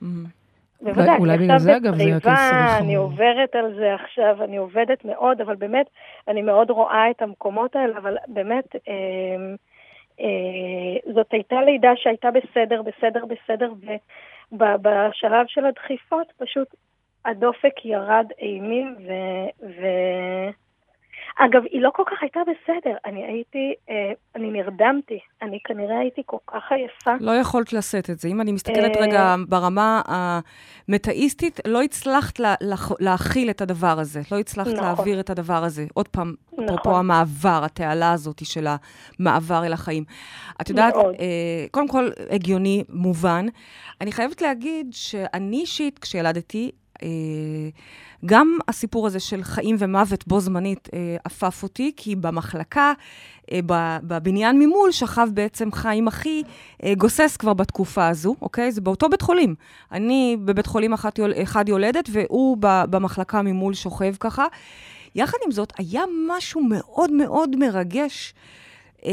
מהמם. 0.00 0.39
בוודאי, 0.82 1.18
אולי 1.18 1.34
אני 1.34 1.44
בגלל 1.44 1.58
זה, 1.58 1.76
אגב, 1.76 1.94
זה 1.96 2.02
היה 2.02 2.20
קיסרי 2.20 2.32
אני 2.78 2.78
חמור. 2.78 2.96
עוברת 2.96 3.54
על 3.54 3.74
זה 3.74 3.94
עכשיו, 3.94 4.44
אני 4.44 4.56
עובדת 4.56 5.04
מאוד, 5.04 5.40
אבל 5.40 5.56
באמת, 5.56 5.86
אני 6.28 6.42
מאוד 6.42 6.70
רואה 6.70 7.10
את 7.10 7.22
המקומות 7.22 7.76
האלה, 7.76 7.98
אבל 7.98 8.16
באמת, 8.28 8.76
אה, 8.88 8.92
אה, 10.20 11.12
זאת 11.14 11.32
הייתה 11.32 11.62
לידה 11.62 11.92
שהייתה 11.96 12.28
בסדר, 12.30 12.82
בסדר, 12.82 13.24
בסדר, 13.24 13.72
ובשלב 14.52 15.46
של 15.46 15.64
הדחיפות 15.66 16.26
פשוט 16.38 16.68
הדופק 17.24 17.84
ירד 17.84 18.26
אימים, 18.40 18.96
ו... 19.06 19.12
ו... 19.62 19.86
אגב, 21.46 21.62
היא 21.70 21.80
לא 21.82 21.90
כל 21.94 22.02
כך 22.06 22.22
הייתה 22.22 22.40
בסדר, 22.42 22.96
אני 23.06 23.24
הייתי, 23.24 23.74
אה, 23.90 23.94
אני 24.36 24.50
נרדמתי, 24.50 25.18
אני 25.42 25.58
כנראה 25.64 25.98
הייתי 25.98 26.22
כל 26.26 26.36
כך 26.46 26.62
עייפה. 26.72 27.10
לא 27.20 27.30
יכולת 27.32 27.72
לשאת 27.72 28.10
את 28.10 28.18
זה. 28.18 28.28
אם 28.28 28.40
אני 28.40 28.52
מסתכלת 28.52 28.96
אה, 28.96 29.02
רגע 29.02 29.34
ברמה 29.48 30.02
המטאיסטית, 30.06 31.60
לא 31.66 31.82
הצלחת 31.82 32.38
לה- 32.40 32.54
לח- 32.60 33.00
להכיל 33.00 33.50
את 33.50 33.60
הדבר 33.60 33.98
הזה. 34.00 34.20
לא 34.32 34.38
הצלחת 34.38 34.68
נכון. 34.72 34.84
להעביר 34.84 35.20
את 35.20 35.30
הדבר 35.30 35.64
הזה. 35.64 35.86
עוד 35.94 36.08
פעם, 36.08 36.34
אפרופו 36.54 36.72
נכון. 36.74 36.94
המעבר, 36.94 37.60
התעלה 37.64 38.12
הזאת 38.12 38.44
של 38.44 38.66
המעבר 39.18 39.64
אל 39.66 39.72
החיים. 39.72 40.04
את 40.60 40.68
יודעת. 40.70 40.94
אה, 40.96 41.02
קודם 41.70 41.88
כל, 41.88 42.08
הגיוני, 42.30 42.84
מובן. 42.88 43.46
אני 44.00 44.12
חייבת 44.12 44.42
להגיד 44.42 44.86
שאני 44.92 45.56
אישית, 45.60 45.98
כשילדתי, 45.98 46.70
אה, 47.02 47.08
גם 48.26 48.58
הסיפור 48.68 49.06
הזה 49.06 49.20
של 49.20 49.42
חיים 49.42 49.76
ומוות 49.78 50.26
בו 50.26 50.40
זמנית 50.40 50.88
אה, 50.94 51.16
עפף 51.24 51.62
אותי, 51.62 51.92
כי 51.96 52.16
במחלקה, 52.16 52.92
אה, 53.52 53.60
בבניין 54.02 54.58
ממול, 54.58 54.92
שכב 54.92 55.28
בעצם 55.34 55.72
חיים 55.72 56.06
אחי 56.06 56.42
אה, 56.84 56.94
גוסס 56.94 57.36
כבר 57.36 57.54
בתקופה 57.54 58.08
הזו, 58.08 58.34
אוקיי? 58.42 58.72
זה 58.72 58.80
באותו 58.80 59.08
בית 59.08 59.22
חולים. 59.22 59.54
אני 59.92 60.36
בבית 60.44 60.66
חולים 60.66 60.92
אחת, 60.92 61.20
אחד 61.42 61.68
יולדת, 61.68 62.08
והוא 62.12 62.56
ב- 62.60 62.84
במחלקה 62.90 63.42
ממול 63.42 63.74
שוכב 63.74 64.14
ככה. 64.20 64.46
יחד 65.14 65.38
עם 65.46 65.52
זאת, 65.52 65.72
היה 65.78 66.02
משהו 66.28 66.60
מאוד 66.60 67.12
מאוד 67.12 67.56
מרגש 67.56 68.34
אה, 69.06 69.12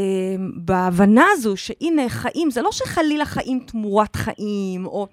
בהבנה 0.56 1.24
הזו 1.32 1.56
שהנה, 1.56 2.08
חיים, 2.08 2.50
זה 2.50 2.62
לא 2.62 2.72
שחלילה 2.72 3.24
חיים 3.24 3.60
תמורת 3.66 4.16
חיים, 4.16 4.86
או... 4.86 5.06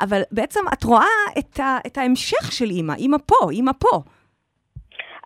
אבל 0.00 0.22
בעצם 0.32 0.60
את 0.72 0.84
רואה 0.84 1.06
את, 1.38 1.60
ה, 1.60 1.78
את 1.86 1.98
ההמשך 1.98 2.52
של 2.52 2.70
אימא, 2.70 2.92
אימא 2.92 3.16
פה, 3.26 3.50
אימא 3.50 3.72
פה. 3.78 4.02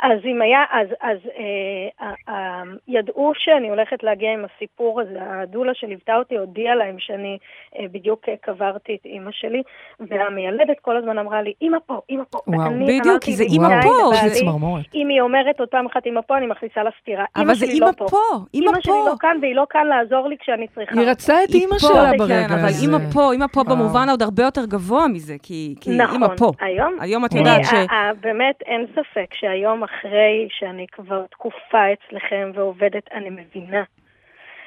אז 0.05 0.19
אם 0.25 0.43
היה, 0.43 0.65
אז, 0.71 0.89
אז 1.01 1.19
אה, 1.39 2.07
אה, 2.07 2.15
אה, 2.29 2.63
ידעו 2.89 3.33
שאני 3.35 3.69
הולכת 3.69 4.03
להגיע 4.03 4.33
עם 4.33 4.45
הסיפור 4.45 5.01
הזה, 5.01 5.19
הדולה 5.21 5.75
שליוותה 5.75 6.17
אותי 6.17 6.37
הודיעה 6.37 6.75
להם 6.75 6.97
שאני 6.99 7.39
אה, 7.79 7.85
בדיוק 7.93 8.29
אה, 8.29 8.35
קברתי 8.41 8.97
את 9.01 9.07
אימא 9.07 9.31
שלי, 9.33 9.63
והמיילדת 10.01 10.81
כל 10.83 10.97
הזמן 10.97 11.19
אמרה 11.19 11.43
לי, 11.43 11.53
אימא 11.63 11.79
פה, 11.87 12.01
אימא 12.11 12.23
פה. 12.31 12.39
וואו. 12.47 12.61
ואני 12.61 12.85
בדיוק, 12.85 13.07
אמרתי 13.07 13.27
כי 13.27 13.33
זה 13.33 13.45
אימא 13.45 13.69
"די, 13.69 13.83
פה, 13.83 14.11
זה 14.29 14.35
צמרמורת. 14.35 14.85
אם 14.95 15.09
היא 15.09 15.21
אומרת 15.21 15.57
פעם 15.71 15.87
אחת 15.87 16.07
אימא 16.07 16.21
פה, 16.21 16.37
אני 16.39 16.47
מכניסה 16.47 16.83
לה 16.83 16.91
סטירה. 17.01 17.25
אבל 17.37 17.55
זה 17.55 17.67
שלי 17.67 17.75
אימא 17.75 17.87
לא 17.87 18.09
פה, 18.09 18.17
אימא 18.55 18.67
אימא 18.71 18.81
שלי 18.81 18.93
פה. 18.93 19.07
לא 19.11 19.15
כאן, 19.21 19.37
והיא 19.41 19.55
לא 19.55 19.67
כאן 19.71 19.87
לעזור 19.87 20.29
לי 20.29 20.37
כשאני 20.39 20.67
צריכה. 20.75 21.01
היא 21.01 21.09
רצתה 21.09 21.35
את 21.45 21.55
אימא 21.55 21.71
פה, 21.71 21.79
שלה 21.79 22.11
כן, 22.11 22.17
ברגע 22.19 22.49
כן, 22.49 22.55
אבל 22.55 22.69
הזה. 22.69 22.83
אימא 22.87 22.99
פה, 23.13 23.33
אימא 23.33 23.47
פה. 23.47 23.65
במובן 23.65 24.09
עוד 24.11 24.23
הרבה 24.23 24.43
יותר 24.43 24.67
גבוה 24.67 25.09
מזה, 25.09 25.35
כי, 25.43 25.75
כי 25.81 25.91
נכון, 25.97 26.23
אימא 26.23 26.37
פה. 26.37 26.53
היום, 26.61 26.97
היום 27.01 27.25
את. 27.25 27.35
יודעת 27.35 27.65
ש... 27.65 27.73
אה, 27.73 27.87
אה, 27.91 28.11
באמת 28.21 28.63
אין 28.67 28.87
ספק 28.93 29.35
שהיום 29.35 29.83
אחרי 29.95 30.49
שאני 30.51 30.87
כבר 30.93 31.27
תקופה 31.27 31.93
אצלכם 31.93 32.51
ועובדת, 32.55 33.13
אני 33.13 33.31
מבינה. 33.31 33.83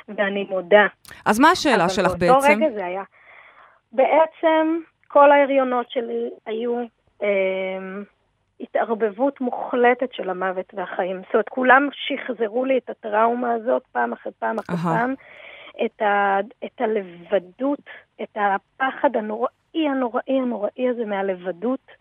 ואני 0.07 0.45
מודה. 0.49 0.87
אז 1.25 1.39
מה 1.39 1.49
השאלה 1.51 1.83
אבל 1.83 1.89
שלך 1.89 2.11
באותו 2.19 2.39
בעצם? 2.39 2.63
רגע 2.63 2.73
זה 2.75 2.85
היה. 2.85 3.03
בעצם 3.91 4.77
כל 5.07 5.31
ההריונות 5.31 5.89
שלי 5.89 6.29
היו 6.45 6.79
אה, 7.23 7.27
התערבבות 8.59 9.41
מוחלטת 9.41 10.13
של 10.13 10.29
המוות 10.29 10.73
והחיים. 10.73 11.21
זאת 11.25 11.33
אומרת, 11.33 11.49
כולם 11.49 11.89
שחזרו 11.91 12.65
לי 12.65 12.77
את 12.77 12.89
הטראומה 12.89 13.53
הזאת 13.53 13.83
פעם 13.91 14.13
אחרי 14.13 14.31
פעם 14.39 14.55
אחרי. 14.59 14.75
פעם, 14.77 15.13
את, 15.85 16.01
ה, 16.01 16.39
את 16.65 16.81
הלבדות, 16.81 17.89
את 18.21 18.37
הפחד 18.37 19.15
הנוראי 19.15 19.51
הנוראי 19.73 20.39
הנוראי 20.41 20.89
הזה 20.89 21.05
מהלבדות. 21.05 21.91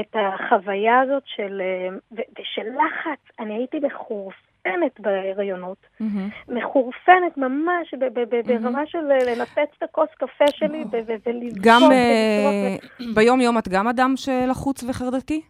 את 0.00 0.16
החוויה 0.16 1.00
הזאת 1.00 1.22
של, 1.26 1.60
אה, 1.64 1.96
ושל 2.12 2.62
לחץ. 2.70 3.36
אני 3.40 3.54
הייתי 3.54 3.78
מחורפנת 3.78 5.00
בהריונות. 5.00 5.78
מהמם. 6.00 6.28
מחורפנת 6.48 7.36
ממש, 7.36 7.94
ב- 7.98 8.04
ב- 8.20 8.34
ב- 8.34 8.52
ברמה 8.52 8.86
של 8.86 8.98
אה, 9.12 9.34
לנפץ 9.34 9.68
את 9.78 9.82
הכוס 9.82 10.08
קפה 10.18 10.44
שלי 10.50 10.84
ו- 10.92 10.96
ו-. 11.06 11.30
גם 11.60 11.80
אה, 11.92 12.76
ביום-יום 13.14 13.58
את 13.58 13.68
גם 13.68 13.88
אדם 13.88 14.12
שלחוץ 14.16 14.82
וחרדתי? 14.82 15.42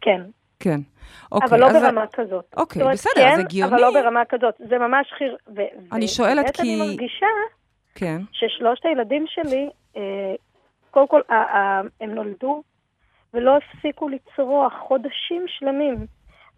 כן, 0.00 0.20
כן. 0.60 0.80
אוקיי, 1.32 1.48
אבל 1.48 1.60
לא 1.60 1.66
אז- 1.66 1.82
ברמה 1.82 2.04
כזאת. 2.12 2.44
אוקיי, 2.56 2.82
אומרת, 2.82 2.94
בסדר, 2.96 3.12
כן, 3.22 3.32
אז 3.32 3.38
הגיוני. 3.38 3.70
אבל 3.72 3.80
לא 3.80 3.90
ברמה 3.92 4.24
כזאת. 4.28 4.54
זה 4.68 4.78
ממש 4.78 5.06
חיר... 5.18 5.36
ו- 5.56 5.92
אני 5.92 6.08
שואלת 6.08 6.56
כי- 6.56 6.62
אני 6.62 6.78
מרגישה 6.90 7.26
כן. 7.94 8.20
ששלושת 8.32 8.84
הילדים 8.86 9.24
שלי, 9.28 9.68
אה, 9.96 10.02
קודם 10.90 11.08
כל, 11.08 11.20
הם 12.00 12.14
נולדו 12.14 12.62
ולא 13.34 13.56
הפסיקו 13.56 14.08
לצרוח 14.08 14.74
חודשים 14.78 15.44
שלמים, 15.46 16.06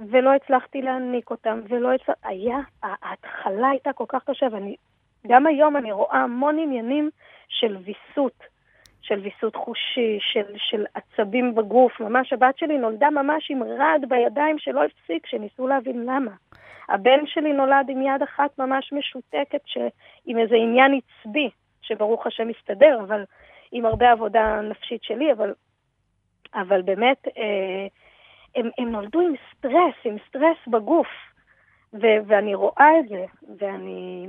ולא 0.00 0.34
הצלחתי 0.34 0.82
להניק 0.82 1.30
אותם, 1.30 1.60
ולא 1.68 1.92
הצלחתי... 1.92 2.28
היה, 2.28 2.58
ההתחלה 2.82 3.68
הייתה 3.68 3.92
כל 3.92 4.04
כך 4.08 4.24
קשה, 4.24 4.46
ואני... 4.52 4.76
גם 5.26 5.46
היום 5.46 5.76
אני 5.76 5.92
רואה 5.92 6.18
המון 6.18 6.58
עניינים 6.58 7.10
של 7.48 7.76
ויסות, 7.76 8.42
של 9.02 9.18
ויסות 9.18 9.56
חושי, 9.56 10.18
של, 10.20 10.52
של 10.56 10.84
עצבים 10.94 11.54
בגוף. 11.54 12.00
ממש 12.00 12.32
הבת 12.32 12.58
שלי 12.58 12.78
נולדה 12.78 13.10
ממש 13.10 13.50
עם 13.50 13.62
רעד 13.62 14.04
בידיים 14.08 14.58
שלא 14.58 14.84
הפסיק, 14.84 15.26
שניסו 15.26 15.66
להבין 15.66 16.04
למה. 16.06 16.30
הבן 16.88 17.26
שלי 17.26 17.52
נולד 17.52 17.88
עם 17.88 18.02
יד 18.02 18.22
אחת 18.22 18.58
ממש 18.58 18.92
משותקת, 18.92 19.60
ש... 19.66 19.78
עם 20.26 20.38
איזה 20.38 20.56
עניין 20.56 21.00
עצבי, 21.00 21.50
שברוך 21.82 22.26
השם 22.26 22.48
מסתדר, 22.48 23.00
אבל 23.00 23.24
עם 23.72 23.86
הרבה 23.86 24.12
עבודה 24.12 24.60
נפשית 24.60 25.02
שלי, 25.02 25.32
אבל, 25.32 25.54
אבל 26.54 26.82
באמת, 26.82 27.28
אה, 27.28 27.86
הם, 28.56 28.70
הם 28.78 28.90
נולדו 28.90 29.20
עם 29.20 29.34
סטרס, 29.50 29.94
עם 30.04 30.16
סטרס 30.28 30.58
בגוף. 30.66 31.08
ו- 31.94 32.20
ואני 32.26 32.54
רואה 32.54 32.90
את 33.00 33.08
זה, 33.08 33.24
ואני... 33.60 34.26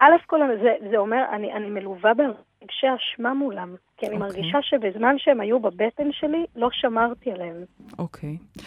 א' 0.00 0.12
כל 0.26 0.40
זה, 0.62 0.90
זה 0.90 0.96
אומר, 0.96 1.24
אני, 1.32 1.52
אני 1.52 1.70
מלווה 1.70 2.12
ברגשי 2.14 2.86
אשמה 2.96 3.34
מולם, 3.34 3.74
כי 3.96 4.06
אני 4.06 4.16
okay. 4.16 4.20
אוקיי. 4.20 4.28
מרגישה 4.28 4.58
שבזמן 4.62 5.14
שהם 5.18 5.40
היו 5.40 5.60
בבטן 5.60 6.12
שלי, 6.12 6.46
לא 6.56 6.68
שמרתי 6.72 7.32
עליהם. 7.32 7.64
אוקיי. 7.98 8.36
Okay. 8.58 8.62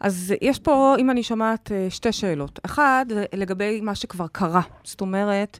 אז 0.00 0.34
יש 0.40 0.58
פה, 0.58 0.94
אם 0.98 1.10
אני 1.10 1.22
שומעת, 1.22 1.72
אה, 1.72 1.86
שתי 1.90 2.12
שאלות. 2.12 2.58
אחד, 2.64 3.06
לגבי 3.34 3.80
מה 3.80 3.94
שכבר 3.94 4.26
קרה. 4.32 4.62
זאת 4.82 5.00
אומרת, 5.00 5.58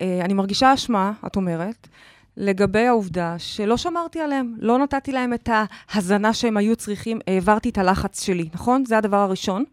אה, 0.00 0.20
אני 0.24 0.34
מרגישה 0.34 0.74
אשמה, 0.74 1.12
את 1.26 1.36
אומרת, 1.36 1.88
לגבי 2.38 2.86
העובדה 2.86 3.34
שלא 3.38 3.76
שמרתי 3.76 4.20
עליהם, 4.20 4.54
לא 4.58 4.78
נתתי 4.78 5.12
להם 5.12 5.34
את 5.34 5.48
ההזנה 5.48 6.32
שהם 6.32 6.56
היו 6.56 6.76
צריכים, 6.76 7.18
העברתי 7.26 7.68
את 7.68 7.78
הלחץ 7.78 8.24
שלי, 8.26 8.48
נכון? 8.54 8.84
זה 8.84 8.98
הדבר 8.98 9.16
הראשון. 9.16 9.64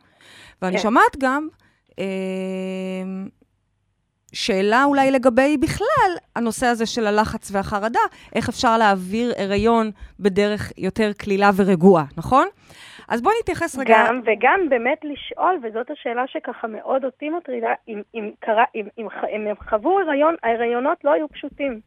ואני 0.61 0.77
כן. 0.77 0.83
שומעת 0.83 1.17
גם 1.17 1.47
אה, 1.99 2.05
שאלה 4.33 4.83
אולי 4.83 5.11
לגבי 5.11 5.57
בכלל 5.57 6.11
הנושא 6.35 6.65
הזה 6.65 6.85
של 6.85 7.07
הלחץ 7.07 7.51
והחרדה, 7.51 7.99
איך 8.35 8.49
אפשר 8.49 8.77
להעביר 8.77 9.33
הריון 9.37 9.91
בדרך 10.19 10.71
יותר 10.77 11.11
קלילה 11.17 11.49
ורגועה, 11.55 12.05
נכון? 12.17 12.47
אז 13.07 13.21
בואי 13.21 13.35
נתייחס 13.41 13.77
רגע... 13.77 14.05
גם, 14.07 14.21
וגם 14.25 14.59
באמת 14.69 14.99
לשאול, 15.03 15.59
וזאת 15.63 15.91
השאלה 15.91 16.23
שככה 16.27 16.67
מאוד 16.67 17.05
אותי 17.05 17.29
מטרידה, 17.29 17.73
אם, 17.87 18.01
אם, 18.15 18.31
קרה, 18.39 18.63
אם, 18.75 18.87
אם, 18.97 19.07
אם 19.35 19.47
הם 19.47 19.55
חוו 19.69 19.99
הריון, 19.99 20.35
ההריונות 20.43 20.97
לא 21.03 21.11
היו 21.11 21.29
פשוטים. 21.29 21.79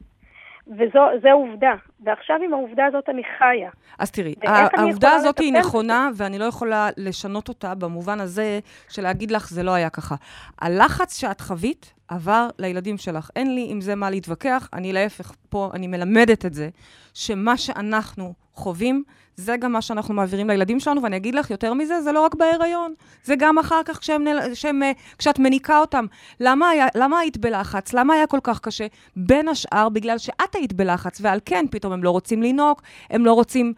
וזו 0.68 1.28
עובדה. 1.33 1.74
ועכשיו 2.00 2.37
עם 2.44 2.52
העובדה 2.52 2.87
הזאת 2.87 3.09
אני 3.09 3.22
חיה. 3.38 3.70
אז 3.98 4.11
תראי, 4.11 4.35
העובדה 4.44 5.12
הזאת 5.12 5.38
היא 5.38 5.52
נכונה, 5.52 6.11
ואני 6.16 6.38
לא 6.38 6.44
יכולה 6.44 6.88
לשנות 6.96 7.48
אותה 7.48 7.74
במובן 7.74 8.20
הזה 8.20 8.61
של 8.88 9.02
להגיד 9.02 9.31
לך, 9.31 9.48
זה 9.48 9.62
לא 9.62 9.70
היה 9.70 9.90
ככה. 9.90 10.14
הלחץ 10.61 11.20
שאת 11.20 11.40
חווית 11.40 11.94
עבר 12.09 12.48
לילדים 12.59 12.98
שלך. 12.98 13.31
אין 13.37 13.54
לי 13.54 13.66
עם 13.70 13.81
זה 13.81 13.94
מה 13.94 14.11
להתווכח, 14.11 14.68
אני 14.72 14.92
להפך, 14.92 15.33
פה 15.48 15.70
אני 15.74 15.87
מלמדת 15.87 16.46
את 16.46 16.54
זה, 16.54 16.68
שמה 17.14 17.57
שאנחנו 17.57 18.35
חווים, 18.58 19.02
זה 19.36 19.56
גם 19.56 19.72
מה 19.72 19.82
שאנחנו 19.82 20.14
מעבירים 20.14 20.50
לילדים 20.50 20.80
שלנו, 20.80 21.02
ואני 21.02 21.16
אגיד 21.16 21.34
לך 21.34 21.50
יותר 21.50 21.74
מזה, 21.74 22.02
זה 22.02 22.12
לא 22.12 22.20
רק 22.20 22.34
בהיריון, 22.34 22.94
זה 23.24 23.34
גם 23.38 23.58
אחר 23.58 23.80
כך 23.84 23.98
כשהם, 23.98 24.24
כשהם, 24.52 24.82
כשאת 25.18 25.38
מניקה 25.38 25.78
אותם. 25.78 26.06
למה, 26.40 26.68
היה, 26.68 26.86
למה 26.94 27.18
היית 27.18 27.36
בלחץ? 27.36 27.92
למה 27.92 28.14
היה 28.14 28.26
כל 28.26 28.40
כך 28.42 28.60
קשה? 28.60 28.86
בין 29.16 29.48
השאר, 29.48 29.88
בגלל 29.88 30.18
שאת 30.18 30.54
היית 30.54 30.72
בלחץ, 30.72 31.18
ועל 31.20 31.40
כן 31.44 31.64
פתאום 31.70 31.92
הם 31.92 32.04
לא 32.04 32.10
רוצים 32.10 32.42
לנהוג, 32.42 32.80
הם 33.10 33.24
לא 33.24 33.32
רוצים... 33.32 33.72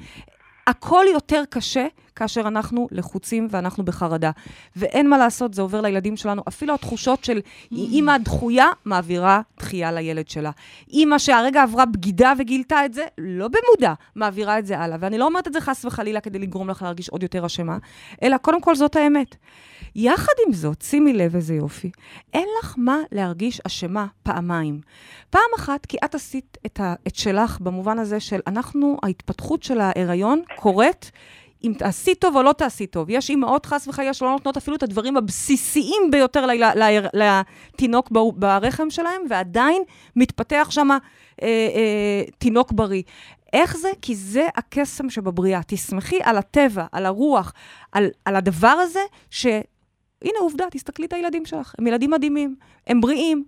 הכל 0.66 1.04
יותר 1.12 1.42
קשה 1.50 1.86
כאשר 2.20 2.40
אנחנו 2.40 2.88
לחוצים 2.90 3.48
ואנחנו 3.50 3.85
בחרדה. 3.85 4.30
ואין 4.76 5.09
מה 5.09 5.18
לעשות, 5.18 5.54
זה 5.54 5.62
עובר 5.62 5.80
לילדים 5.80 6.16
שלנו. 6.16 6.42
אפילו 6.48 6.74
התחושות 6.74 7.24
של 7.24 7.40
אימא 7.72 8.18
דחויה 8.18 8.66
מעבירה 8.85 9.40
דחייה 9.59 9.92
לילד 9.92 10.28
שלה. 10.28 10.50
אימא 10.92 11.18
שהרגע 11.18 11.62
עברה 11.62 11.87
בגידה 11.87 12.33
וגילתה 12.38 12.85
את 12.85 12.94
זה, 12.94 13.04
לא 13.18 13.48
במודע, 13.48 13.94
מעבירה 14.14 14.59
את 14.59 14.66
זה 14.66 14.78
הלאה. 14.78 14.98
ואני 15.00 15.18
לא 15.18 15.26
אומרת 15.26 15.48
את 15.48 15.52
זה 15.52 15.61
חס 15.61 15.85
וחלילה 15.85 16.20
כדי 16.20 16.38
לגרום 16.38 16.70
לך 16.70 16.83
להרגיש 16.83 17.09
עוד 17.09 17.22
יותר 17.22 17.46
אשמה, 17.46 17.78
אלא 18.22 18.37
קודם 18.37 18.61
כל 18.61 18.74
זאת 18.74 18.96
האמת. 18.96 19.37
יחד 19.94 20.33
עם 20.46 20.52
זאת, 20.52 20.83
שימי 20.83 21.12
לב 21.12 21.37
איזה 21.37 21.54
יופי, 21.54 21.90
אין 22.33 22.48
לך 22.62 22.74
מה 22.78 22.98
להרגיש 23.12 23.61
אשמה 23.66 24.06
פעמיים. 24.22 24.80
פעם 25.30 25.50
אחת, 25.56 25.87
כי 25.87 25.96
את 26.04 26.14
עשית 26.14 26.59
את, 26.66 26.80
ה, 26.80 26.94
את 27.06 27.16
שלך 27.16 27.61
במובן 27.61 27.98
הזה 27.98 28.20
של 28.20 28.40
אנחנו, 28.46 28.96
ההתפתחות 29.02 29.62
של 29.62 29.80
ההיריון 29.80 30.42
קורית 30.56 31.11
אם 31.64 31.73
תעשי 31.79 32.14
טוב 32.14 32.37
או 32.37 32.42
לא 32.42 32.53
תעשי 32.53 32.87
טוב. 32.87 33.11
יש 33.11 33.31
אימהות 33.31 33.66
חס 33.66 33.88
וחלילה 33.88 34.14
שלא 34.14 34.31
נותנות 34.31 34.57
אפילו 34.57 34.77
את 34.77 34.83
הדברים 34.83 35.16
הבסיסיים 35.16 36.11
ביותר 36.11 36.46
לתינוק 37.12 38.11
ברחם 38.37 38.90
שלהם, 38.90 39.23
ועדיין 39.29 39.83
מתפתח 40.16 40.68
שם 40.70 40.88
אה, 40.90 40.99
אה, 41.42 42.23
תינוק 42.38 42.73
בריא. 42.73 43.03
איך 43.53 43.77
זה? 43.77 43.88
כי 44.03 44.14
זה 44.14 44.49
הקסם 44.57 45.11
שבבריאה. 45.11 45.61
תסמכי 45.66 46.18
על 46.23 46.37
הטבע, 46.37 46.87
על 46.92 47.07
הרוח, 47.07 47.53
על, 47.92 48.09
על 48.25 48.37
הדבר 48.37 48.68
הזה, 48.68 49.01
שהנה 49.31 50.38
עובדה, 50.40 50.64
תסתכלי 50.70 51.07
את 51.07 51.12
הילדים 51.12 51.46
שלך, 51.46 51.75
הם 51.79 51.87
ילדים 51.87 52.11
מדהימים, 52.11 52.57
הם 52.87 53.01
בריאים. 53.01 53.44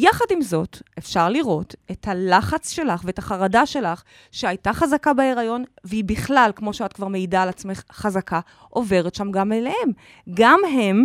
יחד 0.00 0.24
עם 0.30 0.42
זאת, 0.42 0.82
אפשר 0.98 1.28
לראות 1.28 1.74
את 1.90 2.08
הלחץ 2.08 2.72
שלך 2.72 3.00
ואת 3.04 3.18
החרדה 3.18 3.66
שלך, 3.66 4.02
שהייתה 4.32 4.72
חזקה 4.72 5.12
בהיריון, 5.12 5.64
והיא 5.84 6.04
בכלל, 6.04 6.50
כמו 6.56 6.72
שאת 6.72 6.92
כבר 6.92 7.08
מעידה 7.08 7.42
על 7.42 7.48
עצמך, 7.48 7.82
חזקה, 7.92 8.40
עוברת 8.68 9.14
שם 9.14 9.30
גם 9.30 9.52
אליהם. 9.52 9.90
גם 10.34 10.60
הם 10.72 11.04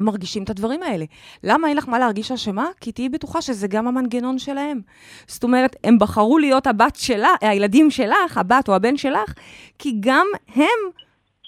מרגישים 0.00 0.42
את 0.42 0.50
הדברים 0.50 0.82
האלה. 0.82 1.04
למה 1.44 1.68
אין 1.68 1.76
לך 1.76 1.88
מה 1.88 1.98
להרגיש 1.98 2.32
אשמה? 2.32 2.66
כי 2.80 2.92
תהיי 2.92 3.08
בטוחה 3.08 3.42
שזה 3.42 3.68
גם 3.68 3.88
המנגנון 3.88 4.38
שלהם. 4.38 4.80
זאת 5.26 5.42
אומרת, 5.42 5.76
הם 5.84 5.98
בחרו 5.98 6.38
להיות 6.38 6.66
הבת 6.66 6.96
שלה, 6.96 7.30
הילדים 7.40 7.90
שלך, 7.90 8.36
הבת 8.36 8.68
או 8.68 8.74
הבן 8.74 8.96
שלך, 8.96 9.34
כי 9.78 9.96
גם 10.00 10.26
הם... 10.54 11.00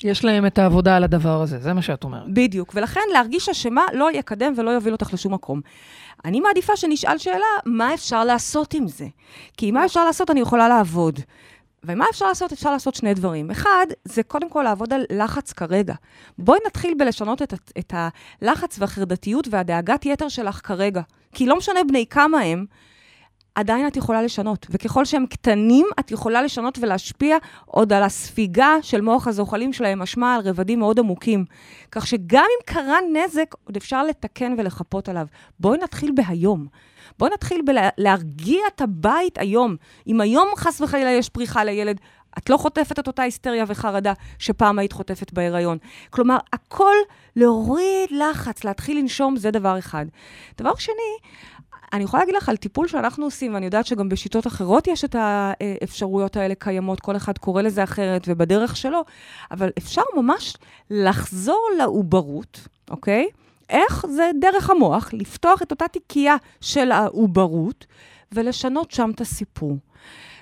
יש 0.04 0.24
להם 0.24 0.46
את 0.46 0.58
העבודה 0.58 0.96
על 0.96 1.04
הדבר 1.04 1.42
הזה, 1.42 1.58
זה 1.58 1.72
מה 1.72 1.82
שאת 1.82 2.04
אומרת. 2.04 2.34
בדיוק, 2.34 2.72
ולכן 2.74 3.00
להרגיש 3.12 3.48
אשמה 3.48 3.82
לא 3.92 4.12
יקדם 4.12 4.52
ולא 4.56 4.70
יוביל 4.70 4.92
אותך 4.92 5.14
לשום 5.14 5.34
מקום. 5.34 5.60
אני 6.24 6.40
מעדיפה 6.40 6.76
שנשאל 6.76 7.18
שאלה, 7.18 7.46
מה 7.64 7.94
אפשר 7.94 8.24
לעשות 8.24 8.74
עם 8.74 8.88
זה? 8.88 9.06
כי 9.56 9.70
מה 9.70 9.84
אפשר 9.84 10.04
לעשות, 10.04 10.30
אני 10.30 10.40
יכולה 10.40 10.68
לעבוד. 10.68 11.20
ומה 11.84 12.04
אפשר 12.10 12.26
לעשות? 12.26 12.52
אפשר 12.52 12.70
לעשות 12.70 12.94
שני 12.94 13.14
דברים. 13.14 13.50
אחד, 13.50 13.86
זה 14.04 14.22
קודם 14.22 14.50
כל 14.50 14.62
לעבוד 14.62 14.92
על 14.92 15.04
לחץ 15.12 15.52
כרגע. 15.52 15.94
בואי 16.38 16.58
נתחיל 16.66 16.94
בלשנות 16.98 17.42
את, 17.42 17.54
את 17.78 17.94
הלחץ 17.96 18.76
והחרדתיות 18.78 19.48
והדאגת 19.50 20.06
יתר 20.06 20.28
שלך 20.28 20.60
כרגע. 20.64 21.00
כי 21.34 21.46
לא 21.46 21.56
משנה 21.56 21.80
בני 21.88 22.06
כמה 22.06 22.40
הם, 22.40 22.66
עדיין 23.54 23.86
את 23.86 23.96
יכולה 23.96 24.22
לשנות. 24.22 24.66
וככל 24.70 25.04
שהם 25.04 25.26
קטנים, 25.26 25.86
את 26.00 26.10
יכולה 26.10 26.42
לשנות 26.42 26.78
ולהשפיע 26.82 27.36
עוד 27.66 27.92
על 27.92 28.02
הספיגה 28.02 28.76
של 28.82 29.00
מוח 29.00 29.28
הזוחלים 29.28 29.72
שלהם, 29.72 29.98
משמע 29.98 30.34
על 30.34 30.40
רבדים 30.40 30.78
מאוד 30.78 30.98
עמוקים. 30.98 31.44
כך 31.90 32.06
שגם 32.06 32.44
אם 32.44 32.74
קרה 32.74 32.98
נזק, 33.12 33.54
עוד 33.64 33.76
אפשר 33.76 34.02
לתקן 34.02 34.54
ולחפות 34.58 35.08
עליו. 35.08 35.26
בואי 35.60 35.78
נתחיל 35.78 36.12
בהיום. 36.14 36.66
בואי 37.18 37.30
נתחיל 37.34 37.62
בלהרגיע 37.64 38.60
את 38.74 38.80
הבית 38.80 39.38
היום. 39.38 39.76
אם 40.06 40.20
היום 40.20 40.48
חס 40.56 40.80
וחלילה 40.80 41.10
יש 41.10 41.28
פריחה 41.28 41.64
לילד, 41.64 42.00
את 42.38 42.50
לא 42.50 42.56
חוטפת 42.56 42.98
את 42.98 43.06
אותה 43.06 43.22
היסטריה 43.22 43.64
וחרדה 43.68 44.12
שפעם 44.38 44.78
היית 44.78 44.92
חוטפת 44.92 45.32
בהיריון. 45.32 45.78
כלומר, 46.10 46.36
הכל 46.52 46.94
להוריד 47.36 48.10
לחץ, 48.10 48.64
להתחיל 48.64 48.98
לנשום, 48.98 49.36
זה 49.36 49.50
דבר 49.50 49.78
אחד. 49.78 50.06
דבר 50.58 50.74
שני, 50.74 51.28
אני 51.92 52.04
יכולה 52.04 52.22
להגיד 52.22 52.34
לך 52.34 52.48
על 52.48 52.56
טיפול 52.56 52.88
שאנחנו 52.88 53.24
עושים, 53.24 53.54
ואני 53.54 53.64
יודעת 53.64 53.86
שגם 53.86 54.08
בשיטות 54.08 54.46
אחרות 54.46 54.86
יש 54.86 55.04
את 55.04 55.16
האפשרויות 55.18 56.36
האלה 56.36 56.54
קיימות, 56.54 57.00
כל 57.00 57.16
אחד 57.16 57.38
קורא 57.38 57.62
לזה 57.62 57.84
אחרת 57.84 58.22
ובדרך 58.26 58.76
שלו, 58.76 59.04
אבל 59.50 59.70
אפשר 59.78 60.02
ממש 60.16 60.56
לחזור 60.90 61.68
לעוברות, 61.78 62.60
אוקיי? 62.90 63.26
איך 63.70 64.06
זה 64.06 64.30
דרך 64.40 64.70
המוח, 64.70 65.10
לפתוח 65.12 65.62
את 65.62 65.70
אותה 65.70 65.88
תיקייה 65.88 66.36
של 66.60 66.92
העוברות 66.92 67.86
ולשנות 68.32 68.90
שם 68.90 69.10
את 69.14 69.20
הסיפור. 69.20 69.76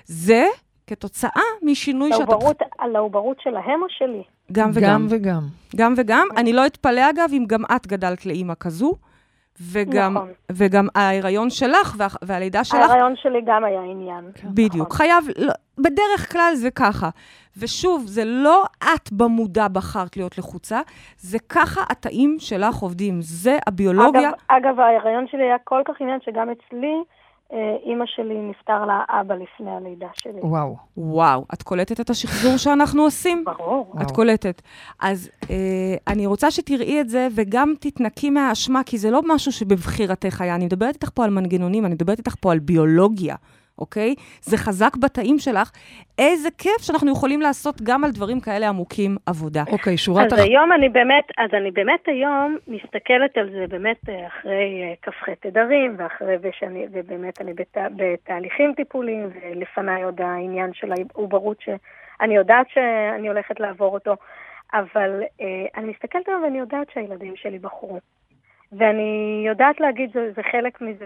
זה 0.05 0.45
כתוצאה 0.87 1.41
משינוי 1.61 2.13
שאתה... 2.13 2.35
על 2.79 2.95
העוברות 2.95 3.37
שלהם 3.43 3.81
או 3.81 3.87
שלי? 3.89 4.23
גם 4.51 4.71
וגם. 4.73 4.89
גם 4.89 5.07
וגם. 5.09 5.47
גם 5.75 5.93
וגם. 5.97 6.27
אני 6.37 6.53
לא 6.53 6.65
אתפלא, 6.65 7.09
אגב, 7.09 7.29
אם 7.31 7.45
גם 7.47 7.63
את 7.75 7.87
גדלת 7.87 8.25
לאימא 8.25 8.53
כזו. 8.59 8.95
וגם, 9.59 10.13
נכון. 10.13 10.29
וגם 10.51 10.87
ההיריון 10.95 11.49
שלך 11.49 11.95
וה, 11.97 12.07
והלידה 12.21 12.63
שלך... 12.63 12.89
ההיריון 12.89 13.15
שלי 13.15 13.41
גם 13.45 13.63
היה 13.63 13.81
עניין. 13.81 14.31
כן. 14.35 14.47
בדיוק. 14.51 14.87
נכון. 14.87 14.97
חייב, 14.97 15.25
לא, 15.37 15.53
בדרך 15.77 16.31
כלל 16.31 16.51
זה 16.55 16.71
ככה. 16.71 17.09
ושוב, 17.57 18.03
זה 18.05 18.25
לא 18.25 18.63
את 18.79 19.11
במודע 19.11 19.67
בחרת 19.67 20.17
להיות 20.17 20.37
לחוצה, 20.37 20.81
זה 21.17 21.37
ככה 21.49 21.81
התאים 21.89 22.35
שלך 22.39 22.75
עובדים. 22.75 23.21
זה 23.21 23.57
הביולוגיה. 23.67 24.29
אגב, 24.29 24.37
אגב, 24.47 24.79
ההיריון 24.79 25.27
שלי 25.31 25.43
היה 25.43 25.57
כל 25.63 25.81
כך 25.85 26.01
עניין 26.01 26.19
שגם 26.25 26.49
אצלי... 26.49 26.93
אה, 27.53 27.75
אימא 27.85 28.05
שלי 28.05 28.41
נפטר 28.41 28.85
לה 28.85 29.03
אבא 29.09 29.35
לפני 29.35 29.71
הלידה 29.71 30.07
שלי. 30.13 30.39
וואו. 30.43 30.75
וואו, 30.97 31.45
את 31.53 31.63
קולטת 31.63 31.99
את 31.99 32.09
השחזור 32.09 32.57
שאנחנו 32.57 33.03
עושים? 33.03 33.43
ברור. 33.45 33.93
את 34.01 34.11
קולטת. 34.11 34.61
אז 34.99 35.29
אה, 35.49 35.95
אני 36.07 36.25
רוצה 36.25 36.51
שתראי 36.51 37.01
את 37.01 37.09
זה 37.09 37.27
וגם 37.35 37.73
תתנקי 37.79 38.29
מהאשמה, 38.29 38.83
כי 38.83 38.97
זה 38.97 39.11
לא 39.11 39.21
משהו 39.27 39.51
שבבחירתך 39.51 40.41
היה. 40.41 40.55
אני 40.55 40.65
מדברת 40.65 40.93
איתך 40.93 41.09
פה 41.13 41.23
על 41.23 41.29
מנגנונים, 41.29 41.85
אני 41.85 41.93
מדברת 41.93 42.17
איתך 42.17 42.35
פה 42.39 42.51
על 42.51 42.59
ביולוגיה. 42.59 43.35
אוקיי? 43.81 44.15
זה 44.41 44.57
חזק 44.57 44.97
בתאים 44.97 45.37
שלך. 45.39 45.71
איזה 46.19 46.49
כיף 46.57 46.81
שאנחנו 46.81 47.11
יכולים 47.11 47.41
לעשות 47.41 47.81
גם 47.81 48.03
על 48.03 48.11
דברים 48.11 48.39
כאלה 48.39 48.69
עמוקים 48.69 49.17
עבודה. 49.25 49.63
אוקיי, 49.71 49.97
שורת... 49.97 50.33
אז 50.33 50.39
אח... 50.39 50.45
היום 50.45 50.71
אני 50.71 50.89
באמת, 50.89 51.25
אז 51.37 51.49
אני 51.53 51.71
באמת 51.71 52.03
היום 52.07 52.57
מסתכלת 52.67 53.37
על 53.37 53.49
זה 53.51 53.65
באמת 53.69 54.09
אה, 54.09 54.27
אחרי 54.27 54.83
אה, 54.83 54.93
כ"ח 55.01 55.29
תדרים, 55.39 55.95
ואחרי, 55.97 56.35
ושאני, 56.41 56.85
ובאמת 56.91 57.41
אני 57.41 57.53
בת, 57.53 57.77
בתהליכים 57.95 58.73
טיפוליים, 58.75 59.29
ולפניי 59.35 60.03
עוד 60.03 60.21
העניין 60.21 60.73
של 60.73 60.91
העוברות 60.91 61.57
שאני 61.61 62.35
יודעת 62.35 62.67
שאני 62.73 63.27
הולכת 63.27 63.59
לעבור 63.59 63.93
אותו. 63.93 64.15
אבל 64.73 65.21
אה, 65.41 65.65
אני 65.75 65.87
מסתכלת 65.87 66.27
עליו 66.27 66.39
ואני 66.43 66.59
יודעת 66.59 66.87
שהילדים 66.93 67.33
שלי 67.35 67.59
בחרו. 67.59 67.99
ואני 68.71 69.43
יודעת 69.47 69.79
להגיד, 69.79 70.09
זה, 70.13 70.31
זה 70.35 70.41
חלק 70.51 70.81
מזה, 70.81 71.05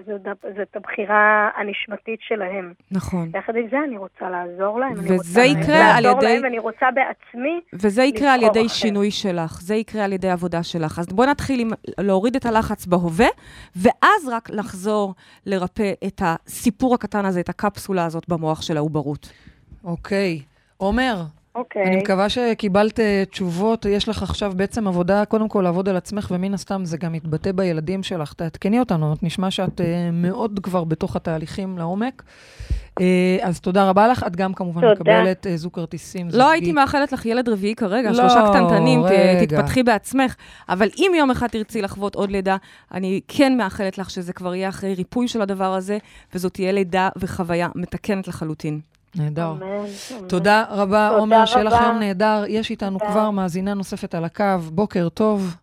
זאת 0.58 0.76
הבחירה 0.76 1.50
הנשמתית 1.56 2.20
שלהם. 2.22 2.74
נכון. 2.92 3.30
יחד 3.36 3.56
עם 3.56 3.68
זה 3.72 3.78
אני 3.88 3.98
רוצה 3.98 4.30
לעזור 4.30 4.80
להם. 4.80 4.94
וזה 4.94 5.42
יקרה 5.42 5.98
על 5.98 6.06
ידי... 6.06 6.26
להם, 6.26 6.44
ואני 6.44 6.60
רוצה 6.60 6.86
בעצמי 6.92 7.60
וזה 7.74 8.04
יקרה 8.04 8.34
על 8.34 8.44
ידי 8.44 8.66
אחר. 8.66 8.68
שינוי 8.68 9.12
שלך, 9.12 9.62
זה 9.62 9.76
יקרה 9.76 10.06
על 10.06 10.14
ידי 10.14 10.30
עבודה 10.30 10.64
שלך. 10.64 11.00
אז 11.00 11.08
בואי 11.08 11.28
נתחיל 11.28 11.60
עם 11.60 11.70
להוריד 11.98 12.36
את 12.36 12.46
הלחץ 12.46 12.86
בהווה, 12.86 13.28
ואז 13.76 14.30
רק 14.32 14.50
לחזור 14.50 15.14
לרפא 15.46 15.92
את 16.08 16.22
הסיפור 16.26 16.94
הקטן 16.94 17.26
הזה, 17.26 17.40
את 17.40 17.50
הקפסולה 17.50 18.06
הזאת 18.06 18.30
במוח 18.30 18.62
של 18.62 18.78
העוברות. 18.78 19.34
אוקיי. 19.84 20.42
עומר, 20.78 21.22
אוקיי. 21.56 21.84
אני 21.84 21.96
מקווה 21.98 22.30
שקיבלת 22.30 23.00
אה, 23.00 23.24
תשובות. 23.32 23.86
יש 23.86 24.10
לך 24.10 24.24
עכשיו 24.24 24.54
בעצם 24.56 24.88
עבודה, 24.88 25.26
קודם 25.26 25.50
כל 25.50 25.62
לעבוד 25.62 25.90
על 25.90 25.96
עצמך, 25.98 26.28
ומן 26.32 26.54
הסתם 26.54 26.86
זה 26.86 26.98
גם 26.98 27.16
יתבטא 27.16 27.52
בילדים 27.52 28.04
שלך. 28.04 28.34
תעדכני 28.34 28.80
אותנו, 28.80 29.16
נשמע 29.22 29.52
שאת 29.52 29.82
אה, 29.82 30.10
מאוד 30.14 30.60
כבר 30.64 30.84
בתוך 30.84 31.16
התהליכים 31.16 31.78
לעומק. 31.78 32.24
אה, 33.02 33.38
אז 33.42 33.60
תודה 33.60 33.90
רבה 33.90 34.08
לך. 34.08 34.24
את 34.28 34.36
גם 34.36 34.54
כמובן 34.54 34.82
תודה. 34.82 34.94
מקבלת 34.94 35.48
זוג 35.56 35.74
כרטיסים 35.74 36.30
זוגי. 36.30 36.44
לא 36.44 36.50
הייתי 36.52 36.72
מאחלת 36.72 37.12
לך 37.12 37.26
ילד 37.26 37.50
רביעי 37.50 37.76
כרגע, 37.76 38.10
לא, 38.12 38.16
שלושה 38.16 38.46
קטנטנים, 38.50 39.02
ת- 39.08 39.12
רגע. 39.12 39.46
תתפתחי 39.46 39.84
בעצמך. 39.84 40.36
אבל 40.70 40.90
אם 40.98 41.12
יום 41.18 41.32
אחד 41.32 41.48
תרצי 41.48 41.82
לחוות 41.82 42.16
עוד 42.16 42.32
לידה, 42.32 42.58
אני 42.94 43.22
כן 43.28 43.58
מאחלת 43.58 43.98
לך 43.98 44.10
שזה 44.10 44.34
כבר 44.34 44.56
יהיה 44.56 44.70
אחרי 44.70 44.94
ריפוי 44.94 45.28
של 45.28 45.42
הדבר 45.42 45.74
הזה, 45.74 45.98
וזאת 46.34 46.54
תהיה 46.54 46.72
לידה 46.72 47.10
וחוויה 47.18 47.70
מתקנת 47.76 48.28
לחלוטין. 48.28 48.80
נהדר. 49.20 49.52
אמן. 49.52 50.28
תודה 50.30 50.64
רבה, 50.70 50.84
תודה 50.84 51.10
עומר, 51.10 51.46
שיהיה 51.46 51.64
לך 51.64 51.74
רבה. 51.74 51.86
יום 51.86 52.00
נהדר. 52.00 52.44
יש 52.48 52.72
איתנו 52.72 53.00
תודה. 53.00 53.12
כבר 53.12 53.32
מאזינה 53.32 53.74
נוספת 53.74 54.16
על 54.16 54.26
הקו. 54.26 54.58
בוקר 54.72 55.10
טוב, 55.10 55.56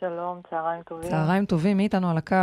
שלום, 0.00 0.40
צהריים 0.50 0.82
טובים. 0.82 1.10
צהריים 1.10 1.44
טובים, 1.46 1.76
מי 1.76 1.82
איתנו 1.82 2.10
על 2.10 2.16
הקו? 2.16 2.36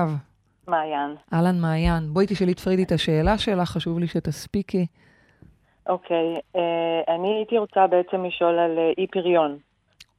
מעיין. 0.67 1.15
אהלן 1.33 1.59
מעיין. 1.59 2.03
בואי 2.13 2.25
תשאלי 2.29 2.51
את 2.51 2.59
פרידי 2.59 2.83
את 2.83 2.91
השאלה 2.91 3.37
שלך, 3.37 3.69
חשוב 3.69 3.99
לי 3.99 4.07
שתספיקי. 4.07 4.85
אוקיי, 5.89 6.35
אה, 6.55 7.15
אני 7.15 7.33
הייתי 7.35 7.57
רוצה 7.57 7.87
בעצם 7.87 8.25
לשאול 8.25 8.59
על 8.59 8.77
אה, 8.77 8.91
אי 8.97 9.07
פריון. 9.07 9.57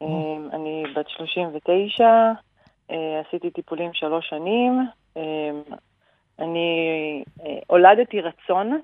אה, 0.02 0.08
אני 0.52 0.82
בת 0.96 1.08
39, 1.08 2.04
אה, 2.90 3.20
עשיתי 3.26 3.50
טיפולים 3.50 3.90
שלוש 3.92 4.28
שנים. 4.28 4.80
אה, 5.16 5.50
אני 6.38 7.22
הולדתי 7.72 8.20
רצון 8.20 8.80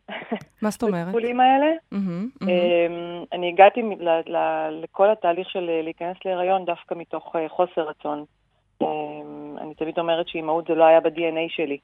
מה 0.63 0.71
זאת 0.71 0.83
אומרת? 0.83 1.03
בטיפולים 1.03 1.41
האלה. 1.41 1.67
אה, 2.49 2.87
אני 3.33 3.49
הגעתי 3.49 3.83
מ- 3.83 4.01
ל- 4.01 4.23
ל- 4.37 4.81
לכל 4.83 5.11
התהליך 5.11 5.51
של 5.51 5.67
אה, 5.71 5.83
להיכנס 5.83 6.17
להיריון 6.25 6.65
דווקא 6.65 6.95
מתוך 6.95 7.37
אה, 7.37 7.49
חוסר 7.49 7.81
רצון. 7.89 8.25
אה, 8.83 8.87
אני 9.63 9.75
תמיד 9.75 9.99
אומרת 9.99 10.29
שאימהות 10.29 10.65
זה 10.69 10.75
לא 10.75 10.85
היה 10.85 11.01
ב-DNA 11.01 11.49
שלי. 11.49 11.79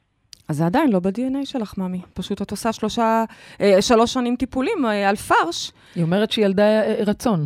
אז 0.49 0.57
זה 0.57 0.67
עדיין 0.67 0.93
לא 0.93 0.99
ב-DNA 1.01 1.45
שלך, 1.45 1.79
ממי. 1.79 2.01
פשוט 2.15 2.43
את 2.43 2.51
עושה 2.51 2.73
שלושה, 2.73 3.25
אה, 3.61 3.83
שלוש 3.83 4.13
שנים 4.13 4.37
טיפולים 4.37 4.85
על 5.09 5.17
פרש. 5.17 5.73
היא 5.95 6.05
אומרת 6.05 6.31
שהיא 6.31 6.45
ילדה 6.45 6.81
רצון. 7.07 7.41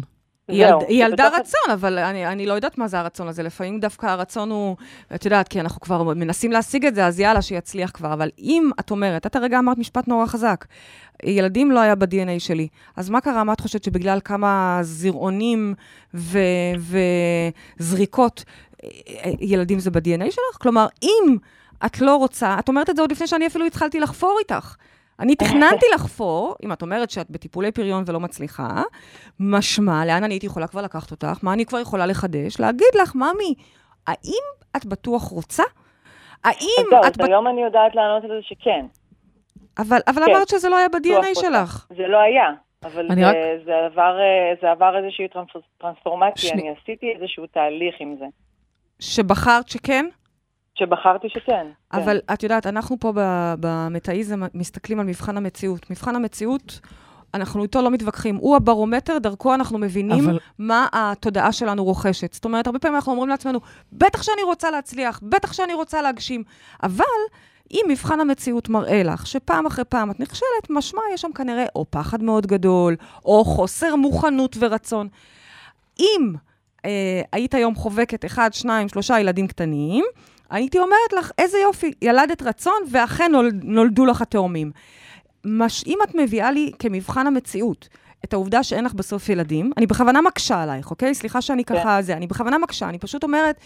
היא, 0.49 0.67
ילד, 0.67 0.83
היא 0.89 1.05
ילדה 1.05 1.29
רצון, 1.29 1.71
אבל 1.73 1.99
אני, 1.99 2.27
אני 2.27 2.47
לא 2.47 2.53
יודעת 2.53 2.79
מה 2.79 2.89
זה 2.89 2.99
הרצון 2.99 3.29
הזה. 3.29 3.43
לפעמים 3.43 3.81
דווקא 3.81 4.07
הרצון 4.07 4.51
הוא, 4.51 4.77
את 5.15 5.25
יודעת, 5.25 5.49
כי 5.49 5.61
אנחנו 5.61 5.81
כבר 5.81 6.03
מנסים 6.03 6.53
להשיג 6.53 6.87
את 6.87 6.95
זה, 6.95 7.07
אז 7.07 7.21
יאללה, 7.21 7.43
שיצליח 7.43 7.91
כבר. 7.95 8.13
אבל 8.13 8.31
אם 8.39 8.71
את 8.81 8.91
אומרת, 8.91 9.27
את 9.27 9.37
הרגע 9.37 9.59
אמרת 9.59 9.79
משפט 9.79 10.09
נורא 10.09 10.27
חזק, 10.27 10.65
ילדים 11.25 11.71
לא 11.71 11.81
היה 11.81 11.95
ב-DNA 11.95 12.39
שלי, 12.39 12.69
אז 12.97 13.11
מה 13.11 13.21
קרה? 13.21 13.45
מה 13.45 13.53
את 13.53 13.61
חושבת 13.61 13.85
שבגלל 13.85 14.19
כמה 14.25 14.79
זרעונים 14.83 15.75
ו- 16.15 16.39
וזריקות, 17.79 18.45
ילדים 19.41 19.79
זה 19.79 19.91
ב-DNA 19.91 20.31
שלך? 20.31 20.63
כלומר, 20.63 20.87
אם 21.03 21.37
את 21.87 22.01
לא 22.01 22.17
רוצה, 22.17 22.57
את 22.59 22.69
אומרת 22.69 22.91
את 22.91 22.97
זה 22.97 23.03
עוד 23.03 23.13
לפני 23.13 23.27
שאני 23.27 23.47
אפילו 23.47 23.67
התחלתי 23.67 24.01
לחפור 24.01 24.37
איתך. 24.39 24.75
אני 25.21 25.35
תכננתי 25.35 25.87
לחפור, 25.95 26.55
אם 26.65 26.73
את 26.73 26.83
אומרת 26.83 27.11
שאת 27.11 27.31
בטיפולי 27.31 27.73
פריון 27.73 28.05
ולא 28.07 28.21
מצליחה, 28.21 28.83
משמע, 29.41 30.05
לאן 30.07 30.25
אני 30.25 30.35
הייתי 30.35 30.47
יכולה 30.47 30.67
כבר 30.67 30.83
לקחת 30.83 31.11
אותך? 31.11 31.39
מה 31.43 31.53
אני 31.53 31.67
כבר 31.67 31.79
יכולה 31.81 32.07
לחדש? 32.07 32.61
להגיד 32.61 32.89
לך, 33.03 33.15
ממי, 33.15 33.55
האם 34.07 34.43
את 34.77 34.87
בטוח 34.87 35.23
רוצה? 35.23 35.63
האם 36.45 36.55
אז 36.79 36.85
זהו, 36.91 37.01
את... 37.01 37.21
אז 37.21 37.27
היום 37.29 37.47
אני 37.49 37.63
יודעת 37.63 37.95
לענות 37.95 38.25
על 38.25 38.31
זה 38.31 38.43
שכן. 38.43 38.87
אבל, 39.79 39.99
אבל 40.07 40.23
כן. 40.27 40.31
אמרת 40.35 40.49
שזה 40.49 40.69
לא 40.69 40.77
היה 40.77 40.89
בטוח 40.89 41.25
ב-DNA. 41.25 41.41
שלך. 41.41 41.87
זה 41.97 42.07
לא 42.09 42.19
היה, 42.19 42.51
אבל 42.85 43.09
זה, 43.15 43.29
רק- 43.29 43.37
זה, 43.65 43.73
עבר, 43.87 44.17
אה, 44.21 44.55
זה 44.63 44.71
עבר 44.71 44.97
איזושהי 45.05 45.29
טרנס- 45.29 45.63
טרנספורמציה, 45.81 46.51
שני- 46.51 46.63
אני 46.63 46.75
עשיתי 46.83 47.07
איזשהו 47.21 47.47
תהליך 47.47 47.95
עם 48.01 48.17
זה, 48.19 48.25
שבחרת 49.01 49.69
שכן, 49.69 50.07
שבחרתי 50.79 51.29
שכן. 51.29 51.67
כן. 51.93 51.99
אבל 51.99 52.19
את 52.33 52.43
יודעת, 52.43 52.67
אנחנו 52.67 52.97
פה 53.01 53.13
במטאיזם 53.61 54.41
מסתכלים 54.55 55.01
על 55.01 55.07
מבחן 55.07 55.37
המציאות. 55.37 55.91
מבחן 55.91 56.17
המציאות, 56.17 56.81
אנחנו 57.35 57.63
איתו 57.63 57.83
לא 57.83 57.91
מתווכחים. 57.91 58.37
הוא 58.37 58.57
הברומטר, 58.57 59.19
דרכו 59.19 59.55
אנחנו 59.55 59.79
מבינים 59.79 60.25
אבל- 60.25 60.39
מה 60.59 60.87
התודעה 60.93 61.53
שלנו 61.53 61.85
רוכשת. 61.85 62.33
זאת 62.33 62.45
אומרת, 62.45 62.67
הרבה 62.67 62.79
פעמים 62.79 62.95
אנחנו 62.95 63.13
אומרים 63.13 63.29
לעצמנו, 63.29 63.61
בטח 63.93 64.23
שאני 64.23 64.43
רוצה 64.43 64.71
להצליח, 64.71 65.21
בטח 65.23 65.53
שאני 65.53 65.75
רוצה 65.75 66.03
להגשים. 66.03 66.43
אבל 66.83 67.05
אם 67.73 67.81
מבחן 67.89 68.21
המציאות 68.21 68.69
מראה 68.69 69.03
לך 69.03 69.27
שפעם 69.27 69.67
אחרי 69.67 69.85
פעם 69.85 70.11
את 70.11 70.21
נכשלת, 70.21 70.71
משמע 70.71 71.01
יש 71.15 71.21
שם 71.21 71.33
כנראה 71.33 71.65
או 71.77 71.85
פחד 71.91 72.23
מאוד 72.23 72.47
גדול, 72.47 72.97
או 73.25 73.45
חוסר 73.45 73.97
מוכנות 73.97 74.57
ורצון. 74.61 75.09
אם 76.01 76.33
אה, 76.85 77.23
היית 77.33 77.55
היום 77.55 77.75
חובקת 77.75 78.25
אחד, 78.25 78.51
שניים, 78.53 78.89
שלושה 78.89 79.21
ילדים 79.21 79.47
קטנים, 79.47 80.05
הייתי 80.51 80.79
אומרת 80.79 81.13
לך, 81.19 81.31
איזה 81.39 81.59
יופי, 81.59 81.93
ילדת 82.03 82.43
רצון, 82.43 82.83
ואכן 82.91 83.33
נולד, 83.33 83.61
נולדו 83.65 84.07
לך 84.07 84.23
התאומים. 84.23 84.71
מש, 85.45 85.85
אם 85.87 85.99
את 86.03 86.15
מביאה 86.15 86.51
לי 86.51 86.73
כמבחן 86.79 87.27
המציאות 87.27 87.89
את 88.25 88.33
העובדה 88.33 88.63
שאין 88.63 88.85
לך 88.85 88.95
בסוף 88.95 89.29
ילדים, 89.29 89.73
אני 89.77 89.87
בכוונה 89.87 90.23
מקשה 90.23 90.63
עלייך, 90.63 90.91
אוקיי? 90.91 91.15
סליחה 91.15 91.43
שאני 91.43 91.65
ככה 91.65 92.03
זה, 92.03 92.17
אני 92.17 92.27
בכוונה 92.27 92.59
מקשה, 92.59 92.89
אני 92.89 92.99
פשוט 92.99 93.25
אומרת, 93.25 93.61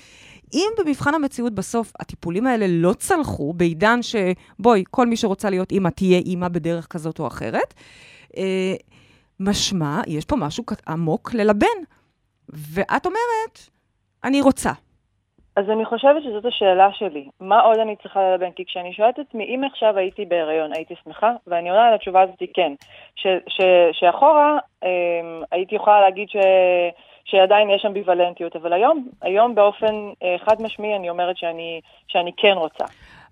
אם 0.53 0.69
במבחן 0.79 1.15
המציאות 1.15 1.55
בסוף 1.55 1.93
הטיפולים 2.01 2.47
האלה 2.47 2.67
לא 2.69 2.93
צלחו, 2.93 3.53
בעידן 3.53 4.01
שבואי, 4.03 4.85
כל 4.91 5.07
מי 5.07 5.17
שרוצה 5.17 5.51
להיות 5.51 5.73
אימא 5.73 5.89
תהיה 5.89 6.19
אימא 6.19 6.49
בדרך 6.49 6.87
כזאת 6.91 7.19
או 7.19 7.27
אחרת, 7.27 7.75
אה, 8.37 8.75
משמע, 9.41 10.01
יש 10.07 10.25
פה 10.25 10.37
משהו 10.37 10.65
עמוק 10.89 11.35
ללבן. 11.35 11.67
ואת 12.49 13.07
אומרת, 13.07 13.59
אני 14.25 14.41
רוצה. 14.41 14.73
אז 15.57 15.65
אני 15.71 15.85
חושבת 15.85 16.23
שזאת 16.23 16.45
השאלה 16.45 16.89
שלי. 16.93 17.29
מה 17.41 17.61
עוד 17.61 17.79
אני 17.79 17.97
צריכה 18.03 18.21
ללבן? 18.23 18.51
כי 18.51 18.65
כשאני 18.65 18.93
שואלת 18.93 19.15
את 19.21 19.27
עצמי, 19.29 19.45
אם 19.45 19.65
עכשיו 19.65 19.99
הייתי 19.99 20.25
בהיריון, 20.25 20.73
הייתי 20.73 20.95
שמחה? 21.05 21.33
ואני 21.47 21.71
עונה 21.71 21.89
על 21.89 21.95
התשובה 21.95 22.23
הזאת 22.23 22.43
כן. 22.55 22.73
ש, 23.15 23.27
ש, 23.49 23.61
שאחורה 23.93 24.59
אה, 24.85 24.89
הייתי 25.53 25.75
יכולה 25.75 26.01
להגיד 26.01 26.29
ש, 26.29 26.37
שעדיין 27.25 27.71
יש 27.71 27.85
אמביוולנטיות, 27.87 28.57
אבל 28.57 28.73
היום, 28.73 29.09
היום 29.23 29.55
באופן 29.55 29.95
אה, 30.23 30.37
חד 30.45 30.63
משמעי 30.63 30.97
אני 30.97 31.11
אומרת 31.11 31.37
שאני, 31.37 31.81
שאני 32.09 32.31
כן 32.37 32.55
רוצה. 32.57 32.85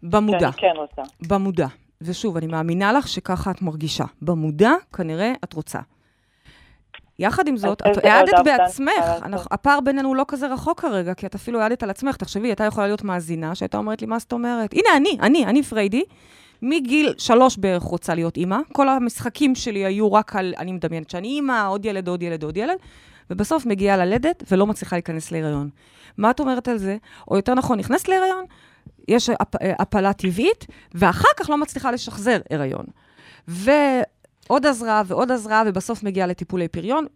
במודע, 0.02 0.38
שאני 0.38 0.52
כן 0.52 0.76
רוצה. 0.76 1.02
במודע. 1.28 1.66
ושוב, 2.02 2.37
אני 2.37 2.46
מאמינה 2.46 2.92
לך 2.92 3.09
שככה 3.09 3.50
את 3.50 3.62
מרגישה. 3.62 4.04
במודע, 4.22 4.70
כנראה 4.96 5.33
את 5.44 5.52
רוצה. 5.52 5.78
יחד 7.20 7.48
עם 7.48 7.56
זאת, 7.56 7.83
את 7.92 8.04
העדת 8.04 8.35
בעצמך? 8.44 8.92
אנחנו- 9.22 9.48
הפער 9.50 9.80
בינינו 9.80 10.14
לא 10.14 10.24
כזה 10.28 10.46
רחוק 10.46 10.80
כרגע, 10.80 11.14
כי 11.14 11.26
את 11.26 11.35
אפילו 11.35 11.61
העדת 11.61 11.83
על 11.83 11.90
עצמך. 11.90 12.16
תחשבי, 12.16 12.48
הייתה 12.48 12.64
יכולה 12.64 12.87
להיות 12.87 13.04
מאזינה 13.04 13.54
שהייתה 13.54 13.78
אומרת 13.78 14.00
לי, 14.00 14.06
מה 14.06 14.18
זאת 14.18 14.33
אומרת? 14.33 14.72
הנה, 14.72 14.96
אני, 14.96 15.16
אני, 15.20 15.46
אני 15.46 15.62
פריידי, 15.62 16.02
מגיל 16.62 17.14
שלוש 17.18 17.56
בערך 17.56 17.83
רוצה 17.83 18.14
להיות 18.14 18.37
אימא. 18.37 18.59
כל 18.72 18.88
המשחקים 18.88 19.54
שלי 19.54 19.85
היו 19.85 20.12
רק 20.12 20.37
על, 20.37 20.54
אני 20.59 20.72
מדמיינת 20.72 21.11
שאני 21.11 21.28
אימא, 21.28 21.68
עוד 21.68 21.85
ילד, 21.85 22.09
עוד 22.09 22.22
ילד, 22.22 22.42
עוד 22.42 22.56
ילד, 22.56 22.76
ובסוף 23.30 23.66
מגיעה 23.66 23.96
ללדת 23.96 24.42
ולא 24.50 24.66
מצליחה 24.66 24.96
להיכנס 24.96 25.33
להיריון. 25.33 25.68
מה 26.18 26.30
את 26.30 26.40
אומרת 26.40 26.68
על 26.68 26.78
זה? 26.78 26.96
או 27.30 27.37
יותר 27.37 27.54
נכון, 27.54 27.78
נכנסת 27.78 28.09
להיריון, 28.09 28.44
יש 29.09 29.30
הפ, 29.30 29.54
הפלה 29.78 30.12
טבעית, 30.12 30.66
ואחר 30.94 31.28
כך 31.37 31.50
לא 31.50 31.56
מצליחה 31.56 31.90
לשחזר 31.90 32.38
הריון. 32.50 32.85
ועוד 34.51 34.67
עזרה 34.67 35.03
ועוד 35.07 35.33
עזרה, 35.33 35.63
ובסוף 35.67 36.03
מגיעה 36.03 36.27
לטיפולי 36.27 36.69
פריון. 36.69 37.07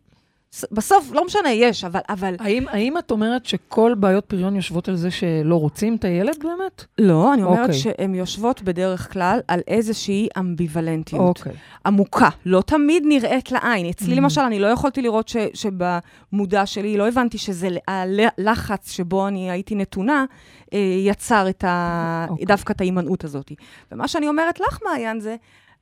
בסוף, 0.72 1.12
לא 1.12 1.24
משנה, 1.26 1.52
יש, 1.52 1.84
אבל, 1.84 2.00
אבל... 2.08 2.34
האם, 2.38 2.68
האם 2.68 2.98
את 2.98 3.10
אומרת 3.10 3.46
שכל 3.46 3.94
בעיות 3.98 4.24
פריון 4.24 4.56
יושבות 4.56 4.88
על 4.88 4.96
זה 4.96 5.10
שלא 5.10 5.60
רוצים 5.60 5.96
את 5.96 6.04
הילד 6.04 6.36
באמת? 6.42 6.84
לא, 6.98 7.34
אני 7.34 7.42
אומרת 7.42 7.58
אוקיי. 7.60 7.74
שהן 7.74 8.14
יושבות 8.14 8.62
בדרך 8.62 9.12
כלל 9.12 9.40
על 9.48 9.60
איזושהי 9.68 10.28
אמביוולנטיות. 10.38 11.38
אוקיי. 11.38 11.52
עמוקה, 11.86 12.28
לא 12.46 12.62
תמיד 12.66 13.02
נראית 13.06 13.52
לעין. 13.52 13.86
אצלי 13.88 14.14
Mhm. 14.14 14.16
למשל, 14.16 14.40
אני 14.40 14.58
לא 14.58 14.66
יכולתי 14.66 15.02
לראות 15.02 15.28
ש, 15.28 15.36
שבמודע 15.54 16.66
שלי, 16.66 16.96
לא 16.96 17.08
הבנתי 17.08 17.38
שזה 17.38 17.68
הלחץ 17.88 18.90
שבו 18.90 19.28
אני 19.28 19.50
הייתי 19.50 19.74
נתונה, 19.74 20.24
אה, 20.74 20.78
יצר 21.06 21.48
את 21.48 21.64
ה, 21.64 22.26
אוקיי. 22.30 22.46
דווקא 22.46 22.72
את 22.72 22.80
ההימנעות 22.80 23.24
הזאת. 23.24 23.52
ומה 23.92 24.08
שאני 24.08 24.28
אומרת 24.28 24.60
לך, 24.60 24.78
מעיין, 24.84 25.20
זה, 25.20 25.36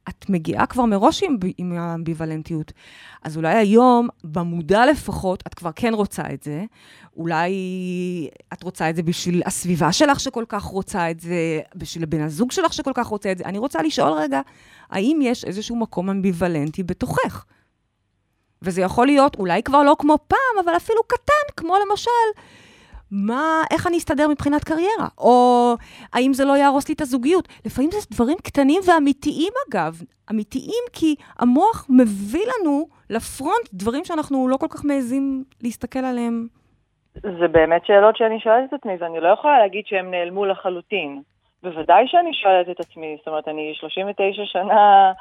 את 0.09 0.31
מגיעה 0.31 0.67
כבר 0.67 0.85
מראש 0.85 1.23
עם, 1.23 1.37
עם 1.59 1.79
האמביוולנטיות. 1.79 2.73
אז 3.23 3.37
אולי 3.37 3.55
היום, 3.55 4.09
במודע 4.25 4.87
לפחות, 4.87 5.43
את 5.47 5.55
כבר 5.55 5.71
כן 5.77 5.95
רוצה 5.95 6.23
את 6.35 6.43
זה. 6.43 6.65
אולי 7.17 7.53
את 8.53 8.63
רוצה 8.63 8.91
את 8.91 8.97
זה 8.97 9.03
בשביל 9.03 9.43
הסביבה 9.47 9.93
שלך 9.93 10.21
שכל 10.21 10.45
כך 10.49 10.63
רוצה 10.63 11.11
את 11.11 11.21
זה, 11.21 11.61
בשביל 11.75 12.03
הבן 12.03 12.21
הזוג 12.21 12.53
שלך 12.53 12.73
שכל 12.73 12.93
כך 12.95 13.07
רוצה 13.07 13.33
את 13.33 13.39
זה. 13.39 13.45
אני 13.45 13.59
רוצה 13.59 13.83
לשאול 13.83 14.13
רגע, 14.13 14.41
האם 14.91 15.19
יש 15.23 15.45
איזשהו 15.45 15.77
מקום 15.77 16.11
אמביוולנטי 16.11 16.83
בתוכך? 16.83 17.45
וזה 18.63 18.81
יכול 18.81 19.07
להיות 19.07 19.37
אולי 19.37 19.63
כבר 19.63 19.83
לא 19.83 19.97
כמו 19.99 20.19
פעם, 20.29 20.65
אבל 20.65 20.77
אפילו 20.77 21.01
קטן, 21.07 21.53
כמו 21.57 21.75
למשל, 21.89 22.11
מה, 23.13 23.63
איך 23.71 23.87
אני 23.87 23.97
אסתדר 23.97 24.29
מבחינת 24.29 24.65
קריירה? 24.65 25.09
או 25.19 25.35
האם 26.15 26.33
זה 26.33 26.45
לא 26.45 26.57
יהרוס 26.57 26.89
לי 26.89 26.95
את 26.95 27.01
הזוגיות? 27.01 27.49
לפעמים 27.67 27.91
זה 27.91 27.99
דברים 28.13 28.37
קטנים 28.45 28.81
ואמיתיים, 28.87 29.53
אגב. 29.69 29.93
אמיתיים 30.31 30.85
כי 30.93 31.15
המוח 31.39 31.87
מביא 31.91 32.47
לנו 32.47 32.87
לפרונט 33.11 33.69
דברים 33.73 34.05
שאנחנו 34.05 34.49
לא 34.49 34.57
כל 34.57 34.67
כך 34.71 34.85
מעזים 34.85 35.45
להסתכל 35.63 35.99
עליהם. 35.99 36.47
זה 37.15 37.49
באמת 37.49 37.87
שאלות 37.87 38.17
שאני 38.17 38.41
שואלת 38.41 38.69
את 38.69 38.73
עצמי, 38.75 38.93
ואני 39.01 39.21
לא 39.21 39.29
יכולה 39.29 39.59
להגיד 39.59 39.87
שהם 39.87 40.11
נעלמו 40.11 40.45
לחלוטין. 40.47 41.23
בוודאי 41.63 42.05
שאני 42.07 42.35
שואלת 42.35 42.71
את 42.71 42.81
עצמי, 42.81 43.17
זאת 43.19 43.29
אומרת, 43.29 43.49
אני 43.49 43.73
39 43.75 44.43
שנה 44.45 45.13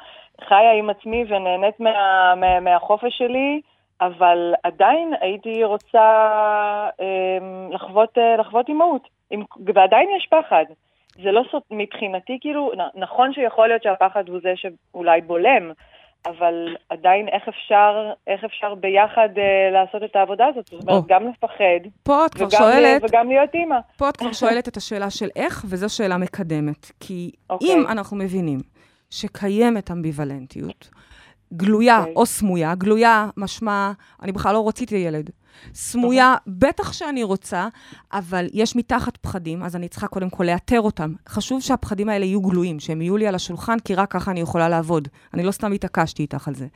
חיה 0.48 0.72
עם 0.78 0.90
עצמי 0.90 1.24
ונהנית 1.28 1.80
מה, 1.80 1.90
מה, 2.36 2.60
מהחופש 2.60 3.18
שלי, 3.18 3.60
אבל 4.06 4.54
עדיין 4.62 5.12
הייתי 5.20 5.64
רוצה 5.64 5.98
אה, 7.00 7.38
לחוות, 7.70 8.18
אה, 8.18 8.36
לחוות 8.36 8.68
אימהות, 8.68 9.08
ועדיין 9.74 10.08
יש 10.16 10.28
פחד. 10.30 10.64
זה 11.22 11.32
לא 11.32 11.42
סוד, 11.50 11.62
מבחינתי, 11.70 12.38
כאילו, 12.40 12.72
נכון 12.94 13.32
שיכול 13.32 13.68
להיות 13.68 13.82
שהפחד 13.82 14.28
הוא 14.28 14.40
זה 14.42 14.52
שאולי 14.56 15.20
בולם, 15.20 15.72
אבל 16.26 16.76
עדיין 16.88 17.28
איך 17.28 17.48
אפשר, 17.48 18.12
איך 18.26 18.44
אפשר 18.44 18.74
ביחד 18.74 19.28
אה, 19.38 19.70
לעשות 19.72 20.02
את 20.02 20.16
העבודה 20.16 20.46
הזאת? 20.46 20.66
זאת 20.66 20.88
אומרת, 20.88 21.04
גם 21.08 21.28
לפחד, 21.28 21.90
פה 22.02 22.26
את 22.26 22.34
כבר 22.34 22.46
וגם, 22.46 22.58
שואלת, 22.58 23.02
וגם 23.04 23.28
להיות 23.28 23.54
אימא. 23.54 23.78
פה 23.96 24.08
את 24.08 24.16
כבר 24.16 24.32
שואלת 24.32 24.68
את 24.68 24.76
השאלה 24.76 25.10
של 25.10 25.28
איך, 25.36 25.64
וזו 25.68 25.96
שאלה 25.96 26.16
מקדמת. 26.16 26.92
כי 27.00 27.30
okay. 27.34 27.52
אוקיי. 27.54 27.68
אם 27.68 27.86
אנחנו 27.88 28.16
מבינים 28.16 28.58
שקיימת 29.10 29.90
אמביוולנטיות, 29.90 30.88
גלויה 31.52 31.98
okay. 31.98 32.00
אוקיי. 32.00 32.14
או 32.16 32.26
סמויה, 32.26 32.74
גלויה 32.74 33.28
משמע, 33.36 33.92
אני 34.22 34.32
בכלל 34.32 34.54
לא 34.54 34.68
רציתי 34.68 34.94
ילד. 34.94 35.30
סמויה, 35.74 36.34
okay. 36.36 36.42
בטח 36.46 36.92
שאני 36.92 37.22
רוצה, 37.22 37.68
אבל 38.12 38.48
יש 38.52 38.76
מתחת 38.76 39.16
פחדים, 39.16 39.62
אז 39.62 39.76
אני 39.76 39.88
צריכה 39.88 40.06
קודם 40.06 40.30
כל 40.30 40.44
לאתר 40.44 40.80
אותם. 40.80 41.14
חשוב 41.28 41.60
שהפחדים 41.60 42.08
האלה 42.08 42.24
יהיו 42.24 42.40
גלויים, 42.40 42.80
שהם 42.80 43.02
יהיו 43.02 43.16
לי 43.16 43.26
על 43.26 43.34
השולחן, 43.34 43.78
כי 43.78 43.94
רק 43.94 44.12
ככה 44.12 44.30
אני 44.30 44.40
יכולה 44.40 44.68
לעבוד. 44.68 45.08
אני 45.34 45.42
לא 45.42 45.52
סתם 45.52 45.72
התעקשתי 45.72 46.22
איתך 46.22 46.48
על 46.48 46.54
זה. 46.54 46.66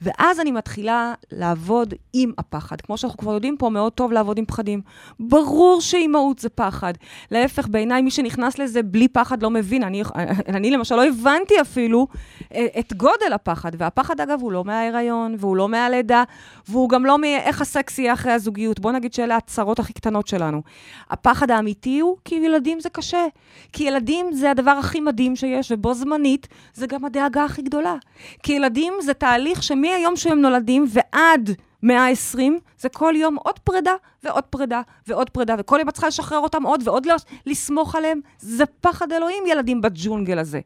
ואז 0.00 0.40
אני 0.40 0.50
מתחילה 0.50 1.14
לעבוד 1.32 1.94
עם 2.12 2.32
הפחד. 2.38 2.80
כמו 2.80 2.96
שאנחנו 2.96 3.18
כבר 3.18 3.34
יודעים 3.34 3.56
פה, 3.56 3.70
מאוד 3.70 3.92
טוב 3.92 4.12
לעבוד 4.12 4.38
עם 4.38 4.44
פחדים. 4.44 4.80
ברור 5.20 5.80
שאימהות 5.80 6.38
זה 6.38 6.48
פחד. 6.48 6.92
להפך, 7.30 7.68
בעיניי, 7.68 8.02
מי 8.02 8.10
שנכנס 8.10 8.58
לזה 8.58 8.82
בלי 8.82 9.08
פחד 9.08 9.42
לא 9.42 9.50
מבין. 9.50 9.82
אני, 9.82 10.02
אני 10.48 10.70
למשל 10.70 10.96
לא 10.96 11.06
הבנתי 11.06 11.60
אפילו 11.60 12.06
אה, 12.54 12.66
את 12.78 12.92
גודל 12.92 13.32
הפחד. 13.32 13.70
והפחד, 13.78 14.20
אגב, 14.20 14.40
הוא 14.42 14.52
לא 14.52 14.64
מההיריון, 14.64 15.36
והוא 15.38 15.56
לא 15.56 15.68
מהלידה, 15.68 16.22
והוא 16.68 16.88
גם 16.88 17.06
לא 17.06 17.18
מאיך 17.18 17.60
הסקס 17.60 17.98
יהיה 17.98 18.12
אחרי 18.12 18.32
הזוגיות. 18.32 18.80
בוא 18.80 18.92
נגיד 18.92 19.12
שאלה 19.12 19.36
הצרות 19.36 19.78
הכי 19.78 19.92
קטנות 19.92 20.26
שלנו. 20.26 20.62
הפחד 21.10 21.50
האמיתי 21.50 22.00
הוא 22.00 22.16
כי 22.24 22.34
ילדים 22.34 22.80
זה 22.80 22.90
קשה. 22.90 23.26
כי 23.72 23.84
ילדים 23.84 24.32
זה 24.32 24.50
הדבר 24.50 24.70
הכי 24.70 25.00
מדהים 25.00 25.36
שיש, 25.36 25.72
ובו 25.72 25.94
זמנית 25.94 26.48
זה 26.74 26.86
גם 26.86 27.04
הדאגה 27.04 27.44
הכי 27.44 27.62
גדולה. 27.62 27.94
כי 28.42 28.52
ילדים 28.52 28.92
זה 29.00 29.14
תהליך 29.14 29.62
שמי... 29.62 29.85
מהיום 29.90 30.16
שהם 30.16 30.40
נולדים 30.40 30.86
ועד 30.88 31.50
120, 31.82 32.58
זה 32.78 32.88
כל 32.88 33.14
יום 33.16 33.36
עוד 33.36 33.58
פרידה 33.58 33.94
ועוד 34.24 34.44
פרידה 34.44 34.82
ועוד 35.06 35.30
פרידה, 35.30 35.54
וכל 35.58 35.76
יום 35.78 35.88
את 35.88 35.94
צריכה 35.94 36.08
לשחרר 36.08 36.38
אותם 36.38 36.62
עוד 36.62 36.88
ועוד 36.88 37.06
לסמוך 37.46 37.94
עליהם. 37.94 38.20
זה 38.38 38.64
פחד 38.80 39.12
אלוהים, 39.12 39.46
ילדים 39.46 39.80
בג'ונגל 39.80 40.38
הזה. 40.38 40.60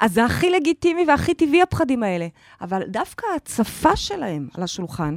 אז 0.00 0.12
זה 0.12 0.24
הכי 0.24 0.50
לגיטימי 0.50 1.04
והכי 1.08 1.34
טבעי 1.34 1.62
הפחדים 1.62 2.02
האלה. 2.02 2.26
אבל 2.60 2.82
דווקא 2.86 3.26
ההצפה 3.32 3.96
שלהם 3.96 4.48
על 4.54 4.62
השולחן, 4.62 5.16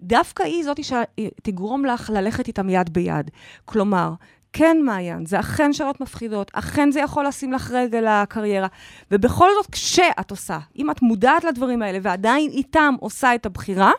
דווקא 0.00 0.42
היא 0.42 0.64
זאתי 0.64 0.82
שתגרום 0.82 1.84
לך 1.84 2.10
ללכת 2.10 2.48
איתם 2.48 2.68
יד 2.68 2.92
ביד. 2.92 3.30
כלומר, 3.64 4.12
כן, 4.52 4.76
מעיין, 4.84 5.26
זה 5.26 5.40
אכן 5.40 5.72
שאלות 5.72 6.00
מפחידות, 6.00 6.50
אכן 6.54 6.90
זה 6.90 7.00
יכול 7.00 7.26
לשים 7.26 7.52
לך 7.52 7.70
רגל 7.70 8.22
לקריירה. 8.22 8.68
ובכל 9.10 9.48
זאת, 9.56 9.70
כשאת 9.70 10.30
עושה, 10.30 10.58
אם 10.76 10.90
את 10.90 11.02
מודעת 11.02 11.44
לדברים 11.44 11.82
האלה 11.82 11.98
ועדיין 12.02 12.50
איתם 12.50 12.94
עושה 13.00 13.34
את 13.34 13.46
הבחירה, 13.46 13.90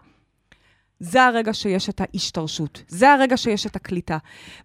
זה 0.99 1.23
הרגע 1.23 1.53
שיש 1.53 1.89
את 1.89 2.01
ההשתרשות, 2.01 2.83
זה 2.87 3.13
הרגע 3.13 3.37
שיש 3.37 3.65
את 3.65 3.75
הקליטה. 3.75 4.17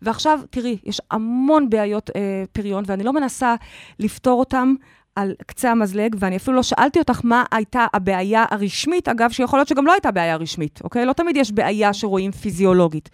ועכשיו, 0.03 0.41
תראי, 0.51 0.78
יש 0.84 1.01
המון 1.11 1.70
בעיות 1.70 2.11
אה, 2.16 2.45
פריון, 2.53 2.84
ואני 2.86 3.05
לא 3.05 3.12
מנסה 3.12 3.55
לפתור 3.99 4.41
אותם 4.41 4.74
על 5.16 5.34
קצה 5.47 5.70
המזלג, 5.70 6.16
ואני 6.18 6.36
אפילו 6.36 6.57
לא 6.57 6.62
שאלתי 6.62 6.99
אותך 6.99 7.20
מה 7.24 7.45
הייתה 7.51 7.86
הבעיה 7.95 8.45
הרשמית, 8.51 9.09
אגב, 9.09 9.30
שיכול 9.30 9.59
להיות 9.59 9.68
שגם 9.68 9.86
לא 9.86 9.93
הייתה 9.93 10.11
בעיה 10.11 10.36
רשמית, 10.36 10.80
אוקיי? 10.84 11.07
לא 11.07 11.12
תמיד 11.12 11.36
יש 11.36 11.53
בעיה 11.53 11.93
שרואים 11.93 12.32
פיזיולוגית. 12.32 13.11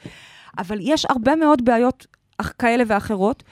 אבל 0.58 0.78
יש 0.80 1.06
הרבה 1.08 1.36
מאוד 1.36 1.64
בעיות 1.64 2.06
כאלה 2.42 2.84
ואחרות, 2.86 3.42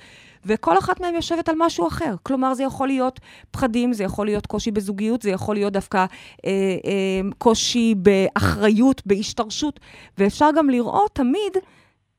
וכל 0.47 0.79
אחת 0.79 1.01
מהן 1.01 1.15
יושבת 1.15 1.49
על 1.49 1.55
משהו 1.59 1.89
אחר. 1.89 2.15
כלומר, 2.23 2.55
זה 2.55 2.63
יכול 2.63 2.89
להיות 2.89 3.21
פחדים, 3.51 3.93
זה 3.93 4.05
יכול 4.05 4.27
להיות 4.27 4.47
קושי 4.47 4.71
בזוגיות, 4.71 5.23
זה 5.23 5.31
יכול 5.31 5.55
להיות 5.55 5.73
דווקא 5.73 5.99
אה, 5.99 6.51
אה, 6.87 7.31
קושי 7.39 7.95
באחריות, 7.95 9.03
בהשתרשות, 9.07 9.81
ואפשר 10.19 10.49
גם 10.57 10.71
לראות 10.71 11.11
תמיד 11.15 11.53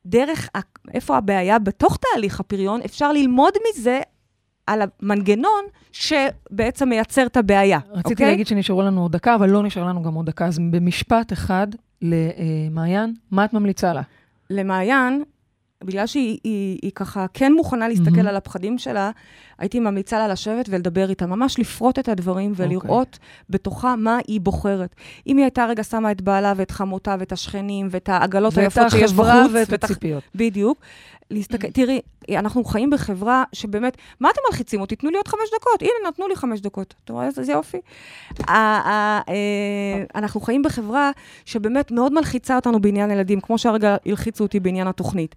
דרך, 0.05 0.49
איפה 0.93 1.17
הבעיה 1.17 1.59
בתוך 1.59 1.97
תהליך 1.97 2.39
הפריון, 2.39 2.81
אפשר 2.85 3.11
ללמוד 3.11 3.53
מזה 3.69 3.99
על 4.67 4.81
המנגנון 4.81 5.63
שבעצם 5.91 6.89
מייצר 6.89 7.25
את 7.25 7.37
הבעיה. 7.37 7.79
רציתי 7.89 8.09
okay? 8.09 8.11
אוקיי? 8.11 8.25
להגיד 8.25 8.47
שנשארו 8.47 8.81
לנו 8.81 9.01
עוד 9.01 9.11
דקה, 9.11 9.35
אבל 9.35 9.49
לא 9.49 9.63
נשאר 9.63 9.83
לנו 9.83 10.03
גם 10.03 10.13
עוד 10.13 10.25
דקה. 10.25 10.45
אז 10.45 10.59
במשפט 10.59 11.33
אחד 11.33 11.67
למעיין, 12.01 13.13
מה 13.31 13.45
את 13.45 13.53
ממליצה 13.53 13.93
לה? 13.93 14.01
למעיין, 14.49 15.23
בגלל 15.83 16.07
שהיא 16.07 16.39
היא, 16.43 16.79
היא 16.81 16.91
ככה 16.95 17.25
כן 17.33 17.53
מוכנה 17.53 17.87
להסתכל 17.87 18.25
mm-hmm. 18.25 18.29
על 18.29 18.35
הפחדים 18.35 18.77
שלה, 18.77 19.11
הייתי 19.59 19.79
ממליצה 19.79 20.19
לה 20.19 20.27
לשבת 20.27 20.65
ולדבר 20.69 21.09
איתה, 21.09 21.25
ממש 21.25 21.59
לפרוט 21.59 21.99
את 21.99 22.09
הדברים 22.09 22.53
ולראות 22.55 23.19
okay. 23.21 23.25
בתוכה 23.49 23.95
מה 23.95 24.17
היא 24.27 24.41
בוחרת. 24.41 24.95
אם 25.27 25.37
היא 25.37 25.43
הייתה 25.43 25.65
רגע 25.65 25.83
שמה 25.83 26.11
את 26.11 26.21
בעלה 26.21 26.53
ואת 26.57 26.71
חמותה 26.71 27.15
ואת 27.19 27.31
השכנים 27.31 27.87
ואת 27.91 28.09
העגלות 28.09 28.57
היפות 28.57 28.91
שיש 28.91 29.13
בחוץ. 29.13 29.27
ואת 29.27 29.45
החברה 29.45 29.61
ואת 29.69 29.83
הציפיות. 29.83 30.23
בדיוק. 30.35 30.77
להסתכל, 31.31 31.71
תראי, 31.71 32.01
אנחנו 32.29 32.63
חיים 32.63 32.89
בחברה 32.89 33.43
שבאמת, 33.53 33.97
מה 34.19 34.29
אתם 34.29 34.41
מלחיצים 34.49 34.81
אותי? 34.81 34.95
תנו 34.95 35.09
לי 35.09 35.17
עוד 35.17 35.27
חמש 35.27 35.49
דקות. 35.55 35.81
הנה, 35.81 36.09
נתנו 36.09 36.27
לי 36.27 36.35
חמש 36.35 36.61
דקות. 36.61 36.93
אתה 37.03 37.13
רואה 37.13 37.25
איזה 37.25 37.51
יופי? 37.51 37.77
אה, 38.49 39.21
אנחנו 40.15 40.41
חיים 40.41 40.61
בחברה 40.63 41.11
שבאמת 41.45 41.91
מאוד 41.91 42.13
מלחיצה 42.13 42.55
אותנו 42.55 42.81
בעניין 42.81 43.11
ילדים, 43.11 43.41
כמו 43.41 43.57
שהרגע 43.57 43.95
הלחיצו 44.05 44.43
אותי 44.43 44.59
בעניין 44.59 44.87
התוכנית. 44.87 45.35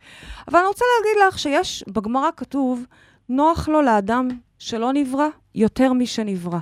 אבל 0.48 0.58
אני 0.58 0.68
רוצה 0.68 0.84
להגיד 0.98 1.22
לך 1.28 1.38
שיש, 1.38 1.84
בגמרא 1.88 2.28
כתוב, 2.36 2.84
נוח 3.28 3.68
לו 3.68 3.82
לאדם 3.82 4.28
שלא 4.58 4.92
נברא 4.92 5.28
יותר 5.54 5.92
משנברא. 5.92 6.58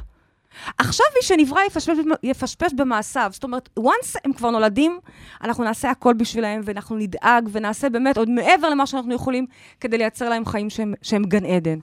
עכשיו 0.78 1.06
מי 1.16 1.22
שנברא 1.22 1.60
יפשפש, 1.66 1.98
יפשפש 2.22 2.72
במעשיו. 2.74 3.30
זאת 3.32 3.44
אומרת, 3.44 3.68
once 3.78 4.18
הם 4.24 4.32
כבר 4.32 4.50
נולדים, 4.50 4.98
אנחנו 5.42 5.64
נעשה 5.64 5.90
הכל 5.90 6.14
בשבילם, 6.14 6.60
ואנחנו 6.64 6.96
נדאג, 6.96 7.48
ונעשה 7.52 7.88
באמת 7.88 8.18
עוד 8.18 8.30
מעבר 8.30 8.68
למה 8.68 8.86
שאנחנו 8.86 9.14
יכולים, 9.14 9.46
כדי 9.80 9.98
לייצר 9.98 10.28
להם 10.28 10.44
חיים 10.44 10.70
שהם, 10.70 10.94
שהם 11.02 11.24
גן 11.24 11.44
עדן. 11.44 11.78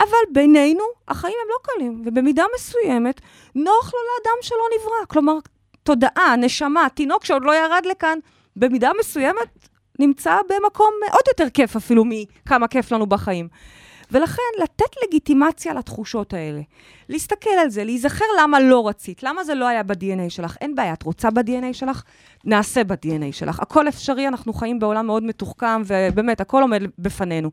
אבל 0.00 0.32
בינינו, 0.32 0.84
החיים 1.08 1.34
הם 1.42 1.48
לא 1.50 1.56
קלים, 1.62 2.02
ובמידה 2.06 2.44
מסוימת, 2.54 3.20
נוח 3.54 3.92
לו 3.94 4.00
לאדם 4.08 4.42
שלא 4.42 4.64
נברא. 4.78 5.06
כלומר, 5.08 5.34
תודעה, 5.82 6.36
נשמה, 6.36 6.86
תינוק 6.94 7.24
שעוד 7.24 7.44
לא 7.44 7.56
ירד 7.56 7.86
לכאן, 7.90 8.18
במידה 8.56 8.90
מסוימת 9.00 9.68
נמצא 9.98 10.36
במקום 10.48 10.90
עוד 11.12 11.22
יותר 11.28 11.50
כיף 11.50 11.76
אפילו 11.76 12.04
מכמה 12.06 12.68
כיף 12.68 12.92
לנו 12.92 13.06
בחיים. 13.06 13.48
ולכן, 14.12 14.42
לתת 14.62 14.96
לגיטימציה 15.04 15.74
לתחושות 15.74 16.34
האלה. 16.34 16.60
להסתכל 17.08 17.50
על 17.62 17.68
זה, 17.68 17.84
להיזכר 17.84 18.24
למה 18.42 18.60
לא 18.60 18.88
רצית, 18.88 19.22
למה 19.22 19.44
זה 19.44 19.54
לא 19.54 19.66
היה 19.66 19.82
ב-DNA 19.82 20.30
שלך. 20.30 20.56
אין 20.60 20.74
בעיה, 20.74 20.92
את 20.92 21.02
רוצה 21.02 21.30
ב-DNA 21.30 21.72
שלך? 21.72 22.02
נעשה 22.44 22.84
ב-DNA 22.84 23.32
שלך. 23.32 23.60
הכל 23.60 23.88
אפשרי, 23.88 24.28
אנחנו 24.28 24.52
חיים 24.52 24.78
בעולם 24.78 25.06
מאוד 25.06 25.22
מתוחכם, 25.22 25.82
ובאמת, 25.86 26.40
הכל 26.40 26.62
עומד 26.62 26.82
בפנינו. 26.98 27.50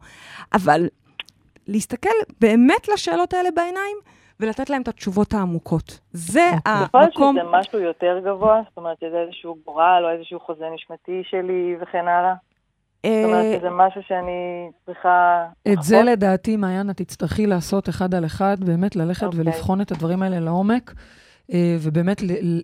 אבל 0.54 0.88
להסתכל 1.68 2.10
באמת 2.42 2.88
לשאלות 2.94 3.34
האלה 3.34 3.50
בעיניים, 3.52 3.98
ולתת 4.40 4.70
להם 4.70 4.82
את 4.82 4.88
התשובות 4.88 5.34
העמוקות. 5.34 6.00
זה 6.12 6.50
אוקיי. 6.56 6.72
המקום... 6.94 6.98
יכול 6.98 7.22
להיות 7.22 7.36
שזה 7.36 7.58
משהו 7.60 7.80
יותר 7.80 8.20
גבוה? 8.26 8.62
זאת 8.70 8.78
אומרת, 8.78 8.98
שזה 9.00 9.18
איזשהו 9.18 9.58
גורל 9.66 10.02
או 10.06 10.10
איזשהו 10.10 10.40
חוזה 10.40 10.66
נשמתי 10.74 11.22
שלי 11.30 11.76
וכן 11.82 12.08
הלאה? 12.08 12.34
זאת 13.06 13.26
אומרת 13.26 13.46
אה, 13.46 13.60
שזה 13.60 13.70
משהו 13.70 14.02
שאני 14.08 14.70
צריכה... 14.86 15.46
את 15.74 15.84
זה? 15.84 16.04
לדעתי, 16.04 16.58
מעיין, 16.58 16.90
את 16.90 16.98
תצטרכי 16.98 17.48
לעשות 17.48 17.90
אחד 17.90 18.16
על 18.16 18.26
אחד, 18.26 18.58
באמת 18.60 18.96
ללכת 18.96 19.24
אוקיי. 19.24 19.40
ולבחון 19.40 19.82
את 19.82 19.92
הדברים 19.92 20.22
האלה 20.22 20.40
לעומק, 20.40 20.94
אה, 21.54 21.78
ובאמת 21.82 22.22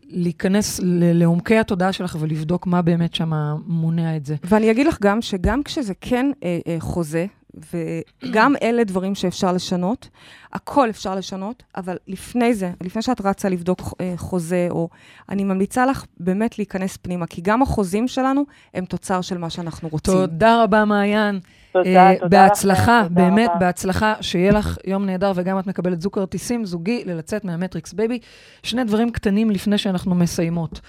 להיכנס 0.09 0.79
לעומקי 1.13 1.57
התודעה 1.57 1.93
שלך 1.93 2.17
ולבדוק 2.19 2.67
מה 2.67 2.81
באמת 2.81 3.13
שם 3.13 3.31
מונע 3.65 4.15
את 4.15 4.25
זה. 4.25 4.35
ואני 4.43 4.71
אגיד 4.71 4.87
לך 4.87 4.97
גם 5.01 5.21
שגם 5.21 5.63
כשזה 5.63 5.93
כן 6.01 6.31
אה, 6.43 6.59
חוזה, 6.79 7.25
וגם 7.53 8.55
אלה 8.61 8.83
דברים 8.83 9.15
שאפשר 9.15 9.51
לשנות, 9.51 10.09
הכל 10.53 10.89
אפשר 10.89 11.15
לשנות, 11.15 11.63
אבל 11.77 11.97
לפני 12.07 12.53
זה, 12.53 12.71
לפני 12.81 13.01
שאת 13.01 13.21
רצה 13.21 13.49
לבדוק 13.49 13.81
אה, 14.01 14.13
חוזה, 14.17 14.67
או 14.71 14.89
אני 15.29 15.43
ממליצה 15.43 15.85
לך 15.85 16.05
באמת 16.19 16.57
להיכנס 16.57 16.97
פנימה, 16.97 17.27
כי 17.27 17.41
גם 17.41 17.61
החוזים 17.61 18.07
שלנו 18.07 18.43
הם 18.73 18.85
תוצר 18.85 19.21
של 19.21 19.37
מה 19.37 19.49
שאנחנו 19.49 19.89
רוצים. 19.89 20.13
תודה 20.13 20.63
רבה, 20.63 20.85
מעיין. 20.85 21.39
תודה, 21.73 22.09
אה, 22.09 22.15
תודה 22.15 22.27
בהצלחה, 22.27 22.99
לכם, 22.99 23.07
תודה 23.07 23.21
באמת, 23.29 23.49
רבה. 23.49 23.59
בהצלחה, 23.59 24.13
שיהיה 24.21 24.51
לך 24.51 24.77
יום 24.87 25.05
נהדר, 25.05 25.31
וגם 25.35 25.59
את 25.59 25.67
מקבלת 25.67 26.01
זוג 26.01 26.13
כרטיסים 26.13 26.65
זוגי 26.65 27.03
ללצאת 27.05 27.45
מהמטריקס 27.45 27.93
בייבי. 27.93 28.19
שני 28.63 28.83
דברים 28.83 29.11
קטנים 29.11 29.51
לפני 29.51 29.77
שאנחנו 29.77 30.15
מסיימות. 30.15 30.79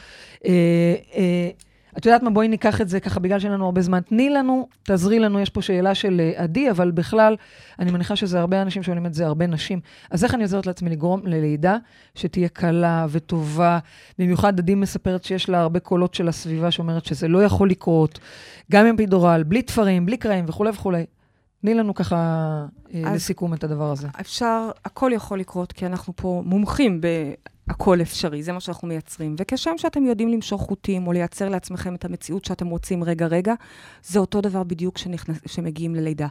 את 1.99 2.07
יודעת 2.07 2.23
מה? 2.23 2.31
בואי 2.31 2.49
ניקח 2.49 2.81
את 2.81 2.89
זה 2.89 3.01
ככה, 3.01 3.21
בגלל 3.21 3.39
שאין 3.39 3.53
לנו 3.53 3.65
הרבה 3.65 3.81
זמן. 3.81 4.01
תני 4.01 4.31
לנו, 4.31 4.69
תעזרי 4.83 5.19
לנו, 5.19 5.41
יש 5.41 5.51
פה 5.51 5.63
שאלה 5.63 5.95
של 5.95 6.21
אה, 6.21 6.43
עדי, 6.43 6.71
אבל 6.71 6.91
בכלל, 6.91 7.37
אני 7.79 7.91
מניחה 7.91 8.17
שזה 8.17 8.41
הרבה 8.41 8.63
אנשים 8.63 8.83
שואלים 8.83 9.07
את 9.07 9.15
זה, 9.15 9.27
הרבה 9.27 9.47
נשים. 9.47 9.81
אז 10.11 10.25
איך 10.25 10.35
אני 10.35 10.43
עוזרת 10.43 10.67
לעצמי 10.67 10.91
לגרום 10.91 11.21
ללידה 11.25 11.77
שתהיה 12.15 12.49
קלה 12.49 13.07
וטובה? 13.11 13.79
במיוחד 14.19 14.59
עדי 14.59 14.75
מספרת 14.75 15.25
שיש 15.25 15.49
לה 15.49 15.61
הרבה 15.61 15.81
קולות 15.81 16.15
של 16.15 16.29
הסביבה 16.29 16.71
שאומרת 16.71 17.05
שזה 17.05 17.29
לא 17.29 17.45
יכול 17.45 17.71
לקרות, 17.71 18.19
גם 18.73 18.87
עם 18.87 18.97
פידורל, 18.97 19.43
בלי 19.43 19.63
תפרים, 19.63 20.07
בלי 20.07 20.17
קרעים 20.17 20.45
וכולי 20.49 20.71
וכולי. 20.71 21.05
תני 21.61 21.75
לנו 21.75 21.95
ככה 21.95 22.17
אה, 22.95 23.15
לסיכום 23.15 23.55
את 23.55 23.65
הדבר 23.65 23.91
הזה. 23.91 24.09
אפשר, 24.21 24.71
הכל 24.85 25.11
יכול 25.15 25.41
לקרות, 25.41 25.73
כי 25.73 25.87
אנחנו 25.87 26.13
פה 26.17 26.43
מומחים 26.47 27.01
בהכל 27.67 28.03
אפשרי, 28.03 28.43
זה 28.43 28.53
מה 28.53 28.61
שאנחנו 28.61 28.89
מייצרים. 28.89 29.37
וכשם 29.39 29.75
שאתם 29.77 30.07
יודעים 30.07 30.29
למשוך 30.29 30.63
חוטים 30.63 31.07
או 31.07 31.13
לייצר 31.13 31.49
לעצמכם 31.49 31.95
את 31.95 32.05
המציאות 32.05 32.45
שאתם 32.45 32.67
רוצים 32.67 33.05
רגע-רגע, 33.05 33.55
זה 34.03 34.19
אותו 34.19 34.41
דבר 34.41 34.63
בדיוק 34.63 34.99
כשמגיעים 35.45 35.95
ללידה. 35.95 36.27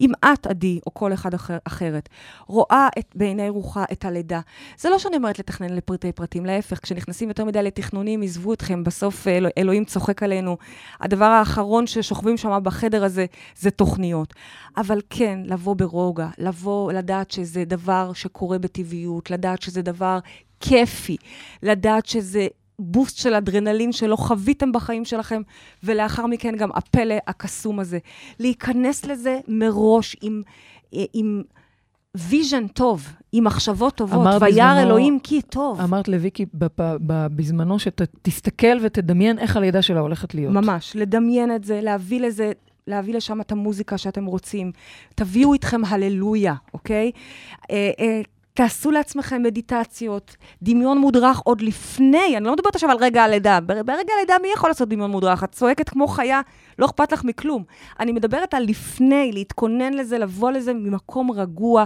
אם 0.00 0.10
את, 0.24 0.46
עדי, 0.46 0.80
או 0.86 0.94
כל 0.94 1.12
אחד 1.12 1.34
אחר, 1.34 1.58
אחרת, 1.64 2.08
רואה 2.46 2.88
את, 2.98 3.12
בעיני 3.14 3.48
רוחה 3.48 3.84
את 3.92 4.04
הלידה, 4.04 4.40
זה 4.78 4.90
לא 4.90 4.98
שאני 4.98 5.16
אומרת 5.16 5.38
לתכנן 5.38 5.74
לפרטי 5.74 6.12
פרטים, 6.12 6.46
להפך, 6.46 6.82
כשנכנסים 6.82 7.28
יותר 7.28 7.44
מדי 7.44 7.62
לתכנונים, 7.62 8.22
עזבו 8.22 8.52
אתכם, 8.52 8.84
בסוף 8.84 9.28
אלו, 9.28 9.48
אלוהים 9.58 9.84
צוחק 9.84 10.22
עלינו. 10.22 10.56
הדבר 11.00 11.24
האחרון 11.24 11.86
ששוכבים 11.86 12.36
שם 12.36 12.58
בחדר 12.62 13.04
הזה, 13.04 13.26
זה 13.56 13.70
תוכניות. 13.70 14.34
אבל 14.76 15.00
כן, 15.10 15.38
לבוא 15.44 15.76
ברוגע, 15.76 16.28
לבוא, 16.38 16.92
לדעת 16.92 17.30
שזה 17.30 17.64
דבר 17.64 18.12
שקורה 18.12 18.58
בטבעיות, 18.58 19.30
לדעת 19.30 19.62
שזה 19.62 19.82
דבר 19.82 20.18
כיפי, 20.64 21.16
לדעת 21.62 22.06
שזה 22.06 22.46
בוסט 22.78 23.16
של 23.18 23.34
אדרנלין 23.34 23.92
שלא 23.92 24.16
חוויתם 24.16 24.72
בחיים 24.72 25.04
שלכם, 25.04 25.42
ולאחר 25.82 26.26
מכן 26.26 26.56
גם 26.56 26.70
הפלא 26.74 27.14
הקסום 27.26 27.80
הזה. 27.80 27.98
להיכנס 28.40 29.04
לזה 29.06 29.38
מראש 29.48 30.16
עם, 30.22 30.42
עם 30.92 31.42
vision 32.14 32.66
טוב, 32.66 33.08
עם 33.32 33.44
מחשבות 33.44 33.94
טובות, 33.94 34.42
וירא 34.42 34.82
אלוהים 34.82 35.18
כי 35.20 35.42
טוב. 35.42 35.80
אמרת 35.80 36.08
לוויקי 36.08 36.46
בזמנו 37.06 37.78
שתסתכל 37.78 38.76
ותדמיין 38.82 39.38
איך 39.38 39.56
הלידה 39.56 39.82
שלה 39.82 40.00
הולכת 40.00 40.34
להיות. 40.34 40.52
ממש, 40.52 40.92
לדמיין 40.96 41.54
את 41.54 41.64
זה, 41.64 41.80
להביא 41.80 42.20
לזה, 42.20 42.52
להביא 42.86 43.14
לשם 43.14 43.40
את 43.40 43.52
המוזיקה 43.52 43.98
שאתם 43.98 44.24
רוצים. 44.24 44.72
תביאו 45.14 45.52
איתכם 45.52 45.84
הללויה, 45.84 46.54
אוקיי? 46.74 47.10
אה, 47.70 47.90
אה, 48.00 48.20
תעשו 48.56 48.90
לעצמכם 48.90 49.42
מדיטציות, 49.42 50.36
דמיון 50.62 50.98
מודרך 50.98 51.38
עוד 51.44 51.60
לפני, 51.60 52.36
אני 52.36 52.44
לא 52.44 52.52
מדברת 52.52 52.74
עכשיו 52.74 52.90
על 52.90 52.96
רגע 53.00 53.22
הלידה, 53.22 53.60
בר- 53.60 53.82
ברגע 53.82 54.12
הלידה 54.16 54.34
מי 54.42 54.48
יכול 54.54 54.70
לעשות 54.70 54.88
דמיון 54.88 55.10
מודרך? 55.10 55.44
את 55.44 55.52
צועקת 55.52 55.88
כמו 55.88 56.06
חיה, 56.08 56.40
לא 56.78 56.86
אכפת 56.86 57.12
לך 57.12 57.24
מכלום. 57.24 57.64
אני 58.00 58.12
מדברת 58.12 58.54
על 58.54 58.62
לפני, 58.62 59.30
להתכונן 59.32 59.94
לזה, 59.94 60.18
לבוא 60.18 60.50
לזה 60.50 60.74
ממקום 60.74 61.30
רגוע. 61.30 61.84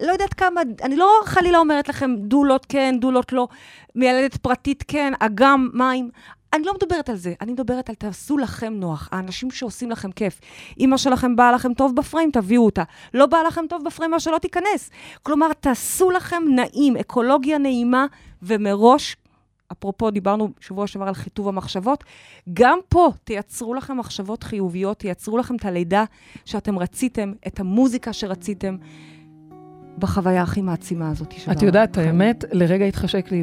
לא 0.00 0.12
יודעת 0.12 0.34
כמה, 0.34 0.60
אני 0.82 0.96
לא 0.96 1.10
חלילה 1.24 1.58
אומרת 1.58 1.88
לכם 1.88 2.14
דולות 2.16 2.66
כן, 2.68 2.96
דולות 3.00 3.32
לא, 3.32 3.48
מיילדת 3.94 4.36
פרטית 4.36 4.84
כן, 4.88 5.12
אגם, 5.20 5.68
מים. 5.72 6.10
אני 6.54 6.64
לא 6.64 6.72
מדברת 6.74 7.08
על 7.08 7.16
זה, 7.16 7.34
אני 7.40 7.52
מדברת 7.52 7.88
על 7.88 7.94
תעשו 7.94 8.38
לכם 8.38 8.74
נוח, 8.76 9.08
האנשים 9.12 9.50
שעושים 9.50 9.90
לכם 9.90 10.12
כיף. 10.12 10.40
אמא 10.80 10.96
שלכם 10.96 11.36
באה 11.36 11.52
לכם 11.52 11.74
טוב 11.74 11.96
בפריים, 11.96 12.30
תביאו 12.30 12.64
אותה. 12.64 12.82
לא 13.14 13.26
באה 13.26 13.42
לכם 13.42 13.64
טוב 13.68 13.84
בפריים, 13.84 14.14
אז 14.14 14.22
שלא 14.22 14.38
תיכנס. 14.38 14.90
כלומר, 15.22 15.52
תעשו 15.52 16.10
לכם 16.10 16.42
נעים, 16.54 16.96
אקולוגיה 16.96 17.58
נעימה, 17.58 18.06
ומראש, 18.42 19.16
אפרופו, 19.72 20.10
דיברנו 20.10 20.48
שבוע 20.60 20.86
שעבר 20.86 21.08
על 21.08 21.14
חיטוב 21.14 21.48
המחשבות, 21.48 22.04
גם 22.52 22.78
פה 22.88 23.12
תייצרו 23.24 23.74
לכם 23.74 23.98
מחשבות 23.98 24.42
חיוביות, 24.42 24.98
תייצרו 24.98 25.38
לכם 25.38 25.56
את 25.56 25.64
הלידה 25.64 26.04
שאתם 26.44 26.78
רציתם, 26.78 27.32
את 27.46 27.60
המוזיקה 27.60 28.12
שרציתם. 28.12 28.76
בחוויה 29.98 30.42
הכי 30.42 30.62
מעצימה 30.62 31.10
הזאת 31.10 31.32
של 31.36 31.52
את 31.52 31.62
יודעת. 31.62 31.98
האמת, 31.98 32.44
לרגע 32.52 32.84
התחשק 32.84 33.26
לי 33.30 33.42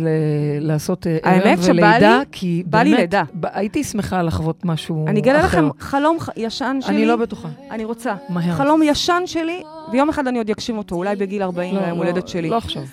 לעשות 0.59 1.07
אה, 1.07 1.17
הריון 1.23 1.57
שבא 1.61 1.71
ולידה, 1.71 2.17
לי- 2.19 2.25
כי 2.31 2.63
בא 2.65 2.81
לי 2.83 2.93
לידה. 2.93 3.23
הייתי 3.43 3.83
שמחה 3.83 4.21
לחוות 4.21 4.65
משהו 4.65 5.03
אחר. 5.03 5.11
אני 5.11 5.19
אגלה 5.19 5.43
לכם 5.43 5.69
חלום 5.79 6.19
ח- 6.19 6.29
ישן 6.37 6.77
שלי. 6.81 6.95
אני 6.95 7.05
לא 7.05 7.15
בטוחה. 7.15 7.49
אני 7.71 7.85
רוצה. 7.85 8.15
מהר. 8.29 8.53
חלום 8.55 8.81
ישן 8.83 9.21
שלי, 9.25 9.61
ויום 9.91 10.09
אחד 10.09 10.27
אני 10.27 10.37
עוד 10.37 10.49
אגשים 10.49 10.77
אותו, 10.77 10.95
אולי 10.95 11.15
בגיל 11.15 11.43
40, 11.43 11.75
לא, 11.75 11.81
ליום 11.81 11.97
לא, 11.97 12.03
הולדת 12.03 12.27
שלי. 12.27 12.49
לא 12.49 12.57
עכשיו. 12.57 12.83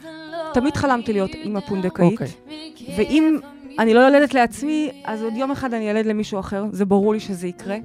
תמיד 0.54 0.76
חלמתי 0.76 1.12
להיות 1.12 1.34
אימא 1.34 1.60
פונדקאית, 1.60 2.12
אוקיי. 2.12 2.28
ואם 2.96 3.38
אני 3.78 3.94
לא 3.94 4.00
יולדת 4.00 4.34
לעצמי, 4.34 4.90
אז 5.04 5.22
עוד 5.22 5.36
יום 5.36 5.50
אחד 5.50 5.74
אני 5.74 5.84
ילד 5.90 6.06
למישהו 6.06 6.40
אחר, 6.40 6.64
זה 6.72 6.84
ברור 6.84 7.12
לי 7.12 7.20
שזה 7.20 7.48
יקרה. 7.48 7.76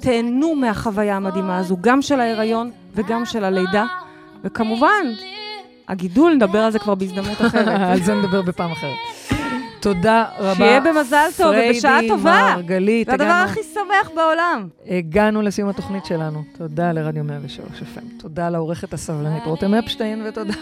תהנו 0.00 0.54
מהחוויה 0.54 1.16
המדהימה 1.16 1.58
הזו, 1.58 1.76
גם 1.80 2.02
של 2.02 2.20
ההיריון 2.20 2.70
וגם 2.94 3.24
של 3.24 3.44
הלידה, 3.44 3.86
וכמובן, 4.44 5.04
הגידול, 5.88 6.34
נדבר 6.34 6.58
על 6.58 6.72
זה 6.72 6.78
כבר 6.78 6.94
בהזדמנות 6.94 7.40
אחרת. 7.46 7.80
על 7.92 8.00
זה 8.02 8.14
נדבר 8.14 8.42
בפעם 8.42 8.72
אחרת. 8.72 8.96
תודה 9.80 10.24
רבה. 10.38 10.54
שיהיה 10.54 10.80
במזל 10.80 11.26
טוב 11.36 11.54
ובשעה 11.68 11.98
טובה. 12.08 12.22
פריידי 12.40 12.56
מרגלית, 12.56 13.06
זה 13.06 13.12
הדבר 13.14 13.24
הגענו- 13.24 13.50
הכי 13.50 13.60
שמח 13.74 14.10
בעולם. 14.16 14.68
הגענו 14.86 15.42
לסיום 15.42 15.68
התוכנית 15.68 16.04
שלנו. 16.04 16.42
תודה 16.58 16.92
לרדיו 16.92 17.24
103 17.24 17.58
FM. 17.80 18.22
תודה 18.22 18.50
לעורכת 18.50 18.92
הסבלנית 18.94 19.42
רותם 19.46 19.74
אפשטיין, 19.74 20.22
ותודה 20.28 20.54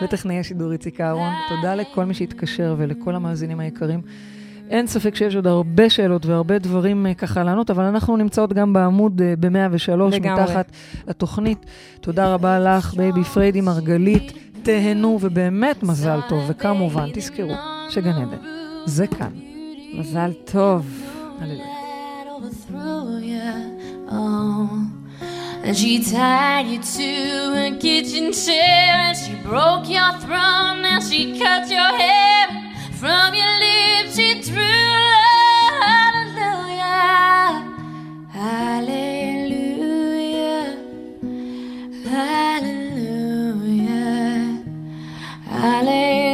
לטכנאי 0.00 0.38
השידור 0.40 0.72
איציק 0.72 1.00
אהרון. 1.00 1.32
תודה 1.48 1.74
לכל 1.74 2.04
מי 2.04 2.14
שהתקשר 2.14 2.74
ולכל 2.78 3.14
המאזינים 3.14 3.60
היקרים. 3.60 4.00
אין 4.70 4.86
ספק 4.86 5.14
שיש 5.14 5.36
עוד 5.36 5.46
הרבה 5.46 5.90
שאלות 5.90 6.26
והרבה 6.26 6.58
דברים 6.58 7.06
אה, 7.06 7.14
ככה 7.14 7.44
לענות, 7.44 7.70
אבל 7.70 7.84
אנחנו 7.84 8.16
נמצאות 8.16 8.52
גם 8.52 8.72
בעמוד 8.72 9.22
ב-103, 9.40 9.92
לגמרי. 10.10 10.42
מתחת 10.42 10.72
לתוכנית. 11.08 11.66
תודה 12.00 12.34
רבה 12.34 12.58
לך, 12.58 12.94
בייבי 12.94 13.24
פריידי 13.24 13.60
מרגלית. 13.60 14.32
תהנו, 14.62 15.18
ובאמת 15.22 15.82
מזל 15.82 16.20
טוב, 16.28 16.44
וכמובן, 16.48 17.08
תזכרו 17.12 17.54
שגן 17.90 18.12
עדן 18.12 18.36
זה 18.84 19.06
כאן. 19.06 19.30
מזל 19.94 20.32
טוב. 20.44 21.02
הללויה. 21.40 21.76
And 25.66 25.76
she 25.76 25.92
tied 26.00 26.66
you 26.68 26.78
to 26.78 27.10
a 27.64 27.76
kitchen 27.80 28.32
chair 28.32 28.92
and 29.06 29.16
she 29.16 29.34
broke 29.42 29.88
your 29.88 30.12
throne 30.22 30.84
and 30.84 31.02
she 31.02 31.36
cut 31.40 31.68
your 31.68 31.92
hair 32.02 32.55
from 33.06 33.30
your 33.34 33.54
lips. 33.64 34.16
She 34.16 34.28
drew 34.40 34.62
hallelujah, 35.86 37.50
hallelujah, 38.32 39.46
hallelujah, 42.10 43.16
hallelujah, 45.44 46.25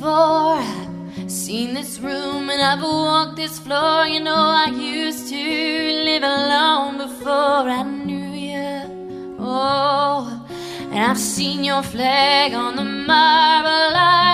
before. 0.00 0.56
I've 1.18 1.30
seen 1.30 1.74
this 1.74 1.98
room 2.00 2.48
and 2.48 2.62
I've 2.62 2.82
walked 2.82 3.36
this 3.36 3.58
floor. 3.58 4.06
You 4.06 4.20
know, 4.20 4.34
I 4.34 4.68
used 4.70 5.28
to 5.28 5.36
live 5.36 6.22
alone 6.22 6.96
before 6.96 7.68
I 7.68 7.82
knew 7.82 8.30
you. 8.32 9.36
Oh, 9.38 10.46
and 10.90 10.98
I've 10.98 11.18
seen 11.18 11.64
your 11.64 11.82
flag 11.82 12.54
on 12.54 12.76
the 12.76 12.84
marble 12.84 13.96
arch. 13.96 14.29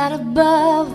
God 0.00 0.12
above, 0.12 0.90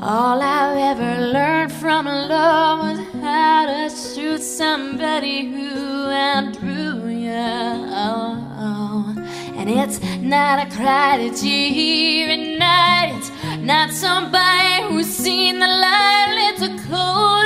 all 0.00 0.40
I've 0.40 0.78
ever 0.92 1.26
learned 1.30 1.72
from 1.72 2.06
a 2.06 2.26
love 2.26 2.78
was 2.78 2.98
how 3.20 3.66
to 3.66 3.94
shoot 3.94 4.40
somebody 4.40 5.44
who 5.52 6.08
outdrew 6.08 7.06
you. 7.08 7.28
And 9.58 9.68
it's 9.68 10.00
not 10.22 10.66
a 10.66 10.74
cry 10.74 11.18
that 11.18 11.42
you 11.42 11.60
hear 11.78 12.30
at 12.30 12.58
night. 12.58 13.12
It's 13.18 13.30
not 13.58 13.90
somebody 13.90 14.84
who's 14.88 15.06
seen 15.06 15.58
the 15.58 15.68
light. 15.68 16.36
It's 16.48 16.62
a 16.62 16.72
cold 16.88 17.37